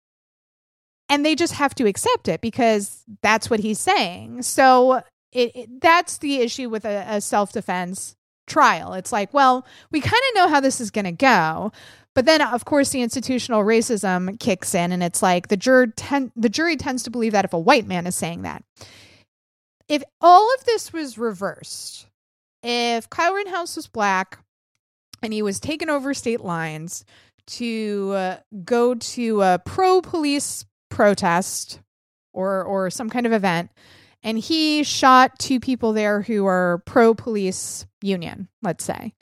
and 1.10 1.26
they 1.26 1.36
just 1.36 1.54
have 1.54 1.76
to 1.76 1.88
accept 1.88 2.28
it 2.28 2.40
because 2.40 3.04
that's 3.22 3.50
what 3.50 3.60
he's 3.60 3.80
saying. 3.80 4.44
So 4.44 5.02
it, 5.32 5.52
it 5.56 5.82
that's 5.82 6.20
the 6.20 6.38
issue 6.38 6.70
with 6.70 6.86
a, 6.86 7.06
a 7.08 7.22
self 7.22 7.52
defense 7.52 8.16
trial. 8.48 8.94
It's 8.94 9.12
like, 9.12 9.34
well, 9.34 9.66
we 9.92 10.02
kind 10.02 10.22
of 10.30 10.36
know 10.36 10.48
how 10.50 10.60
this 10.60 10.80
is 10.80 10.92
going 10.92 11.06
to 11.06 11.12
go. 11.12 11.72
But 12.16 12.26
then, 12.26 12.42
of 12.42 12.66
course, 12.66 12.90
the 12.90 13.02
institutional 13.02 13.64
racism 13.64 14.40
kicks 14.40 14.74
in, 14.74 14.92
and 14.92 15.04
it's 15.04 15.22
like 15.22 15.48
the, 15.48 15.56
jur- 15.56 15.88
ten- 15.96 16.32
the 16.36 16.50
jury 16.50 16.76
tends 16.76 17.04
to 17.04 17.12
believe 17.12 17.32
that 17.32 17.46
if 17.46 17.54
a 17.54 17.60
white 17.60 17.88
man 17.88 18.08
is 18.08 18.16
saying 18.16 18.42
that. 18.42 18.64
If 19.88 20.04
all 20.20 20.54
of 20.56 20.66
this 20.66 20.92
was 20.92 21.18
reversed, 21.18 22.08
if 22.62 23.10
Kyle 23.10 23.34
Rittenhouse 23.34 23.76
was 23.76 23.88
black 23.88 24.40
and 25.22 25.32
he 25.32 25.42
was 25.42 25.60
taken 25.60 25.90
over 25.90 26.14
state 26.14 26.42
lines 26.42 27.06
to 27.48 28.12
uh, 28.16 28.38
go 28.64 28.96
to 28.96 29.42
a 29.42 29.62
pro 29.64 30.02
police 30.02 30.66
protest 30.90 31.80
or 32.34 32.64
or 32.64 32.90
some 32.90 33.10
kind 33.10 33.26
of 33.26 33.34
event 33.34 33.72
and 34.24 34.38
he 34.38 34.84
shot 34.84 35.40
two 35.40 35.60
people 35.60 35.94
there 35.94 36.22
who 36.22 36.46
are 36.46 36.82
pro 36.86 37.14
police 37.14 37.86
union, 38.02 38.50
let's 38.62 38.84
say. 38.84 39.14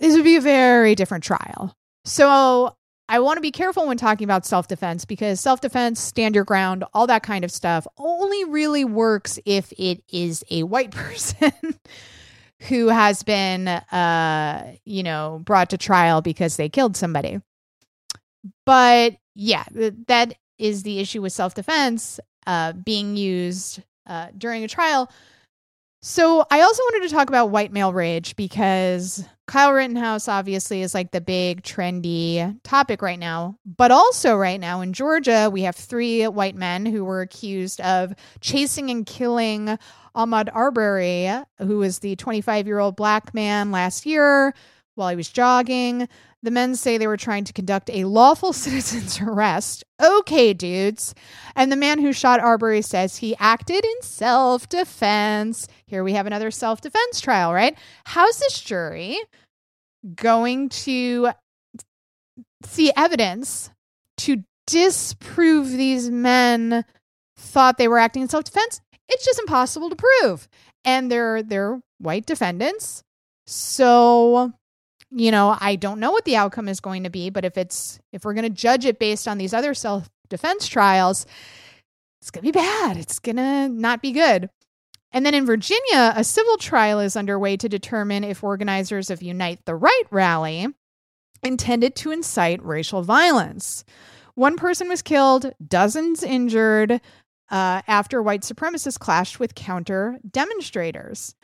This 0.00 0.14
would 0.14 0.24
be 0.24 0.36
a 0.36 0.40
very 0.40 0.94
different 0.94 1.24
trial. 1.24 1.76
So 2.04 2.76
I 3.08 3.20
want 3.20 3.36
to 3.36 3.42
be 3.42 3.50
careful 3.50 3.86
when 3.86 3.96
talking 3.96 4.24
about 4.24 4.46
self 4.46 4.68
defense 4.68 5.04
because 5.04 5.40
self 5.40 5.60
defense, 5.60 6.00
stand 6.00 6.34
your 6.34 6.44
ground, 6.44 6.84
all 6.94 7.06
that 7.06 7.22
kind 7.22 7.44
of 7.44 7.52
stuff 7.52 7.86
only 7.96 8.44
really 8.44 8.84
works 8.84 9.38
if 9.44 9.72
it 9.78 10.02
is 10.10 10.44
a 10.50 10.64
white 10.64 10.90
person 10.92 11.52
who 12.62 12.88
has 12.88 13.22
been, 13.22 13.68
uh, 13.68 14.74
you 14.84 15.02
know, 15.04 15.40
brought 15.44 15.70
to 15.70 15.78
trial 15.78 16.22
because 16.22 16.56
they 16.56 16.68
killed 16.68 16.96
somebody. 16.96 17.40
But 18.66 19.16
yeah, 19.34 19.64
that 20.08 20.34
is 20.58 20.82
the 20.82 20.98
issue 20.98 21.22
with 21.22 21.32
self 21.32 21.54
defense 21.54 22.20
uh, 22.46 22.72
being 22.72 23.16
used 23.16 23.82
uh, 24.06 24.28
during 24.36 24.64
a 24.64 24.68
trial. 24.68 25.10
So 26.00 26.46
I 26.50 26.60
also 26.60 26.82
wanted 26.84 27.08
to 27.08 27.14
talk 27.14 27.28
about 27.28 27.50
white 27.50 27.72
male 27.72 27.92
rage 27.92 28.36
because 28.36 29.24
Kyle 29.48 29.72
Rittenhouse 29.72 30.28
obviously 30.28 30.82
is 30.82 30.94
like 30.94 31.10
the 31.10 31.20
big 31.20 31.62
trendy 31.62 32.56
topic 32.62 33.02
right 33.02 33.18
now. 33.18 33.58
But 33.66 33.90
also, 33.90 34.36
right 34.36 34.60
now 34.60 34.80
in 34.80 34.92
Georgia, 34.92 35.50
we 35.52 35.62
have 35.62 35.74
three 35.74 36.24
white 36.28 36.54
men 36.54 36.86
who 36.86 37.04
were 37.04 37.20
accused 37.20 37.80
of 37.80 38.14
chasing 38.40 38.90
and 38.90 39.04
killing 39.06 39.76
Ahmaud 40.14 40.50
Arbery, 40.54 41.30
who 41.58 41.78
was 41.78 41.98
the 41.98 42.14
25 42.14 42.66
year 42.66 42.78
old 42.78 42.94
black 42.94 43.34
man 43.34 43.72
last 43.72 44.06
year 44.06 44.54
while 44.94 45.08
he 45.08 45.16
was 45.16 45.28
jogging. 45.28 46.08
The 46.42 46.50
men 46.52 46.76
say 46.76 46.98
they 46.98 47.08
were 47.08 47.16
trying 47.16 47.44
to 47.44 47.52
conduct 47.52 47.90
a 47.90 48.04
lawful 48.04 48.52
citizen's 48.54 49.20
arrest. 49.20 49.84
Okay, 50.00 50.54
dudes. 50.54 51.14
And 51.56 51.72
the 51.72 51.76
man 51.76 51.98
who 51.98 52.12
shot 52.12 52.40
Arbery 52.40 52.82
says 52.82 53.16
he 53.16 53.36
acted 53.38 53.84
in 53.84 54.02
self 54.02 54.68
defense. 54.68 55.66
Here 55.86 56.04
we 56.04 56.12
have 56.12 56.26
another 56.26 56.50
self 56.50 56.80
defense 56.80 57.20
trial, 57.20 57.52
right? 57.52 57.76
How's 58.04 58.38
this 58.38 58.60
jury 58.60 59.18
going 60.14 60.68
to 60.68 61.30
see 62.64 62.92
evidence 62.96 63.70
to 64.18 64.44
disprove 64.66 65.70
these 65.70 66.10
men 66.10 66.84
thought 67.36 67.78
they 67.78 67.88
were 67.88 67.98
acting 67.98 68.22
in 68.22 68.28
self 68.28 68.44
defense? 68.44 68.80
It's 69.08 69.24
just 69.24 69.40
impossible 69.40 69.90
to 69.90 69.96
prove. 69.96 70.48
And 70.84 71.10
they're 71.10 71.42
they're 71.42 71.80
white 71.98 72.26
defendants. 72.26 73.02
So 73.46 74.52
you 75.10 75.30
know, 75.30 75.56
I 75.58 75.76
don't 75.76 76.00
know 76.00 76.12
what 76.12 76.24
the 76.24 76.36
outcome 76.36 76.68
is 76.68 76.80
going 76.80 77.04
to 77.04 77.10
be, 77.10 77.30
but 77.30 77.44
if 77.44 77.56
it's 77.56 77.98
if 78.12 78.24
we're 78.24 78.34
going 78.34 78.44
to 78.44 78.50
judge 78.50 78.84
it 78.84 78.98
based 78.98 79.26
on 79.26 79.38
these 79.38 79.54
other 79.54 79.74
self-defense 79.74 80.66
trials, 80.68 81.26
it's 82.20 82.30
going 82.30 82.44
to 82.44 82.52
be 82.52 82.58
bad. 82.58 82.96
It's 82.96 83.18
going 83.18 83.36
to 83.36 83.68
not 83.68 84.02
be 84.02 84.12
good. 84.12 84.50
And 85.10 85.24
then 85.24 85.34
in 85.34 85.46
Virginia, 85.46 86.12
a 86.14 86.22
civil 86.22 86.58
trial 86.58 87.00
is 87.00 87.16
underway 87.16 87.56
to 87.56 87.68
determine 87.68 88.24
if 88.24 88.44
organizers 88.44 89.08
of 89.10 89.22
Unite 89.22 89.64
the 89.64 89.74
Right 89.74 90.02
rally 90.10 90.66
intended 91.42 91.96
to 91.96 92.10
incite 92.10 92.62
racial 92.64 93.02
violence. 93.02 93.84
One 94.34 94.56
person 94.56 94.88
was 94.88 95.02
killed, 95.02 95.52
dozens 95.66 96.22
injured 96.22 97.00
uh, 97.50 97.82
after 97.86 98.22
white 98.22 98.42
supremacists 98.42 98.98
clashed 98.98 99.40
with 99.40 99.54
counter 99.54 100.18
demonstrators. 100.30 101.34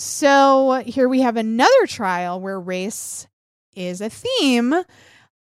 So 0.00 0.84
here 0.86 1.08
we 1.08 1.22
have 1.22 1.36
another 1.36 1.86
trial 1.88 2.40
where 2.40 2.60
race 2.60 3.26
is 3.74 4.00
a 4.00 4.08
theme. 4.08 4.72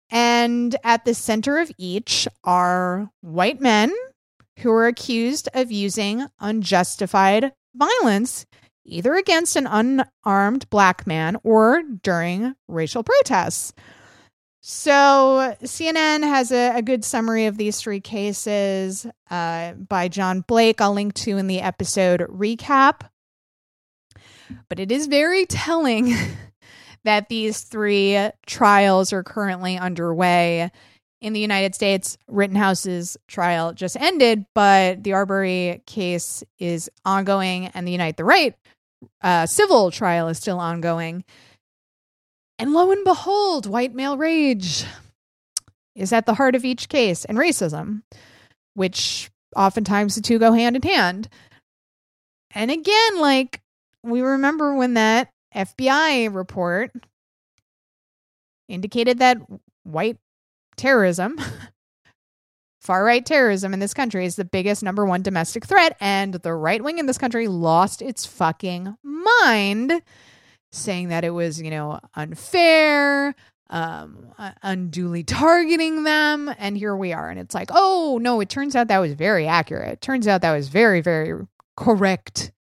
And 0.10 0.76
at 0.84 1.06
the 1.06 1.14
center 1.14 1.58
of 1.60 1.72
each 1.78 2.28
are 2.44 3.10
white 3.22 3.62
men 3.62 3.94
who 4.60 4.70
are 4.72 4.88
accused 4.88 5.48
of 5.54 5.72
using 5.72 6.26
unjustified 6.42 7.54
violence, 7.76 8.46
either 8.84 9.14
against 9.14 9.56
an 9.56 9.68
unarmed 9.68 10.70
black 10.70 11.08
man 11.08 11.38
or 11.46 11.82
during 12.04 12.54
racial 12.68 13.04
protests. 13.04 13.72
So, 14.60 15.56
CNN 15.64 16.24
has 16.24 16.52
a, 16.52 16.76
a, 16.76 16.82
good 16.82 17.04
summary 17.06 17.46
of 17.46 17.58
these 17.58 17.80
three 17.80 18.02
cases 18.02 19.08
uh, 19.30 19.74
by 19.74 20.08
John 20.10 20.42
Blake. 20.42 20.82
I'll 20.82 20.94
link 20.94 21.14
to 21.16 21.38
in 21.38 21.48
the 21.48 21.62
episode 21.62 22.20
recap. 22.30 23.10
But 24.70 24.80
it 24.80 24.92
is 24.92 25.08
very 25.08 25.46
telling 25.46 26.16
that 27.04 27.30
these 27.30 27.62
three 27.62 28.18
trials 28.46 29.14
are 29.14 29.24
currently 29.24 29.78
underway. 29.78 30.72
In 31.20 31.34
the 31.34 31.40
United 31.40 31.76
States, 31.76 32.18
Rittenhouse's 32.28 33.16
trial 33.28 33.74
just 33.74 33.96
ended, 33.96 34.46
but 34.56 35.04
the 35.04 35.14
Arbery 35.14 35.84
case 35.86 36.44
is 36.58 36.90
ongoing, 37.06 37.68
and 37.68 37.88
the 37.88 37.92
Unite 37.92 38.18
the 38.18 38.24
Right 38.24 38.56
uh, 39.22 39.46
civil 39.46 39.92
trial 39.92 40.28
is 40.30 40.38
still 40.38 40.60
ongoing. 40.60 41.24
And 42.58 42.74
lo 42.74 42.92
and 42.92 43.04
behold, 43.04 43.66
white 43.66 43.94
male 43.94 44.18
rage 44.18 44.84
is 45.96 46.14
at 46.14 46.26
the 46.26 46.36
heart 46.36 46.56
of 46.56 46.66
each 46.66 46.90
case, 46.90 47.26
and 47.26 47.38
racism, 47.38 48.04
which 48.74 49.30
oftentimes 49.56 50.16
the 50.16 50.22
two 50.22 50.40
go 50.40 50.54
hand 50.54 50.76
in 50.76 50.82
hand. 50.82 51.28
And 52.54 52.72
again, 52.72 53.20
like 53.20 53.62
we 54.04 54.22
remember 54.22 54.76
when 54.76 54.96
that 54.96 55.30
FBI 55.56 56.34
report 56.34 56.92
indicated 58.68 59.20
that 59.20 59.38
white 59.84 60.18
terrorism, 60.78 61.40
far 62.82 63.04
right 63.04 63.26
terrorism 63.26 63.74
in 63.74 63.80
this 63.80 63.94
country 63.94 64.26
is 64.26 64.36
the 64.36 64.46
biggest 64.46 64.82
number 64.82 65.06
one 65.06 65.22
domestic 65.22 65.66
threat. 65.66 65.96
And 66.00 66.34
the 66.34 66.54
right 66.54 66.84
wing 66.84 66.98
in 66.98 67.06
this 67.06 67.18
country 67.18 67.48
lost 67.48 68.02
its 68.02 68.26
fucking 68.26 68.98
mind, 69.04 70.02
saying 70.72 71.10
that 71.10 71.24
it 71.24 71.32
was, 71.32 71.62
you 71.62 71.70
know, 71.70 72.00
unfair, 72.16 73.36
um, 73.70 74.34
unduly 74.64 75.24
targeting 75.24 76.04
them. 76.04 76.54
And 76.58 76.78
here 76.78 76.96
we 76.96 77.14
are. 77.14 77.30
And 77.30 77.40
it's 77.40 77.54
like, 77.54 77.70
oh, 77.72 78.20
no, 78.22 78.40
it 78.40 78.50
turns 78.50 78.76
out 78.76 78.88
that 78.88 79.00
was 79.00 79.14
very 79.14 79.48
accurate. 79.48 79.94
It 79.94 80.02
turns 80.02 80.28
out 80.28 80.42
that 80.42 80.54
was 80.54 80.70
very, 80.70 81.02
very 81.02 81.46
correct 81.78 82.52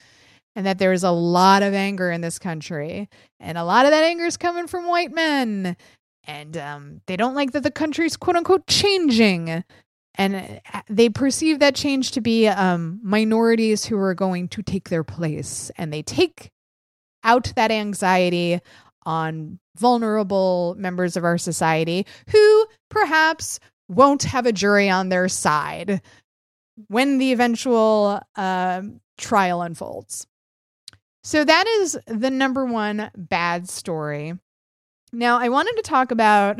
and 0.56 0.66
that 0.66 0.78
there 0.78 0.92
is 0.92 1.04
a 1.04 1.10
lot 1.10 1.62
of 1.62 1.74
anger 1.74 2.10
in 2.10 2.20
this 2.20 2.38
country. 2.38 3.08
And 3.38 3.56
a 3.56 3.64
lot 3.64 3.86
of 3.86 3.92
that 3.92 4.04
anger 4.04 4.24
is 4.24 4.36
coming 4.36 4.66
from 4.66 4.88
white 4.88 5.12
men. 5.12 5.76
And 6.24 6.56
um, 6.56 7.00
they 7.06 7.16
don't 7.16 7.34
like 7.34 7.52
that 7.52 7.62
the 7.62 7.70
country's 7.70 8.16
quote 8.16 8.36
unquote 8.36 8.66
changing. 8.66 9.64
And 10.16 10.60
uh, 10.74 10.82
they 10.88 11.08
perceive 11.08 11.60
that 11.60 11.74
change 11.74 12.10
to 12.12 12.20
be 12.20 12.48
um, 12.48 13.00
minorities 13.02 13.84
who 13.84 13.96
are 13.98 14.14
going 14.14 14.48
to 14.48 14.62
take 14.62 14.88
their 14.88 15.04
place. 15.04 15.70
And 15.76 15.92
they 15.92 16.02
take 16.02 16.50
out 17.22 17.52
that 17.56 17.70
anxiety 17.70 18.60
on 19.06 19.58
vulnerable 19.76 20.74
members 20.78 21.16
of 21.16 21.24
our 21.24 21.38
society 21.38 22.06
who 22.30 22.66
perhaps 22.90 23.60
won't 23.88 24.22
have 24.24 24.46
a 24.46 24.52
jury 24.52 24.90
on 24.90 25.08
their 25.08 25.28
side 25.28 26.02
when 26.88 27.18
the 27.18 27.32
eventual 27.32 28.20
uh, 28.36 28.82
trial 29.18 29.62
unfolds. 29.62 30.26
So 31.30 31.44
that 31.44 31.64
is 31.68 31.96
the 32.08 32.28
number 32.28 32.64
one 32.64 33.08
bad 33.16 33.68
story. 33.68 34.36
Now, 35.12 35.38
I 35.38 35.48
wanted 35.48 35.76
to 35.76 35.82
talk 35.82 36.10
about 36.10 36.58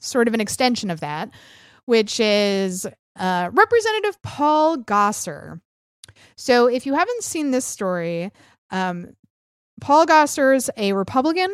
sort 0.00 0.26
of 0.26 0.32
an 0.32 0.40
extension 0.40 0.90
of 0.90 1.00
that, 1.00 1.28
which 1.84 2.18
is 2.18 2.86
uh, 3.16 3.50
Representative 3.52 4.22
Paul 4.22 4.78
Gosar. 4.78 5.60
So, 6.34 6.66
if 6.66 6.86
you 6.86 6.94
haven't 6.94 7.24
seen 7.24 7.50
this 7.50 7.66
story, 7.66 8.30
um, 8.70 9.08
Paul 9.82 10.06
Gosar's 10.06 10.70
a 10.78 10.94
Republican 10.94 11.50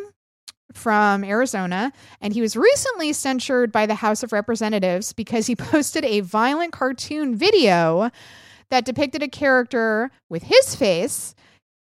from 0.72 1.24
Arizona, 1.24 1.92
and 2.20 2.32
he 2.32 2.42
was 2.42 2.54
recently 2.54 3.12
censured 3.12 3.72
by 3.72 3.86
the 3.86 3.96
House 3.96 4.22
of 4.22 4.32
Representatives 4.32 5.12
because 5.12 5.48
he 5.48 5.56
posted 5.56 6.04
a 6.04 6.20
violent 6.20 6.72
cartoon 6.72 7.34
video 7.34 8.08
that 8.70 8.84
depicted 8.84 9.24
a 9.24 9.28
character 9.28 10.12
with 10.28 10.44
his 10.44 10.76
face 10.76 11.34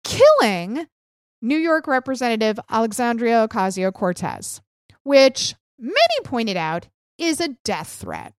killing 0.04 0.88
New 1.41 1.58
York 1.58 1.88
Representative 1.88 2.60
Alexandria 2.70 3.47
Ocasio 3.47 3.93
Cortez, 3.93 4.62
which 5.04 5.56
many 5.78 5.95
pointed 6.24 6.58
out 6.58 6.88
is 7.18 7.39
a 7.39 7.49
death 7.64 7.89
threat. 7.89 8.34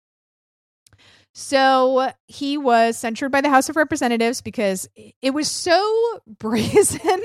So 1.37 2.13
he 2.29 2.57
was 2.57 2.97
censured 2.97 3.33
by 3.33 3.41
the 3.41 3.49
House 3.49 3.69
of 3.69 3.75
Representatives 3.75 4.41
because 4.41 4.89
it 5.21 5.35
was 5.35 5.51
so 5.51 6.21
brazen 6.39 7.23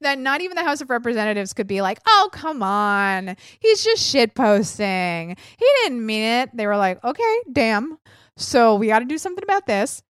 that 0.00 0.18
not 0.18 0.40
even 0.40 0.56
the 0.56 0.64
House 0.64 0.80
of 0.80 0.90
Representatives 0.90 1.52
could 1.52 1.68
be 1.68 1.80
like, 1.80 2.00
oh, 2.06 2.28
come 2.32 2.62
on. 2.62 3.36
He's 3.60 3.84
just 3.84 4.12
shitposting. 4.12 5.38
He 5.58 5.66
didn't 5.82 6.04
mean 6.04 6.22
it. 6.22 6.50
They 6.54 6.66
were 6.66 6.76
like, 6.76 7.02
okay, 7.04 7.38
damn. 7.52 7.98
So 8.36 8.74
we 8.74 8.88
got 8.88 8.98
to 8.98 9.04
do 9.04 9.18
something 9.18 9.44
about 9.44 9.66
this. 9.66 10.02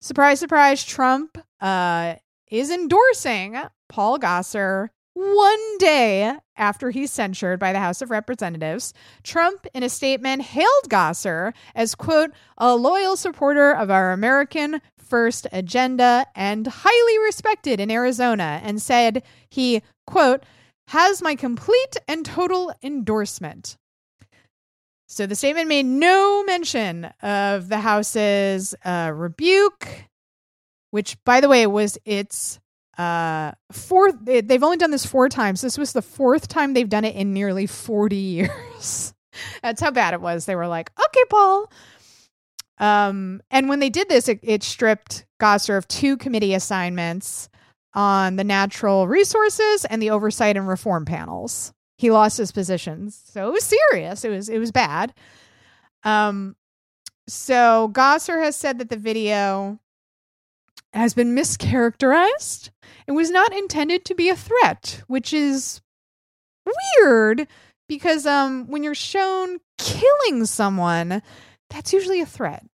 Surprise, 0.00 0.40
surprise, 0.40 0.84
Trump 0.84 1.36
uh, 1.60 2.14
is 2.58 2.70
endorsing 2.70 3.56
Paul 3.88 4.18
Gosar 4.18 4.88
one 5.14 5.78
day 5.78 6.34
after 6.56 6.90
he's 6.90 7.10
censured 7.10 7.58
by 7.58 7.72
the 7.72 7.78
House 7.78 8.02
of 8.02 8.10
Representatives, 8.10 8.92
Trump, 9.22 9.66
in 9.74 9.82
a 9.82 9.88
statement, 9.88 10.42
hailed 10.42 10.88
Gosar 10.88 11.52
as, 11.74 11.94
quote, 11.94 12.30
a 12.58 12.76
loyal 12.76 13.16
supporter 13.16 13.72
of 13.72 13.90
our 13.90 14.12
American 14.12 14.80
first 14.98 15.46
agenda 15.52 16.26
and 16.34 16.66
highly 16.66 17.18
respected 17.18 17.80
in 17.80 17.90
Arizona, 17.90 18.60
and 18.62 18.80
said 18.80 19.22
he, 19.50 19.82
quote, 20.06 20.44
has 20.88 21.22
my 21.22 21.34
complete 21.34 21.96
and 22.08 22.24
total 22.24 22.72
endorsement. 22.82 23.76
So 25.06 25.26
the 25.26 25.36
statement 25.36 25.68
made 25.68 25.86
no 25.86 26.42
mention 26.44 27.04
of 27.22 27.68
the 27.68 27.78
House's 27.78 28.74
uh, 28.84 29.12
rebuke, 29.14 29.88
which, 30.94 31.16
by 31.24 31.40
the 31.40 31.48
way, 31.48 31.66
was 31.66 31.98
its 32.04 32.60
uh 32.96 33.50
fourth 33.72 34.14
they've 34.22 34.62
only 34.62 34.76
done 34.76 34.92
this 34.92 35.04
four 35.04 35.28
times. 35.28 35.60
This 35.60 35.76
was 35.76 35.92
the 35.92 36.00
fourth 36.00 36.46
time 36.46 36.72
they've 36.72 36.88
done 36.88 37.04
it 37.04 37.16
in 37.16 37.32
nearly 37.32 37.66
40 37.66 38.14
years. 38.38 39.12
That's 39.60 39.80
how 39.80 39.90
bad 39.90 40.14
it 40.14 40.20
was. 40.20 40.46
They 40.46 40.54
were 40.54 40.68
like 40.68 40.92
okay 40.96 41.24
paul. 41.28 41.72
Um 42.78 43.42
and 43.50 43.68
when 43.68 43.80
they 43.80 43.90
did 43.90 44.08
this 44.08 44.28
it, 44.28 44.38
it 44.44 44.62
stripped 44.62 45.26
Gosar 45.40 45.76
of 45.76 45.88
two 45.88 46.16
committee 46.16 46.54
assignments 46.54 47.48
on 47.94 48.36
the 48.36 48.44
natural 48.44 49.08
resources 49.08 49.84
and 49.86 50.00
the 50.00 50.10
oversight 50.10 50.56
and 50.56 50.68
reform 50.68 51.06
panels. 51.06 51.72
He 51.98 52.12
lost 52.12 52.38
his 52.38 52.52
positions. 52.52 53.20
So 53.32 53.48
it 53.48 53.52
was 53.52 53.64
serious. 53.90 54.24
It 54.24 54.30
was 54.30 54.48
it 54.48 54.60
was 54.60 54.70
bad. 54.70 55.12
Um 56.04 56.54
so 57.26 57.90
Gosar 57.92 58.40
has 58.40 58.54
said 58.54 58.78
that 58.78 58.90
the 58.90 58.96
video 58.96 59.80
has 60.94 61.14
been 61.14 61.34
mischaracterized 61.34 62.70
and 63.06 63.16
was 63.16 63.30
not 63.30 63.52
intended 63.52 64.04
to 64.04 64.14
be 64.14 64.28
a 64.28 64.36
threat, 64.36 65.02
which 65.06 65.32
is 65.32 65.80
weird 66.98 67.46
because 67.88 68.26
um 68.26 68.66
when 68.68 68.82
you're 68.82 68.94
shown 68.94 69.58
killing 69.78 70.46
someone, 70.46 71.22
that's 71.70 71.92
usually 71.92 72.20
a 72.20 72.26
threat. 72.26 72.64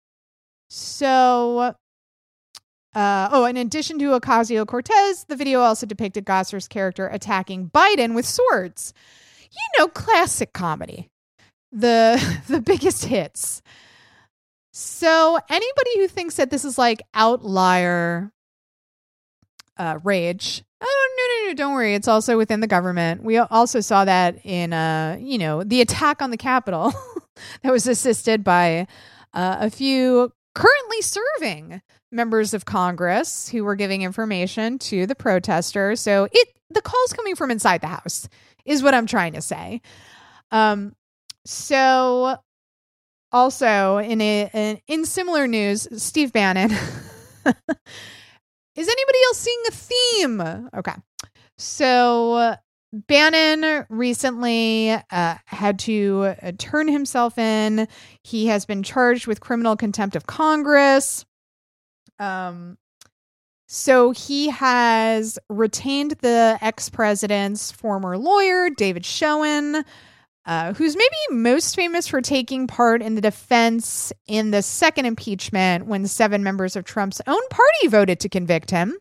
So 0.69 1.75
uh, 2.95 3.29
oh, 3.31 3.45
in 3.45 3.57
addition 3.57 3.99
to 4.01 4.19
Ocasio 4.19 4.67
Cortez, 4.67 5.25
the 5.25 5.37
video 5.37 5.61
also 5.61 5.87
depicted 5.87 6.25
Gosar's 6.25 6.67
character 6.67 7.07
attacking 7.07 7.71
Biden 7.71 8.15
with 8.15 8.27
swords. 8.27 8.93
You 9.53 9.79
know, 9.79 9.89
classic 9.89 10.53
comedy. 10.53 11.09
The 11.73 12.41
the 12.49 12.61
biggest 12.61 13.05
hits. 13.05 13.63
So 14.81 15.39
anybody 15.51 15.91
who 15.97 16.09
thinks 16.09 16.37
that 16.37 16.49
this 16.49 16.65
is 16.65 16.79
like 16.79 17.03
outlier 17.13 18.33
uh, 19.77 19.99
rage, 20.03 20.65
oh 20.81 21.09
no 21.19 21.45
no 21.45 21.51
no, 21.51 21.55
don't 21.55 21.75
worry. 21.75 21.95
It's 21.95 22.09
also 22.09 22.39
within 22.39 22.61
the 22.61 22.67
government. 22.67 23.23
We 23.23 23.37
also 23.37 23.81
saw 23.81 24.07
that 24.07 24.45
in 24.45 24.73
uh, 24.73 25.19
you 25.21 25.37
know, 25.37 25.63
the 25.63 25.83
attack 25.83 26.23
on 26.23 26.31
the 26.31 26.39
Capitol 26.39 26.95
that 27.63 27.71
was 27.71 27.87
assisted 27.87 28.43
by 28.43 28.87
uh, 29.35 29.59
a 29.61 29.69
few 29.69 30.33
currently 30.55 31.03
serving 31.03 31.83
members 32.11 32.55
of 32.55 32.65
Congress 32.65 33.51
who 33.51 33.65
were 33.65 33.77
giving 33.77 34.01
information 34.01 34.79
to 34.79 35.07
the 35.07 35.15
protesters. 35.15 36.01
So 36.01 36.27
it 36.33 36.49
the 36.71 36.81
calls 36.81 37.13
coming 37.13 37.37
from 37.37 37.51
inside 37.51 37.83
the 37.83 37.89
house 37.89 38.31
is 38.65 38.83
what 38.83 38.95
I'm 38.95 39.07
trying 39.07 39.35
to 39.35 39.43
say. 39.43 39.83
Um, 40.51 40.95
so 41.45 42.39
also 43.33 43.99
in 43.99 44.21
a, 44.21 44.51
in, 44.53 44.81
in 44.87 45.05
similar 45.05 45.47
news, 45.47 45.89
Steve 46.03 46.33
Bannon. 46.33 46.71
Is 48.77 48.89
anybody 48.89 49.19
else 49.27 49.39
seeing 49.39 49.63
a 49.69 49.71
theme? 49.71 50.69
Okay. 50.77 50.95
So 51.59 52.57
Bannon 52.93 53.87
recently 53.89 54.91
uh, 54.91 55.37
had 55.45 55.79
to 55.81 56.35
uh, 56.43 56.53
turn 56.59 56.89
himself 56.89 57.39
in. 57.39 57.87
He 58.25 58.47
has 58.49 58.67
been 58.67 58.83
charged 58.83 59.27
with 59.27 59.41
criminal 59.41 59.77
contempt 59.77 60.17
of 60.17 60.27
Congress. 60.27 61.25
Um, 62.19 62.79
so 63.69 64.11
he 64.11 64.51
has 64.51 65.39
retained 65.49 66.13
the 66.21 66.59
ex 66.61 66.91
president's 66.91 67.71
former 67.71 68.19
lawyer, 68.19 68.69
David 68.71 69.07
Schoen, 69.07 69.85
uh, 70.47 70.73
who's 70.75 70.97
maybe 70.97 71.17
most 71.31 71.77
famous 71.77 72.07
for 72.09 72.21
taking 72.21 72.67
part 72.67 73.03
in 73.03 73.15
the 73.15 73.21
defense 73.21 74.13
in 74.27 74.51
the 74.51 74.63
second 74.63 75.07
impeachment 75.07 75.87
when 75.87 76.07
seven 76.07 76.43
members 76.43 76.77
of 76.77 76.85
Trump's 76.85 77.21
own 77.27 77.49
party 77.49 77.89
voted 77.89 78.21
to 78.21 78.29
convict 78.29 78.71
him. 78.71 78.97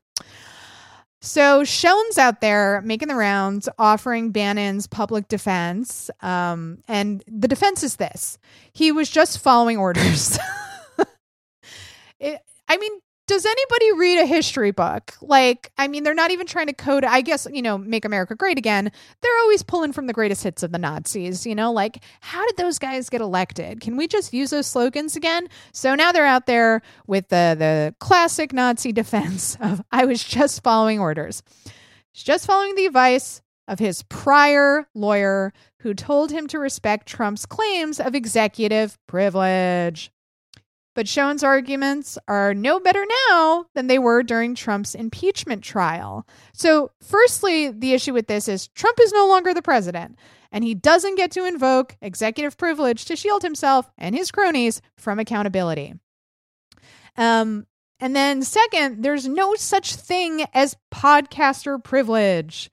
So 1.21 1.65
Schoen's 1.65 2.17
out 2.17 2.39
there 2.39 2.81
making 2.81 3.09
the 3.09 3.15
rounds, 3.15 3.67
offering 3.77 4.31
Bannon's 4.31 4.87
public 4.87 5.27
defense. 5.27 6.09
Um, 6.21 6.79
and 6.87 7.23
the 7.27 7.47
defense 7.47 7.83
is 7.83 7.97
this 7.97 8.37
he 8.71 8.91
was 8.91 9.09
just 9.09 9.39
following 9.39 9.77
orders. 9.77 10.37
it, 12.19 12.41
I 12.67 12.77
mean, 12.77 12.91
does 13.29 13.45
anybody 13.45 13.91
read 13.91 14.19
a 14.19 14.25
history 14.25 14.71
book? 14.71 15.13
Like, 15.21 15.71
I 15.77 15.87
mean, 15.87 16.03
they're 16.03 16.15
not 16.15 16.31
even 16.31 16.47
trying 16.47 16.65
to 16.65 16.73
code, 16.73 17.05
I 17.05 17.21
guess, 17.21 17.45
you 17.53 17.61
know, 17.61 17.77
make 17.77 18.03
America 18.03 18.33
great 18.33 18.57
again. 18.57 18.91
They're 19.21 19.39
always 19.41 19.61
pulling 19.61 19.93
from 19.93 20.07
the 20.07 20.13
greatest 20.13 20.43
hits 20.43 20.63
of 20.63 20.71
the 20.71 20.79
Nazis, 20.79 21.45
you 21.45 21.53
know, 21.53 21.71
like, 21.71 22.03
how 22.21 22.43
did 22.47 22.57
those 22.57 22.79
guys 22.79 23.07
get 23.07 23.21
elected? 23.21 23.81
Can 23.81 23.97
we 23.97 24.07
just 24.07 24.33
use 24.33 24.49
those 24.49 24.65
slogans 24.65 25.15
again? 25.15 25.47
So 25.73 25.93
now 25.93 26.11
they're 26.11 26.25
out 26.25 26.47
there 26.47 26.81
with 27.05 27.27
the, 27.27 27.55
the 27.57 27.93
classic 27.99 28.51
Nazi 28.51 28.91
defense 28.93 29.55
of, 29.61 29.79
I 29.91 30.05
was 30.05 30.23
just 30.23 30.63
following 30.63 30.99
orders. 30.99 31.43
He's 32.11 32.23
just 32.23 32.47
following 32.47 32.73
the 32.73 32.87
advice 32.87 33.43
of 33.67 33.77
his 33.77 34.01
prior 34.01 34.87
lawyer 34.95 35.53
who 35.81 35.93
told 35.93 36.31
him 36.31 36.47
to 36.47 36.57
respect 36.57 37.07
Trump's 37.07 37.45
claims 37.45 37.99
of 37.99 38.15
executive 38.15 38.97
privilege. 39.05 40.11
But 40.99 41.07
Schoen's 41.07 41.45
arguments 41.45 42.17
are 42.27 42.53
no 42.53 42.77
better 42.77 43.05
now 43.29 43.67
than 43.73 43.87
they 43.87 43.99
were 43.99 44.21
during 44.21 44.53
Trump's 44.53 44.95
impeachment 44.95 45.63
trial. 45.63 46.27
So, 46.51 46.91
firstly, 47.01 47.71
the 47.71 47.93
issue 47.93 48.13
with 48.13 48.27
this 48.27 48.49
is 48.49 48.67
Trump 48.67 48.99
is 48.99 49.13
no 49.13 49.25
longer 49.25 49.53
the 49.53 49.61
president, 49.61 50.19
and 50.51 50.61
he 50.61 50.75
doesn't 50.75 51.15
get 51.15 51.31
to 51.31 51.45
invoke 51.45 51.95
executive 52.01 52.57
privilege 52.57 53.05
to 53.05 53.15
shield 53.15 53.43
himself 53.43 53.89
and 53.97 54.13
his 54.13 54.29
cronies 54.29 54.81
from 54.97 55.19
accountability. 55.19 55.93
Um, 57.15 57.65
and 58.01 58.13
then, 58.13 58.41
second, 58.41 59.01
there's 59.01 59.25
no 59.25 59.55
such 59.55 59.95
thing 59.95 60.43
as 60.53 60.75
podcaster 60.93 61.81
privilege. 61.81 62.69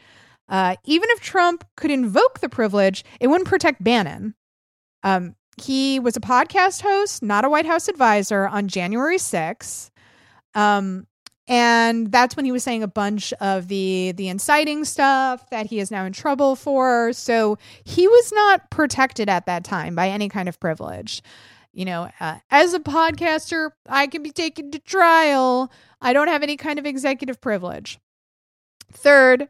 Uh, 0.48 0.74
even 0.84 1.10
if 1.10 1.20
Trump 1.20 1.64
could 1.76 1.92
invoke 1.92 2.40
the 2.40 2.48
privilege, 2.48 3.04
it 3.20 3.28
wouldn't 3.28 3.48
protect 3.48 3.84
Bannon. 3.84 4.34
Um, 5.04 5.36
he 5.56 5.98
was 5.98 6.16
a 6.16 6.20
podcast 6.20 6.82
host, 6.82 7.22
not 7.22 7.44
a 7.44 7.48
White 7.48 7.66
House 7.66 7.88
advisor, 7.88 8.46
on 8.46 8.68
January 8.68 9.16
6th. 9.16 9.90
Um, 10.54 11.06
and 11.48 12.10
that's 12.10 12.36
when 12.36 12.44
he 12.44 12.52
was 12.52 12.64
saying 12.64 12.82
a 12.82 12.88
bunch 12.88 13.32
of 13.34 13.68
the 13.68 14.12
the 14.16 14.28
inciting 14.28 14.84
stuff 14.84 15.48
that 15.50 15.66
he 15.66 15.78
is 15.78 15.90
now 15.90 16.04
in 16.04 16.12
trouble 16.12 16.56
for. 16.56 17.12
So 17.12 17.56
he 17.84 18.08
was 18.08 18.32
not 18.32 18.70
protected 18.70 19.28
at 19.28 19.46
that 19.46 19.62
time 19.62 19.94
by 19.94 20.08
any 20.08 20.28
kind 20.28 20.48
of 20.48 20.58
privilege. 20.58 21.22
You 21.72 21.84
know, 21.84 22.10
uh, 22.20 22.38
as 22.50 22.74
a 22.74 22.80
podcaster, 22.80 23.70
I 23.88 24.06
can 24.08 24.22
be 24.22 24.30
taken 24.30 24.70
to 24.72 24.78
trial. 24.78 25.70
I 26.00 26.12
don't 26.12 26.28
have 26.28 26.42
any 26.42 26.56
kind 26.56 26.78
of 26.78 26.86
executive 26.86 27.40
privilege. 27.40 27.98
Third, 28.92 29.48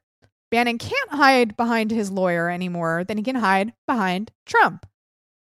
Bannon 0.51 0.79
can't 0.79 1.11
hide 1.11 1.57
behind 1.57 1.91
his 1.91 2.11
lawyer 2.11 2.51
anymore 2.51 3.05
than 3.05 3.17
he 3.17 3.23
can 3.23 3.37
hide 3.37 3.73
behind 3.87 4.33
Trump. 4.45 4.87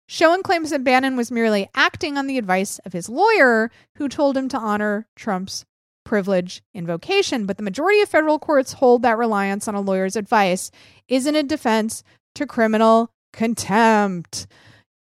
Schoen 0.06 0.42
claims 0.42 0.70
that 0.70 0.84
Bannon 0.84 1.16
was 1.16 1.30
merely 1.30 1.68
acting 1.74 2.16
on 2.16 2.26
the 2.26 2.38
advice 2.38 2.78
of 2.80 2.92
his 2.92 3.08
lawyer, 3.08 3.70
who 3.96 4.08
told 4.08 4.36
him 4.36 4.48
to 4.48 4.58
honor 4.58 5.06
Trump's 5.16 5.64
privilege 6.04 6.62
invocation. 6.72 7.46
But 7.46 7.56
the 7.56 7.64
majority 7.64 8.00
of 8.00 8.08
federal 8.08 8.38
courts 8.38 8.74
hold 8.74 9.02
that 9.02 9.18
reliance 9.18 9.66
on 9.66 9.74
a 9.74 9.80
lawyer's 9.80 10.16
advice 10.16 10.70
isn't 11.08 11.34
a 11.34 11.42
defense 11.42 12.04
to 12.36 12.46
criminal 12.46 13.10
contempt. 13.32 14.46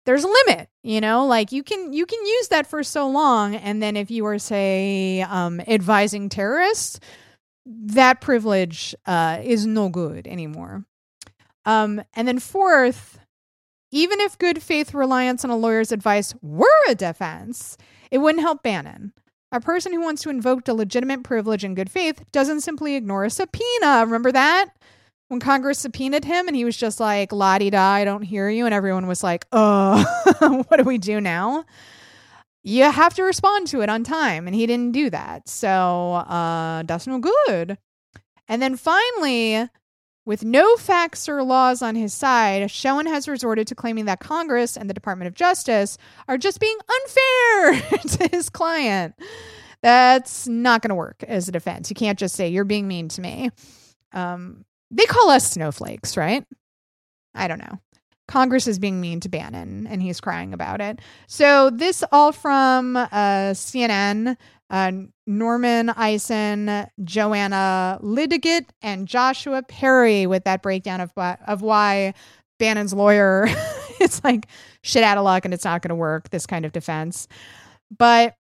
There's 0.06 0.24
a 0.24 0.28
limit, 0.46 0.68
you 0.82 1.00
know, 1.00 1.26
like 1.26 1.52
you 1.52 1.62
can 1.62 1.92
you 1.92 2.04
can 2.04 2.24
use 2.24 2.48
that 2.48 2.66
for 2.66 2.82
so 2.82 3.08
long, 3.08 3.54
and 3.54 3.82
then 3.82 3.96
if 3.96 4.10
you 4.10 4.26
are 4.26 4.38
say 4.38 5.22
um, 5.22 5.60
advising 5.60 6.28
terrorists, 6.28 7.00
that 7.66 8.20
privilege 8.20 8.94
uh, 9.06 9.40
is 9.42 9.66
no 9.66 9.88
good 9.88 10.26
anymore. 10.26 10.84
Um, 11.64 12.02
and 12.12 12.28
then 12.28 12.38
fourth, 12.38 13.18
even 13.94 14.18
if 14.18 14.36
good 14.36 14.60
faith 14.60 14.92
reliance 14.92 15.44
on 15.44 15.50
a 15.50 15.56
lawyer's 15.56 15.92
advice 15.92 16.34
were 16.42 16.66
a 16.88 16.96
defense, 16.96 17.78
it 18.10 18.18
wouldn't 18.18 18.42
help 18.42 18.64
Bannon. 18.64 19.12
A 19.52 19.60
person 19.60 19.92
who 19.92 20.00
wants 20.00 20.20
to 20.22 20.30
invoke 20.30 20.66
a 20.66 20.74
legitimate 20.74 21.22
privilege 21.22 21.62
in 21.62 21.76
good 21.76 21.88
faith 21.88 22.24
doesn't 22.32 22.62
simply 22.62 22.96
ignore 22.96 23.24
a 23.24 23.30
subpoena. 23.30 24.02
Remember 24.04 24.32
that? 24.32 24.70
When 25.28 25.38
Congress 25.38 25.78
subpoenaed 25.78 26.24
him 26.24 26.48
and 26.48 26.56
he 26.56 26.64
was 26.64 26.76
just 26.76 26.98
like, 26.98 27.30
la 27.30 27.58
di 27.58 27.70
da, 27.70 27.92
I 27.92 28.04
don't 28.04 28.22
hear 28.22 28.50
you. 28.50 28.66
And 28.66 28.74
everyone 28.74 29.06
was 29.06 29.22
like, 29.22 29.46
oh, 29.52 30.04
what 30.68 30.78
do 30.78 30.82
we 30.82 30.98
do 30.98 31.20
now? 31.20 31.64
You 32.64 32.90
have 32.90 33.14
to 33.14 33.22
respond 33.22 33.68
to 33.68 33.80
it 33.80 33.88
on 33.88 34.02
time. 34.02 34.48
And 34.48 34.56
he 34.56 34.66
didn't 34.66 34.90
do 34.90 35.08
that. 35.10 35.48
So 35.48 36.14
uh, 36.14 36.82
that's 36.82 37.06
no 37.06 37.20
good. 37.20 37.78
And 38.48 38.60
then 38.60 38.74
finally, 38.76 39.68
With 40.26 40.42
no 40.42 40.76
facts 40.76 41.28
or 41.28 41.42
laws 41.42 41.82
on 41.82 41.96
his 41.96 42.14
side, 42.14 42.70
Schoen 42.70 43.06
has 43.06 43.28
resorted 43.28 43.66
to 43.66 43.74
claiming 43.74 44.06
that 44.06 44.20
Congress 44.20 44.76
and 44.76 44.88
the 44.88 44.94
Department 44.94 45.28
of 45.28 45.34
Justice 45.34 45.98
are 46.28 46.38
just 46.38 46.60
being 46.60 46.76
unfair 46.88 47.98
to 48.08 48.28
his 48.32 48.48
client. 48.48 49.14
That's 49.82 50.48
not 50.48 50.80
going 50.80 50.88
to 50.88 50.94
work 50.94 51.22
as 51.28 51.46
a 51.46 51.52
defense. 51.52 51.90
You 51.90 51.94
can't 51.94 52.18
just 52.18 52.34
say, 52.34 52.48
you're 52.48 52.64
being 52.64 52.88
mean 52.88 53.08
to 53.08 53.20
me. 53.20 53.50
Um, 54.12 54.64
they 54.90 55.04
call 55.04 55.28
us 55.28 55.50
snowflakes, 55.50 56.16
right? 56.16 56.46
I 57.34 57.46
don't 57.46 57.58
know. 57.58 57.78
Congress 58.26 58.66
is 58.66 58.78
being 58.78 59.02
mean 59.02 59.20
to 59.20 59.28
Bannon 59.28 59.86
and 59.86 60.00
he's 60.00 60.22
crying 60.22 60.54
about 60.54 60.80
it. 60.80 61.00
So, 61.26 61.68
this 61.68 62.02
all 62.10 62.32
from 62.32 62.96
uh, 62.96 63.52
CNN. 63.52 64.38
Uh, 64.70 64.92
Norman 65.26 65.90
Eisen, 65.90 66.86
Joanna 67.02 67.98
Lydgate, 68.02 68.72
and 68.82 69.08
Joshua 69.08 69.62
Perry 69.62 70.26
with 70.26 70.44
that 70.44 70.62
breakdown 70.62 71.00
of 71.00 71.12
of 71.46 71.62
why 71.62 72.14
Bannon's 72.58 72.92
lawyer 72.94 73.46
it's 74.00 74.22
like 74.22 74.46
shit 74.82 75.02
out 75.02 75.18
of 75.18 75.24
luck 75.24 75.44
and 75.44 75.54
it's 75.54 75.64
not 75.64 75.82
going 75.82 75.90
to 75.90 75.94
work. 75.94 76.30
This 76.30 76.46
kind 76.46 76.64
of 76.64 76.72
defense, 76.72 77.28
but 77.96 78.36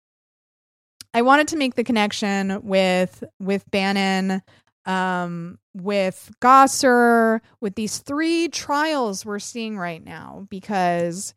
I 1.15 1.23
wanted 1.23 1.49
to 1.49 1.57
make 1.57 1.75
the 1.75 1.85
connection 1.85 2.61
with 2.63 3.23
with 3.39 3.71
Bannon 3.71 4.43
um, 4.85 5.59
with 5.75 6.31
Gosar, 6.41 7.41
with 7.61 7.75
these 7.77 7.99
three 7.99 8.49
trials 8.49 9.25
we're 9.25 9.39
seeing 9.39 9.79
right 9.79 10.05
now, 10.05 10.47
because 10.51 11.35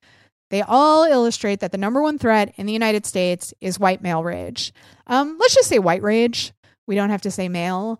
they 0.50 0.62
all 0.62 1.04
illustrate 1.04 1.60
that 1.60 1.72
the 1.72 1.78
number 1.78 2.02
one 2.02 2.18
threat 2.18 2.54
in 2.58 2.66
the 2.66 2.74
United 2.74 3.06
States 3.06 3.54
is 3.62 3.80
white 3.80 4.02
male 4.02 4.24
rage. 4.24 4.74
Um, 5.08 5.38
let's 5.40 5.56
just 5.56 5.70
say 5.70 5.80
white 5.80 6.04
rage. 6.04 6.54
We 6.88 6.96
don't 6.96 7.10
have 7.10 7.22
to 7.22 7.32
say 7.32 7.50
male. 7.50 8.00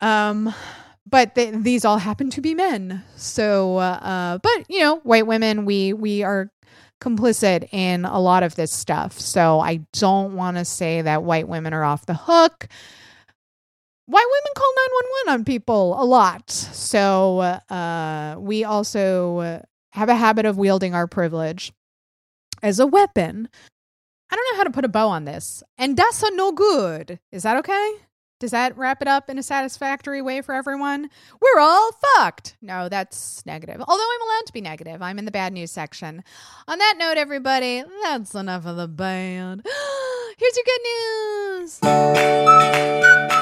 Um, 0.00 0.54
but 1.06 1.34
th- 1.34 1.54
these 1.58 1.84
all 1.84 1.98
happen 1.98 2.30
to 2.30 2.40
be 2.40 2.54
men. 2.54 3.02
So, 3.16 3.78
uh, 3.78 4.38
but 4.38 4.64
you 4.68 4.80
know, 4.80 4.96
white 4.98 5.26
women, 5.26 5.64
we 5.64 5.92
we 5.92 6.22
are 6.22 6.50
complicit 7.00 7.72
in 7.72 8.04
a 8.04 8.18
lot 8.18 8.42
of 8.42 8.54
this 8.56 8.72
stuff. 8.72 9.18
So 9.18 9.60
I 9.60 9.80
don't 9.92 10.34
want 10.34 10.56
to 10.56 10.64
say 10.64 11.02
that 11.02 11.22
white 11.22 11.48
women 11.48 11.72
are 11.72 11.84
off 11.84 12.06
the 12.06 12.14
hook 12.14 12.68
white 14.08 14.26
women 14.26 14.52
call 14.56 14.72
911 15.26 15.40
on 15.40 15.44
people 15.44 16.02
a 16.02 16.04
lot. 16.04 16.50
So 16.50 17.40
uh, 17.40 18.36
we 18.38 18.64
also 18.64 19.62
have 19.92 20.08
a 20.08 20.16
habit 20.16 20.46
of 20.46 20.58
wielding 20.58 20.94
our 20.94 21.06
privilege 21.06 21.72
as 22.62 22.78
a 22.78 22.86
weapon. 22.86 23.48
I 24.30 24.36
don't 24.36 24.46
know 24.52 24.58
how 24.58 24.64
to 24.64 24.70
put 24.70 24.84
a 24.84 24.88
bow 24.88 25.08
on 25.08 25.24
this. 25.24 25.62
And 25.78 25.96
that's 25.96 26.22
a 26.22 26.30
no 26.34 26.52
good. 26.52 27.18
Is 27.32 27.42
that 27.44 27.56
okay? 27.58 27.94
Does 28.40 28.52
that 28.52 28.76
wrap 28.78 29.02
it 29.02 29.08
up 29.08 29.28
in 29.28 29.36
a 29.38 29.42
satisfactory 29.42 30.22
way 30.22 30.42
for 30.42 30.54
everyone? 30.54 31.10
We're 31.40 31.60
all 31.60 31.90
fucked. 32.16 32.56
No, 32.62 32.88
that's 32.88 33.44
negative. 33.44 33.82
Although 33.86 34.02
I'm 34.02 34.22
allowed 34.22 34.46
to 34.46 34.52
be 34.52 34.60
negative. 34.60 35.02
I'm 35.02 35.18
in 35.18 35.24
the 35.24 35.32
bad 35.32 35.52
news 35.52 35.72
section. 35.72 36.22
On 36.68 36.78
that 36.78 36.94
note, 36.98 37.16
everybody, 37.16 37.82
that's 38.04 38.36
enough 38.36 38.64
of 38.64 38.76
the 38.76 38.86
bad. 38.86 39.62
Here's 40.38 40.56
your 40.56 40.64
good 40.64 40.80
news. 41.64 43.37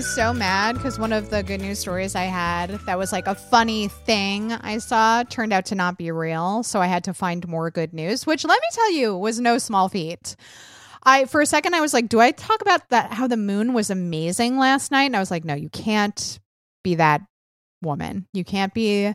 So 0.00 0.32
mad 0.32 0.76
because 0.76 0.98
one 0.98 1.12
of 1.12 1.28
the 1.28 1.42
good 1.42 1.60
news 1.60 1.78
stories 1.78 2.14
I 2.14 2.22
had 2.22 2.70
that 2.86 2.96
was 2.96 3.12
like 3.12 3.26
a 3.26 3.34
funny 3.34 3.88
thing 3.88 4.50
I 4.50 4.78
saw 4.78 5.22
turned 5.24 5.52
out 5.52 5.66
to 5.66 5.74
not 5.74 5.98
be 5.98 6.10
real. 6.10 6.62
So 6.62 6.80
I 6.80 6.86
had 6.86 7.04
to 7.04 7.12
find 7.12 7.46
more 7.46 7.70
good 7.70 7.92
news, 7.92 8.26
which 8.26 8.44
let 8.46 8.58
me 8.60 8.68
tell 8.72 8.92
you 8.92 9.14
was 9.14 9.40
no 9.40 9.58
small 9.58 9.90
feat. 9.90 10.36
I 11.02 11.26
for 11.26 11.42
a 11.42 11.46
second 11.46 11.74
I 11.74 11.82
was 11.82 11.92
like, 11.92 12.08
do 12.08 12.18
I 12.18 12.30
talk 12.30 12.62
about 12.62 12.88
that 12.88 13.12
how 13.12 13.26
the 13.26 13.36
moon 13.36 13.74
was 13.74 13.90
amazing 13.90 14.56
last 14.56 14.90
night? 14.90 15.04
And 15.04 15.16
I 15.16 15.20
was 15.20 15.30
like, 15.30 15.44
no, 15.44 15.54
you 15.54 15.68
can't 15.68 16.40
be 16.82 16.94
that 16.94 17.20
woman. 17.82 18.26
You 18.32 18.42
can't 18.42 18.72
be 18.72 19.12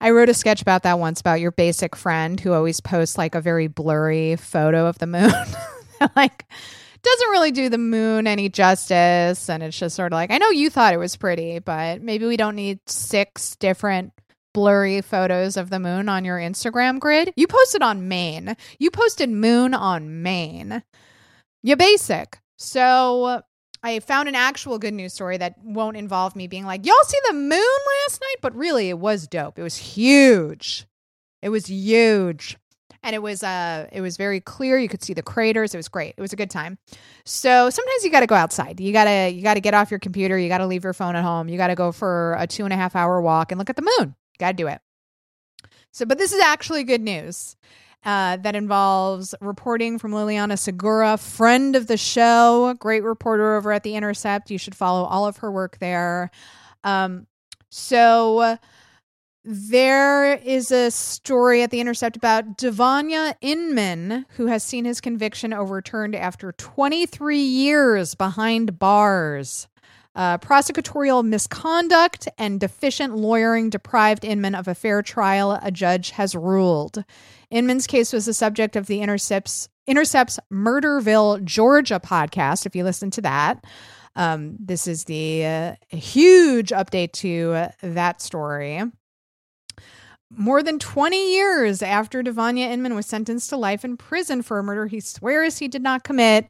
I 0.00 0.10
wrote 0.10 0.28
a 0.28 0.34
sketch 0.34 0.62
about 0.62 0.84
that 0.84 1.00
once 1.00 1.20
about 1.20 1.40
your 1.40 1.52
basic 1.52 1.96
friend 1.96 2.38
who 2.38 2.52
always 2.52 2.80
posts 2.80 3.18
like 3.18 3.34
a 3.34 3.40
very 3.40 3.66
blurry 3.66 4.36
photo 4.36 4.86
of 4.86 4.98
the 4.98 5.08
moon. 5.08 5.32
like 6.16 6.46
doesn't 7.02 7.30
really 7.30 7.50
do 7.50 7.68
the 7.68 7.78
moon 7.78 8.26
any 8.26 8.48
justice. 8.48 9.48
And 9.48 9.62
it's 9.62 9.78
just 9.78 9.96
sort 9.96 10.12
of 10.12 10.16
like, 10.16 10.30
I 10.30 10.38
know 10.38 10.50
you 10.50 10.70
thought 10.70 10.94
it 10.94 10.98
was 10.98 11.16
pretty, 11.16 11.58
but 11.58 12.02
maybe 12.02 12.26
we 12.26 12.36
don't 12.36 12.56
need 12.56 12.80
six 12.86 13.56
different 13.56 14.12
blurry 14.54 15.00
photos 15.00 15.56
of 15.56 15.70
the 15.70 15.80
moon 15.80 16.08
on 16.08 16.24
your 16.24 16.38
Instagram 16.38 17.00
grid. 17.00 17.32
You 17.36 17.46
posted 17.46 17.82
on 17.82 18.08
main. 18.08 18.56
You 18.78 18.90
posted 18.90 19.30
moon 19.30 19.74
on 19.74 20.22
main. 20.22 20.82
You 21.62 21.76
basic. 21.76 22.38
So 22.58 23.42
I 23.82 24.00
found 24.00 24.28
an 24.28 24.34
actual 24.34 24.78
good 24.78 24.94
news 24.94 25.14
story 25.14 25.38
that 25.38 25.56
won't 25.62 25.96
involve 25.96 26.36
me 26.36 26.46
being 26.46 26.66
like, 26.66 26.86
y'all 26.86 26.94
see 27.04 27.18
the 27.28 27.34
moon 27.34 27.78
last 28.04 28.20
night? 28.20 28.36
But 28.40 28.54
really, 28.54 28.90
it 28.90 28.98
was 28.98 29.26
dope. 29.26 29.58
It 29.58 29.62
was 29.62 29.76
huge. 29.76 30.86
It 31.40 31.48
was 31.48 31.66
huge 31.66 32.56
and 33.02 33.14
it 33.14 33.22
was 33.22 33.42
uh 33.42 33.88
it 33.92 34.00
was 34.00 34.16
very 34.16 34.40
clear. 34.40 34.78
You 34.78 34.88
could 34.88 35.02
see 35.02 35.14
the 35.14 35.22
craters. 35.22 35.74
It 35.74 35.76
was 35.76 35.88
great. 35.88 36.14
It 36.16 36.20
was 36.20 36.32
a 36.32 36.36
good 36.36 36.50
time. 36.50 36.78
So 37.24 37.70
sometimes 37.70 38.04
you 38.04 38.10
got 38.10 38.20
to 38.20 38.26
go 38.26 38.34
outside. 38.34 38.80
You 38.80 38.92
gotta 38.92 39.30
you 39.30 39.42
gotta 39.42 39.60
get 39.60 39.74
off 39.74 39.90
your 39.90 40.00
computer. 40.00 40.38
You 40.38 40.48
gotta 40.48 40.66
leave 40.66 40.84
your 40.84 40.92
phone 40.92 41.16
at 41.16 41.24
home. 41.24 41.48
You 41.48 41.56
gotta 41.56 41.74
go 41.74 41.92
for 41.92 42.36
a 42.38 42.46
two 42.46 42.64
and 42.64 42.72
a 42.72 42.76
half 42.76 42.96
hour 42.96 43.20
walk 43.20 43.52
and 43.52 43.58
look 43.58 43.70
at 43.70 43.76
the 43.76 43.88
moon. 43.98 44.14
Gotta 44.38 44.54
do 44.54 44.68
it. 44.68 44.80
So 45.90 46.06
but 46.06 46.18
this 46.18 46.32
is 46.32 46.40
actually 46.40 46.84
good 46.84 47.02
news 47.02 47.56
uh, 48.04 48.36
that 48.38 48.56
involves 48.56 49.34
reporting 49.40 49.98
from 49.98 50.12
Liliana 50.12 50.58
Segura, 50.58 51.16
friend 51.16 51.76
of 51.76 51.86
the 51.86 51.96
show, 51.96 52.74
great 52.78 53.04
reporter 53.04 53.56
over 53.56 53.72
at 53.72 53.84
The 53.84 53.94
Intercept. 53.94 54.50
You 54.50 54.58
should 54.58 54.74
follow 54.74 55.04
all 55.04 55.26
of 55.26 55.36
her 55.38 55.50
work 55.50 55.78
there. 55.78 56.30
Um, 56.82 57.26
so, 57.70 58.58
there 59.44 60.34
is 60.34 60.70
a 60.70 60.90
story 60.90 61.62
at 61.62 61.70
The 61.70 61.80
Intercept 61.80 62.16
about 62.16 62.56
Devonia 62.56 63.34
Inman, 63.40 64.24
who 64.36 64.46
has 64.46 64.62
seen 64.62 64.84
his 64.84 65.00
conviction 65.00 65.52
overturned 65.52 66.14
after 66.14 66.52
23 66.52 67.38
years 67.38 68.14
behind 68.14 68.78
bars. 68.78 69.66
Uh, 70.14 70.38
prosecutorial 70.38 71.24
misconduct 71.24 72.28
and 72.36 72.60
deficient 72.60 73.16
lawyering 73.16 73.70
deprived 73.70 74.24
Inman 74.24 74.54
of 74.54 74.68
a 74.68 74.74
fair 74.74 75.02
trial, 75.02 75.58
a 75.62 75.70
judge 75.70 76.10
has 76.10 76.36
ruled. 76.36 77.02
Inman's 77.50 77.86
case 77.86 78.12
was 78.12 78.26
the 78.26 78.34
subject 78.34 78.76
of 78.76 78.86
the 78.86 79.00
Intercept's, 79.00 79.68
Intercept's 79.86 80.38
Murderville, 80.52 81.42
Georgia 81.44 81.98
podcast, 81.98 82.66
if 82.66 82.76
you 82.76 82.84
listen 82.84 83.10
to 83.12 83.22
that. 83.22 83.64
Um, 84.14 84.56
this 84.60 84.86
is 84.86 85.04
the 85.04 85.46
uh, 85.46 85.74
huge 85.88 86.68
update 86.68 87.12
to 87.12 87.52
uh, 87.54 87.68
that 87.82 88.20
story. 88.20 88.82
More 90.36 90.62
than 90.62 90.78
20 90.78 91.34
years 91.34 91.82
after 91.82 92.22
Devonia 92.22 92.68
Inman 92.68 92.94
was 92.94 93.06
sentenced 93.06 93.50
to 93.50 93.56
life 93.56 93.84
in 93.84 93.96
prison 93.96 94.42
for 94.42 94.58
a 94.58 94.62
murder 94.62 94.86
he 94.86 95.00
swears 95.00 95.58
he 95.58 95.68
did 95.68 95.82
not 95.82 96.04
commit, 96.04 96.46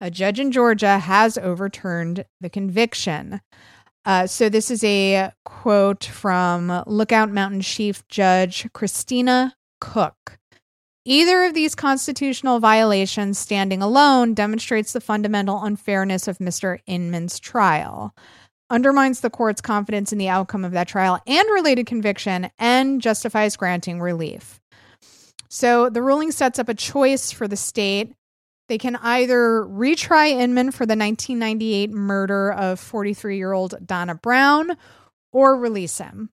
a 0.00 0.10
judge 0.10 0.38
in 0.38 0.52
Georgia 0.52 0.98
has 0.98 1.36
overturned 1.36 2.24
the 2.40 2.48
conviction. 2.48 3.40
Uh, 4.04 4.26
so, 4.26 4.48
this 4.48 4.70
is 4.70 4.84
a 4.84 5.32
quote 5.44 6.04
from 6.04 6.84
Lookout 6.86 7.30
Mountain 7.30 7.62
Chief 7.62 8.06
Judge 8.06 8.68
Christina 8.72 9.56
Cook. 9.80 10.38
Either 11.04 11.44
of 11.44 11.54
these 11.54 11.74
constitutional 11.74 12.60
violations 12.60 13.38
standing 13.38 13.82
alone 13.82 14.34
demonstrates 14.34 14.92
the 14.92 15.00
fundamental 15.00 15.64
unfairness 15.64 16.28
of 16.28 16.38
Mr. 16.38 16.78
Inman's 16.86 17.40
trial 17.40 18.14
undermines 18.70 19.20
the 19.20 19.30
court's 19.30 19.60
confidence 19.60 20.12
in 20.12 20.18
the 20.18 20.28
outcome 20.28 20.64
of 20.64 20.72
that 20.72 20.88
trial 20.88 21.20
and 21.26 21.48
related 21.52 21.86
conviction, 21.86 22.50
and 22.58 23.00
justifies 23.00 23.56
granting 23.56 24.00
relief. 24.00 24.60
So 25.48 25.88
the 25.88 26.02
ruling 26.02 26.30
sets 26.30 26.58
up 26.58 26.68
a 26.68 26.74
choice 26.74 27.32
for 27.32 27.48
the 27.48 27.56
state. 27.56 28.12
They 28.68 28.78
can 28.78 28.96
either 28.96 29.64
retry 29.64 30.30
Inman 30.30 30.72
for 30.72 30.84
the 30.84 30.96
1998 30.96 31.90
murder 31.90 32.52
of 32.52 32.78
43 32.78 33.38
year 33.38 33.52
old 33.52 33.74
Donna 33.86 34.14
Brown 34.14 34.76
or 35.32 35.56
release 35.56 35.98
him. 35.98 36.30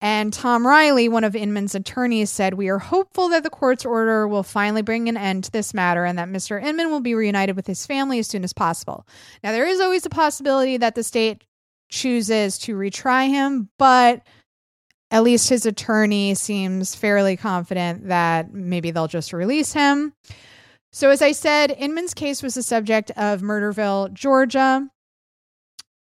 And 0.00 0.32
Tom 0.32 0.66
Riley, 0.66 1.08
one 1.08 1.22
of 1.22 1.36
Inman's 1.36 1.76
attorneys, 1.76 2.28
said, 2.28 2.54
We 2.54 2.68
are 2.68 2.80
hopeful 2.80 3.28
that 3.28 3.44
the 3.44 3.50
court's 3.50 3.86
order 3.86 4.26
will 4.26 4.42
finally 4.42 4.82
bring 4.82 5.08
an 5.08 5.16
end 5.16 5.44
to 5.44 5.52
this 5.52 5.72
matter 5.72 6.04
and 6.04 6.18
that 6.18 6.28
Mr. 6.28 6.60
Inman 6.60 6.90
will 6.90 7.00
be 7.00 7.14
reunited 7.14 7.54
with 7.54 7.68
his 7.68 7.86
family 7.86 8.18
as 8.18 8.26
soon 8.26 8.42
as 8.42 8.52
possible. 8.52 9.06
Now, 9.44 9.52
there 9.52 9.66
is 9.66 9.78
always 9.78 10.04
a 10.04 10.10
possibility 10.10 10.76
that 10.76 10.96
the 10.96 11.04
state 11.04 11.44
chooses 11.92 12.58
to 12.58 12.74
retry 12.74 13.28
him, 13.28 13.68
but 13.78 14.22
at 15.12 15.22
least 15.22 15.50
his 15.50 15.66
attorney 15.66 16.34
seems 16.34 16.94
fairly 16.96 17.36
confident 17.36 18.08
that 18.08 18.52
maybe 18.52 18.90
they'll 18.90 19.06
just 19.06 19.32
release 19.34 19.72
him. 19.74 20.14
So, 20.90 21.10
as 21.10 21.22
I 21.22 21.32
said, 21.32 21.70
Inman's 21.70 22.14
case 22.14 22.42
was 22.42 22.54
the 22.54 22.62
subject 22.62 23.10
of 23.12 23.42
Murderville, 23.42 24.12
Georgia. 24.12 24.88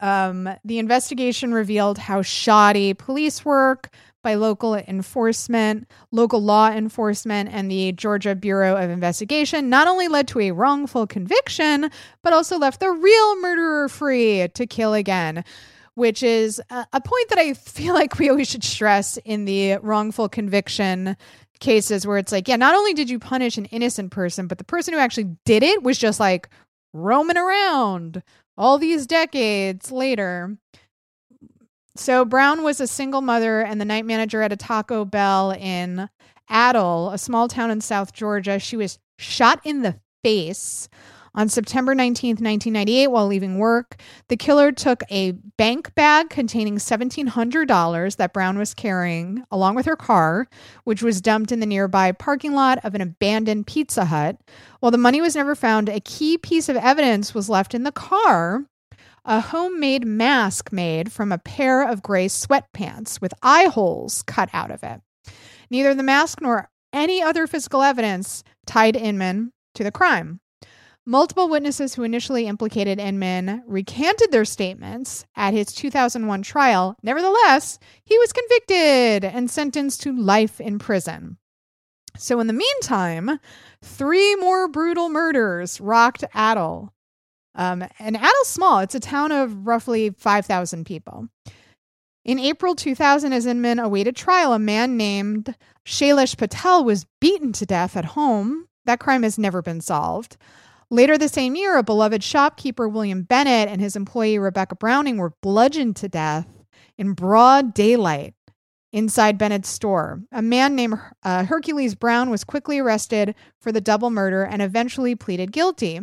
um, 0.02 0.50
the 0.66 0.80
investigation 0.80 1.54
revealed 1.54 1.98
how 2.00 2.22
shoddy 2.24 2.94
police 2.94 3.46
work 3.46 3.89
by 4.24 4.34
local 4.36 4.76
enforcement, 4.76 5.88
local 6.12 6.42
law 6.42 6.70
enforcement, 6.70 7.50
and 7.52 7.72
the 7.72 7.92
Georgia 7.92 8.36
Bureau 8.36 8.76
of 8.76 8.89
Investigation 8.89 9.70
not 9.70 9.88
only 9.88 10.08
led 10.08 10.28
to 10.30 10.39
a 10.39 10.52
wrongful 10.52 11.08
conviction, 11.08 11.89
but 12.24 12.34
also 12.34 12.58
left 12.58 12.80
the 12.80 12.92
real 12.92 13.42
murderer 13.42 13.89
free 13.89 14.48
to 14.54 14.68
kill 14.68 14.94
again. 14.94 15.44
Which 15.96 16.24
is 16.24 16.62
a, 16.70 16.86
a 16.94 17.02
point 17.02 17.30
that 17.30 17.38
I 17.38 17.54
feel 17.54 17.94
like 18.02 18.18
we 18.20 18.30
always 18.30 18.50
should 18.50 18.64
stress 18.64 19.18
in 19.26 19.46
the 19.46 19.78
wrongful 19.78 20.30
conviction 20.30 21.16
cases 21.60 22.06
where 22.06 22.18
it's 22.18 22.32
like, 22.32 22.48
yeah, 22.48 22.56
not 22.58 22.76
only 22.76 22.94
did 22.94 23.10
you 23.10 23.20
punish 23.20 23.58
an 23.58 23.66
innocent 23.66 24.12
person, 24.12 24.48
but 24.48 24.58
the 24.58 24.64
person 24.64 24.94
who 24.94 25.00
actually 25.00 25.36
did 25.46 25.64
it 25.64 25.84
was 25.84 25.98
just 25.98 26.20
like 26.20 26.50
roaming 26.94 27.38
around 27.38 28.22
all 28.58 28.78
these 28.78 29.08
decades 29.08 29.92
later. 29.92 30.58
So 31.96 32.26
Brown 32.26 32.64
was 32.64 32.82
a 32.82 32.88
single 32.88 33.22
mother 33.22 33.62
and 33.62 33.80
the 33.80 33.86
night 33.86 34.06
manager 34.06 34.42
at 34.42 34.52
a 34.52 34.58
Taco 34.58 35.06
Bell 35.06 35.52
in 35.52 36.10
Adel, 36.50 37.12
a 37.12 37.18
small 37.18 37.48
town 37.48 37.72
in 37.72 37.82
South 37.82 38.14
Georgia. 38.14 38.60
She 38.60 38.78
was 38.78 39.00
shot 39.18 39.62
in 39.64 39.82
the 39.82 39.96
face 40.24 40.89
on 41.34 41.50
September 41.50 41.96
19, 41.96 42.32
1998, 42.32 43.08
while 43.08 43.28
leaving 43.28 43.58
work, 43.58 43.96
the 44.28 44.38
killer 44.38 44.72
took 44.72 45.04
a 45.10 45.32
bank 45.58 45.94
bag 45.96 46.30
containing 46.30 46.78
$1,700 46.78 48.16
that 48.18 48.34
Brown 48.34 48.58
was 48.58 48.74
carrying, 48.74 49.44
along 49.52 49.76
with 49.76 49.86
her 49.86 49.96
car, 49.96 50.48
which 50.84 51.02
was 51.02 51.22
dumped 51.22 51.52
in 51.52 51.60
the 51.60 51.66
nearby 51.66 52.12
parking 52.12 52.54
lot 52.54 52.84
of 52.84 52.96
an 52.96 53.02
abandoned 53.02 53.68
Pizza 53.68 54.06
Hut. 54.06 54.38
While 54.80 54.92
the 54.92 54.98
money 54.98 55.22
was 55.22 55.36
never 55.36 55.56
found, 55.56 55.90
a 55.90 56.00
key 56.02 56.38
piece 56.38 56.68
of 56.70 56.76
evidence 56.76 57.34
was 57.34 57.50
left 57.50 57.74
in 57.74 57.84
the 57.84 57.92
car 57.92 58.66
a 59.26 59.40
homemade 59.40 60.06
mask 60.06 60.72
made 60.72 61.12
from 61.12 61.32
a 61.32 61.38
pair 61.38 61.88
of 61.88 62.02
gray 62.02 62.28
sweatpants 62.28 63.22
with 63.22 63.34
eye 63.44 63.66
holes 63.66 64.24
cut 64.24 64.50
out 64.54 64.72
of 64.72 64.84
it. 64.84 65.02
Neither 65.70 65.94
the 65.94 66.04
mask 66.04 66.42
nor 66.42 66.70
any 66.92 67.22
other 67.22 67.48
physical 67.48 67.84
evidence 67.84 68.44
tied 68.66 68.96
Inman 68.96 69.54
to 69.76 69.84
the 69.84 69.92
crime. 69.92 70.40
Multiple 71.12 71.49
witnesses 71.49 71.93
who 71.93 72.03
initially 72.03 72.47
implicated 72.47 72.97
Inman 72.97 73.64
recanted 73.68 74.32
their 74.32 74.45
statements 74.45 75.26
at 75.36 75.53
his 75.53 75.74
2001 75.74 76.41
trial. 76.41 76.95
Nevertheless, 77.03 77.80
he 78.05 78.18
was 78.18 78.32
convicted 78.32 79.26
and 79.26 79.51
sentenced 79.51 80.01
to 80.03 80.18
life 80.18 80.62
in 80.62 80.80
prison. 80.80 81.36
So, 82.18 82.39
in 82.39 82.47
the 82.47 82.53
meantime, 82.53 83.41
three 83.82 84.38
more 84.38 84.70
brutal 84.70 85.09
murders 85.09 85.82
rocked 85.82 86.24
Adel. 86.34 86.93
Um, 87.55 87.84
and 87.99 88.16
Adel's 88.16 88.47
small, 88.47 88.80
it's 88.80 88.95
a 88.95 89.01
town 89.01 89.34
of 89.34 89.68
roughly 89.68 90.12
5,000 90.12 90.86
people. 90.86 91.28
In 92.24 92.39
April 92.39 92.74
2000, 92.74 93.34
as 93.34 93.45
Inman 93.45 93.80
awaited 93.80 94.16
trial, 94.16 94.53
a 94.53 94.59
man 94.59 94.95
named 94.95 95.57
Shailesh 95.86 96.38
Patel 96.38 96.86
was 96.86 97.05
beaten 97.20 97.51
to 97.51 97.66
death 97.66 97.97
at 97.97 98.05
home. 98.05 98.70
That 98.86 99.01
crime 99.01 99.24
has 99.24 99.38
never 99.38 99.62
been 99.62 99.82
solved. 99.82 100.38
Later 100.94 101.18
the 101.18 101.30
same 101.30 101.56
year, 101.56 101.78
a 101.78 101.84
beloved 101.84 102.22
shopkeeper, 102.22 102.86
William 102.86 103.24
Bennett, 103.24 103.70
and 103.70 103.80
his 103.80 103.96
employee, 103.96 104.38
Rebecca 104.38 104.76
Browning, 104.76 105.18
were 105.18 105.34
bludgeoned 105.42 105.96
to 105.96 106.10
death 106.10 106.50
in 106.98 107.14
broad 107.14 107.74
daylight 107.74 108.34
inside 108.92 109.38
Bennett's 109.38 109.70
store. 109.70 110.22
A 110.34 110.42
man 110.42 110.76
named 110.76 111.00
uh, 111.24 111.46
Hercules 111.46 111.96
Brown 111.96 112.30
was 112.30 112.44
quickly 112.44 112.78
arrested 112.78 113.36
for 113.62 113.72
the 113.72 113.80
double 113.80 114.10
murder 114.10 114.44
and 114.44 114.62
eventually 114.62 115.16
pleaded 115.16 115.54
guilty. 115.54 116.02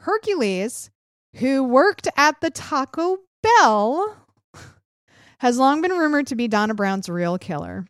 Hercules, 0.00 0.90
who 1.36 1.64
worked 1.64 2.06
at 2.14 2.42
the 2.42 2.50
Taco 2.50 3.20
Bell, 3.42 4.26
has 5.38 5.56
long 5.56 5.80
been 5.80 5.92
rumored 5.92 6.26
to 6.26 6.36
be 6.36 6.46
Donna 6.46 6.74
Brown's 6.74 7.08
real 7.08 7.38
killer. 7.38 7.86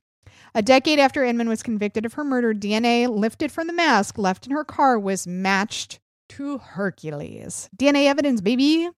A 0.54 0.62
decade 0.62 1.00
after 1.00 1.24
Inman 1.24 1.48
was 1.48 1.64
convicted 1.64 2.06
of 2.06 2.12
her 2.12 2.24
murder, 2.24 2.54
DNA 2.54 3.08
lifted 3.08 3.50
from 3.50 3.66
the 3.66 3.72
mask 3.72 4.16
left 4.16 4.46
in 4.46 4.52
her 4.52 4.64
car 4.64 4.96
was 4.96 5.26
matched 5.26 5.98
to 6.30 6.58
Hercules. 6.58 7.68
DNA 7.76 8.06
evidence, 8.06 8.40
baby. 8.40 8.88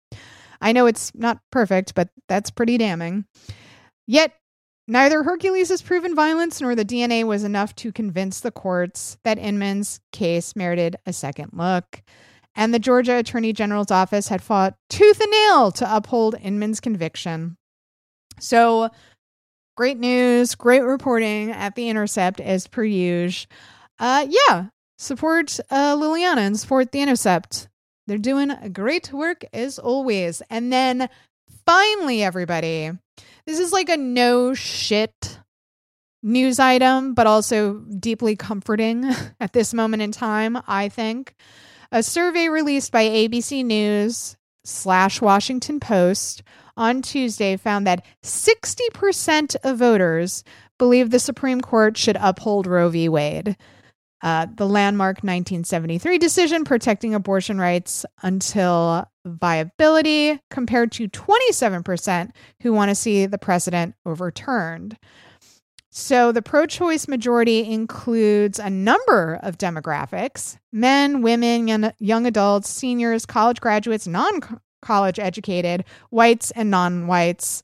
I 0.60 0.72
know 0.72 0.86
it's 0.86 1.12
not 1.14 1.40
perfect, 1.50 1.94
but 1.94 2.08
that's 2.28 2.50
pretty 2.50 2.78
damning. 2.78 3.24
Yet, 4.06 4.32
neither 4.86 5.22
Hercules' 5.22 5.70
has 5.70 5.82
proven 5.82 6.14
violence 6.14 6.60
nor 6.60 6.74
the 6.74 6.84
DNA 6.84 7.24
was 7.24 7.44
enough 7.44 7.74
to 7.76 7.92
convince 7.92 8.40
the 8.40 8.50
courts 8.50 9.18
that 9.24 9.38
Inman's 9.38 10.00
case 10.12 10.54
merited 10.54 10.96
a 11.04 11.12
second 11.12 11.50
look. 11.52 12.02
And 12.54 12.72
the 12.72 12.78
Georgia 12.78 13.16
Attorney 13.16 13.52
General's 13.52 13.90
office 13.90 14.28
had 14.28 14.42
fought 14.42 14.74
tooth 14.90 15.20
and 15.20 15.30
nail 15.30 15.72
to 15.72 15.96
uphold 15.96 16.36
Inman's 16.40 16.80
conviction. 16.80 17.56
So, 18.38 18.90
great 19.76 19.98
news, 19.98 20.54
great 20.54 20.82
reporting 20.82 21.50
at 21.50 21.74
The 21.74 21.88
Intercept 21.88 22.40
as 22.40 22.66
per 22.66 22.84
usual. 22.84 23.48
Uh, 23.98 24.26
yeah, 24.28 24.66
support 25.02 25.58
uh, 25.70 25.96
Liliana 25.96 26.38
and 26.38 26.58
support 26.58 26.92
The 26.92 27.00
Intercept. 27.00 27.68
They're 28.06 28.18
doing 28.18 28.52
great 28.72 29.12
work 29.12 29.44
as 29.52 29.78
always. 29.78 30.42
And 30.48 30.72
then 30.72 31.08
finally, 31.66 32.22
everybody, 32.22 32.90
this 33.46 33.58
is 33.58 33.72
like 33.72 33.88
a 33.88 33.96
no 33.96 34.54
shit 34.54 35.38
news 36.22 36.58
item, 36.58 37.14
but 37.14 37.26
also 37.26 37.74
deeply 37.98 38.36
comforting 38.36 39.04
at 39.40 39.52
this 39.52 39.74
moment 39.74 40.02
in 40.02 40.12
time, 40.12 40.58
I 40.66 40.88
think. 40.88 41.34
A 41.90 42.02
survey 42.02 42.48
released 42.48 42.92
by 42.92 43.04
ABC 43.04 43.64
News 43.64 44.36
slash 44.64 45.20
Washington 45.20 45.80
Post 45.80 46.42
on 46.76 47.02
Tuesday 47.02 47.56
found 47.56 47.86
that 47.86 48.06
60% 48.22 49.56
of 49.64 49.78
voters 49.78 50.44
believe 50.78 51.10
the 51.10 51.18
Supreme 51.18 51.60
Court 51.60 51.98
should 51.98 52.16
uphold 52.18 52.66
Roe 52.66 52.88
v. 52.88 53.08
Wade 53.08 53.56
uh, 54.22 54.46
the 54.56 54.66
landmark 54.66 55.16
1973 55.18 56.18
decision 56.18 56.64
protecting 56.64 57.14
abortion 57.14 57.58
rights 57.58 58.06
until 58.22 59.04
viability, 59.24 60.40
compared 60.50 60.92
to 60.92 61.08
27% 61.08 62.30
who 62.62 62.72
want 62.72 62.88
to 62.88 62.94
see 62.94 63.26
the 63.26 63.38
precedent 63.38 63.94
overturned. 64.06 64.96
So, 65.90 66.32
the 66.32 66.40
pro 66.40 66.64
choice 66.64 67.06
majority 67.06 67.70
includes 67.70 68.58
a 68.58 68.70
number 68.70 69.38
of 69.42 69.58
demographics 69.58 70.56
men, 70.72 71.20
women, 71.20 71.92
young, 71.98 72.26
adults, 72.26 72.70
seniors, 72.70 73.26
college 73.26 73.60
graduates, 73.60 74.06
non 74.06 74.40
college 74.80 75.18
educated, 75.18 75.84
whites, 76.10 76.50
and 76.52 76.70
non 76.70 77.06
whites. 77.06 77.62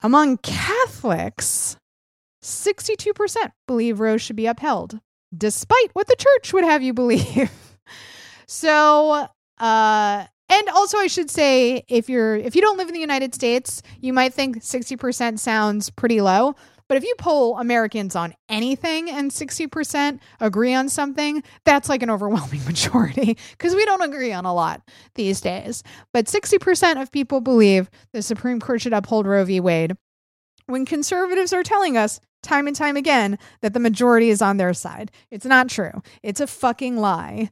Among 0.00 0.38
Catholics, 0.38 1.76
62% 2.42 3.36
believe 3.66 4.00
Roe 4.00 4.16
should 4.16 4.36
be 4.36 4.46
upheld 4.46 5.00
despite 5.36 5.90
what 5.92 6.06
the 6.06 6.16
church 6.16 6.52
would 6.52 6.64
have 6.64 6.82
you 6.82 6.92
believe. 6.92 7.50
so, 8.46 9.26
uh, 9.58 10.24
and 10.48 10.68
also 10.70 10.98
I 10.98 11.06
should 11.06 11.30
say 11.30 11.84
if 11.88 12.08
you're 12.08 12.36
if 12.36 12.56
you 12.56 12.62
don't 12.62 12.78
live 12.78 12.88
in 12.88 12.94
the 12.94 13.00
United 13.00 13.34
States, 13.34 13.82
you 14.00 14.12
might 14.12 14.32
think 14.32 14.62
60% 14.62 15.38
sounds 15.38 15.90
pretty 15.90 16.20
low. 16.20 16.54
But 16.88 16.96
if 16.96 17.04
you 17.04 17.14
poll 17.18 17.58
Americans 17.58 18.16
on 18.16 18.34
anything 18.48 19.10
and 19.10 19.30
60% 19.30 20.20
agree 20.40 20.74
on 20.74 20.88
something, 20.88 21.42
that's 21.64 21.90
like 21.90 22.02
an 22.02 22.08
overwhelming 22.08 22.64
majority 22.66 23.36
because 23.50 23.74
we 23.74 23.84
don't 23.84 24.02
agree 24.02 24.32
on 24.32 24.46
a 24.46 24.54
lot 24.54 24.80
these 25.14 25.40
days. 25.42 25.82
But 26.14 26.26
60% 26.26 27.00
of 27.00 27.12
people 27.12 27.42
believe 27.42 27.90
the 28.12 28.22
Supreme 28.22 28.58
Court 28.58 28.80
should 28.80 28.94
uphold 28.94 29.26
Roe 29.26 29.44
v. 29.44 29.60
Wade. 29.60 29.96
When 30.68 30.84
conservatives 30.84 31.52
are 31.52 31.62
telling 31.62 31.96
us 31.96 32.20
time 32.42 32.66
and 32.66 32.76
time 32.76 32.96
again 32.96 33.38
that 33.62 33.74
the 33.74 33.80
majority 33.80 34.30
is 34.30 34.42
on 34.42 34.58
their 34.58 34.74
side. 34.74 35.10
It's 35.30 35.44
not 35.44 35.68
true. 35.68 36.02
It's 36.22 36.40
a 36.40 36.46
fucking 36.46 36.96
lie. 36.96 37.50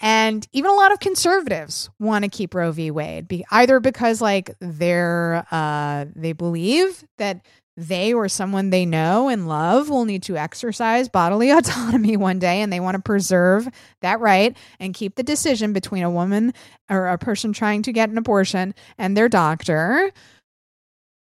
And 0.00 0.46
even 0.52 0.70
a 0.70 0.74
lot 0.74 0.92
of 0.92 1.00
conservatives 1.00 1.88
want 1.98 2.24
to 2.24 2.30
keep 2.30 2.54
Roe 2.54 2.72
v. 2.72 2.90
Wade, 2.90 3.28
be, 3.28 3.44
either 3.50 3.80
because 3.80 4.20
like 4.20 4.50
they're 4.60 5.46
uh, 5.50 6.06
they 6.14 6.32
believe 6.32 7.04
that 7.18 7.44
they 7.76 8.12
or 8.12 8.28
someone 8.28 8.70
they 8.70 8.86
know 8.86 9.28
and 9.28 9.48
love 9.48 9.88
will 9.88 10.04
need 10.04 10.22
to 10.24 10.36
exercise 10.36 11.08
bodily 11.08 11.50
autonomy 11.52 12.16
one 12.16 12.38
day 12.38 12.60
and 12.60 12.72
they 12.72 12.80
want 12.80 12.94
to 12.96 13.02
preserve 13.02 13.68
that 14.00 14.20
right 14.20 14.56
and 14.78 14.94
keep 14.94 15.16
the 15.16 15.22
decision 15.22 15.72
between 15.72 16.04
a 16.04 16.10
woman 16.10 16.52
or 16.88 17.08
a 17.08 17.18
person 17.18 17.52
trying 17.52 17.82
to 17.82 17.92
get 17.92 18.10
an 18.10 18.18
abortion 18.18 18.74
and 18.96 19.16
their 19.16 19.28
doctor 19.28 20.12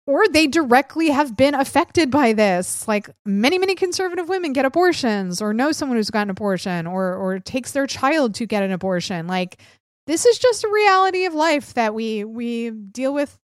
or 0.05 0.27
they 0.27 0.47
directly 0.47 1.09
have 1.09 1.35
been 1.37 1.55
affected 1.55 2.11
by 2.11 2.33
this. 2.33 2.87
Like 2.87 3.09
many, 3.25 3.57
many 3.57 3.75
conservative 3.75 4.27
women 4.29 4.53
get 4.53 4.65
abortions 4.65 5.41
or 5.41 5.53
know 5.53 5.71
someone 5.71 5.97
who's 5.97 6.09
gotten 6.09 6.29
an 6.29 6.31
abortion 6.31 6.87
or 6.87 7.15
or 7.15 7.39
takes 7.39 7.71
their 7.71 7.87
child 7.87 8.35
to 8.35 8.45
get 8.45 8.63
an 8.63 8.71
abortion. 8.71 9.27
Like 9.27 9.61
this 10.07 10.25
is 10.25 10.37
just 10.37 10.63
a 10.63 10.69
reality 10.69 11.25
of 11.25 11.33
life 11.33 11.73
that 11.75 11.93
we 11.93 12.23
we 12.23 12.71
deal 12.71 13.13
with 13.13 13.39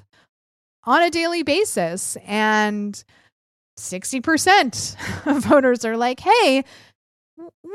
on 0.86 1.02
a 1.02 1.10
daily 1.10 1.44
basis. 1.44 2.16
And 2.26 3.04
60% 3.78 5.26
of 5.28 5.44
voters 5.44 5.84
are 5.84 5.98
like, 5.98 6.20
hey, 6.20 6.64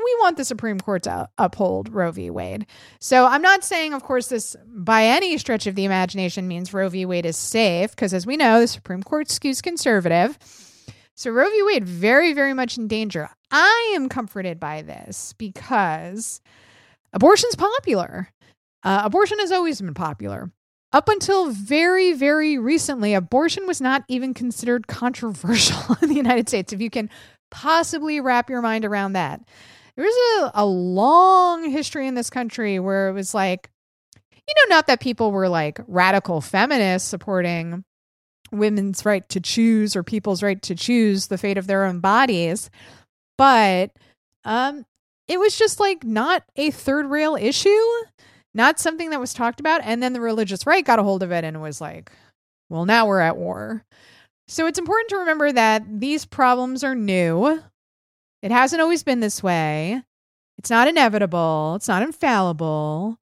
we 0.03 0.15
want 0.19 0.37
the 0.37 0.45
Supreme 0.45 0.79
Court 0.79 1.03
to 1.03 1.29
uphold 1.37 1.89
Roe 1.93 2.11
v. 2.11 2.29
Wade. 2.29 2.65
So 2.99 3.25
I'm 3.25 3.41
not 3.41 3.63
saying, 3.63 3.93
of 3.93 4.03
course, 4.03 4.27
this 4.27 4.55
by 4.65 5.05
any 5.05 5.37
stretch 5.37 5.67
of 5.67 5.75
the 5.75 5.85
imagination 5.85 6.47
means 6.47 6.73
Roe 6.73 6.89
v. 6.89 7.05
Wade 7.05 7.25
is 7.25 7.37
safe, 7.37 7.91
because 7.91 8.13
as 8.13 8.25
we 8.25 8.37
know, 8.37 8.59
the 8.59 8.67
Supreme 8.67 9.03
Court 9.03 9.27
skews 9.27 9.61
conservative. 9.61 10.37
So 11.15 11.31
Roe 11.31 11.49
v. 11.49 11.63
Wade 11.63 11.85
very, 11.85 12.33
very 12.33 12.53
much 12.53 12.77
in 12.77 12.87
danger. 12.87 13.29
I 13.51 13.93
am 13.95 14.09
comforted 14.09 14.59
by 14.59 14.81
this 14.81 15.33
because 15.37 16.41
abortion's 17.13 17.55
popular. 17.55 18.29
Uh, 18.83 19.01
abortion 19.03 19.39
has 19.39 19.51
always 19.51 19.81
been 19.81 19.93
popular. 19.93 20.51
Up 20.93 21.07
until 21.07 21.51
very, 21.51 22.11
very 22.11 22.57
recently, 22.57 23.13
abortion 23.13 23.65
was 23.65 23.79
not 23.79 24.03
even 24.07 24.33
considered 24.33 24.87
controversial 24.87 25.95
in 26.01 26.09
the 26.09 26.15
United 26.15 26.49
States, 26.49 26.73
if 26.73 26.81
you 26.81 26.89
can 26.89 27.09
possibly 27.49 28.19
wrap 28.19 28.49
your 28.49 28.61
mind 28.61 28.85
around 28.85 29.13
that. 29.13 29.41
There 29.95 30.05
was 30.05 30.51
a, 30.55 30.61
a 30.61 30.65
long 30.65 31.69
history 31.69 32.07
in 32.07 32.15
this 32.15 32.29
country 32.29 32.79
where 32.79 33.09
it 33.09 33.13
was 33.13 33.33
like, 33.33 33.69
you 34.13 34.53
know, 34.55 34.75
not 34.75 34.87
that 34.87 34.99
people 34.99 35.31
were 35.31 35.49
like 35.49 35.79
radical 35.87 36.41
feminists 36.41 37.07
supporting 37.09 37.83
women's 38.51 39.05
right 39.05 39.27
to 39.29 39.39
choose 39.39 39.95
or 39.95 40.03
people's 40.03 40.43
right 40.43 40.61
to 40.63 40.75
choose 40.75 41.27
the 41.27 41.37
fate 41.37 41.57
of 41.57 41.67
their 41.67 41.85
own 41.85 41.99
bodies, 41.99 42.69
but 43.37 43.91
um, 44.43 44.85
it 45.27 45.39
was 45.39 45.57
just 45.57 45.79
like 45.79 46.03
not 46.03 46.43
a 46.55 46.71
third 46.71 47.05
rail 47.05 47.35
issue 47.35 47.87
not 48.53 48.79
something 48.79 49.11
that 49.11 49.19
was 49.19 49.33
talked 49.33 49.59
about. 49.59 49.81
And 49.83 50.01
then 50.01 50.13
the 50.13 50.21
religious 50.21 50.65
right 50.65 50.85
got 50.85 50.99
a 50.99 51.03
hold 51.03 51.23
of 51.23 51.31
it 51.31 51.43
and 51.43 51.61
was 51.61 51.81
like, 51.81 52.11
well, 52.69 52.85
now 52.85 53.05
we're 53.05 53.19
at 53.19 53.37
war. 53.37 53.85
So 54.47 54.67
it's 54.67 54.79
important 54.79 55.09
to 55.09 55.17
remember 55.17 55.51
that 55.51 55.83
these 55.99 56.25
problems 56.25 56.83
are 56.83 56.95
new. 56.95 57.61
It 58.41 58.51
hasn't 58.51 58.81
always 58.81 59.03
been 59.03 59.19
this 59.19 59.43
way. 59.43 60.01
It's 60.57 60.69
not 60.69 60.87
inevitable, 60.87 61.75
it's 61.75 61.87
not 61.87 62.03
infallible. 62.03 63.17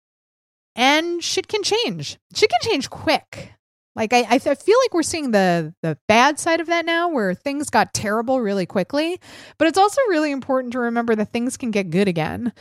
And 0.75 1.23
shit 1.23 1.49
can 1.49 1.63
change. 1.63 2.19
Shit 2.35 2.51
can 2.51 2.71
change 2.71 2.89
quick. 2.89 3.53
Like 3.97 4.13
I, 4.13 4.27
I 4.31 4.39
feel 4.39 4.77
like 4.85 4.95
we're 4.95 5.03
seeing 5.03 5.33
the 5.33 5.75
the 5.83 5.99
bad 6.07 6.39
side 6.39 6.61
of 6.61 6.69
that 6.69 6.87
now, 6.87 7.09
where 7.09 7.35
things 7.35 7.69
got 7.69 7.93
terrible 7.93 8.41
really 8.41 8.65
quickly. 8.65 9.21
But 9.59 9.67
it's 9.67 9.79
also 9.79 10.01
really 10.03 10.31
important 10.31 10.73
to 10.75 10.79
remember 10.79 11.17
that 11.17 11.33
things 11.33 11.57
can 11.57 11.73
get 11.73 11.91
good 11.91 12.07
again 12.07 12.53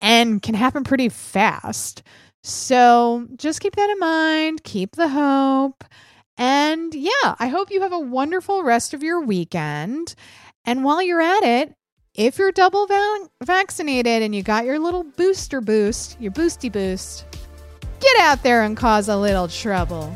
and 0.00 0.42
can 0.42 0.56
happen 0.56 0.82
pretty 0.82 1.08
fast. 1.08 2.02
So 2.42 3.28
just 3.36 3.60
keep 3.60 3.76
that 3.76 3.90
in 3.90 3.98
mind, 4.00 4.64
keep 4.64 4.96
the 4.96 5.08
hope. 5.08 5.84
And 6.36 6.92
yeah, 6.92 7.36
I 7.38 7.48
hope 7.48 7.70
you 7.70 7.82
have 7.82 7.92
a 7.92 7.98
wonderful 7.98 8.64
rest 8.64 8.92
of 8.92 9.04
your 9.04 9.20
weekend. 9.20 10.16
And 10.64 10.82
while 10.82 11.02
you're 11.02 11.20
at 11.20 11.44
it, 11.44 11.74
if 12.20 12.38
you're 12.38 12.52
double 12.52 12.86
va- 12.86 13.30
vaccinated 13.42 14.22
and 14.22 14.34
you 14.34 14.42
got 14.42 14.66
your 14.66 14.78
little 14.78 15.04
booster 15.04 15.62
boost, 15.62 16.20
your 16.20 16.30
boosty 16.30 16.70
boost, 16.70 17.24
get 17.98 18.14
out 18.18 18.42
there 18.42 18.62
and 18.62 18.76
cause 18.76 19.08
a 19.08 19.16
little 19.16 19.48
trouble. 19.48 20.14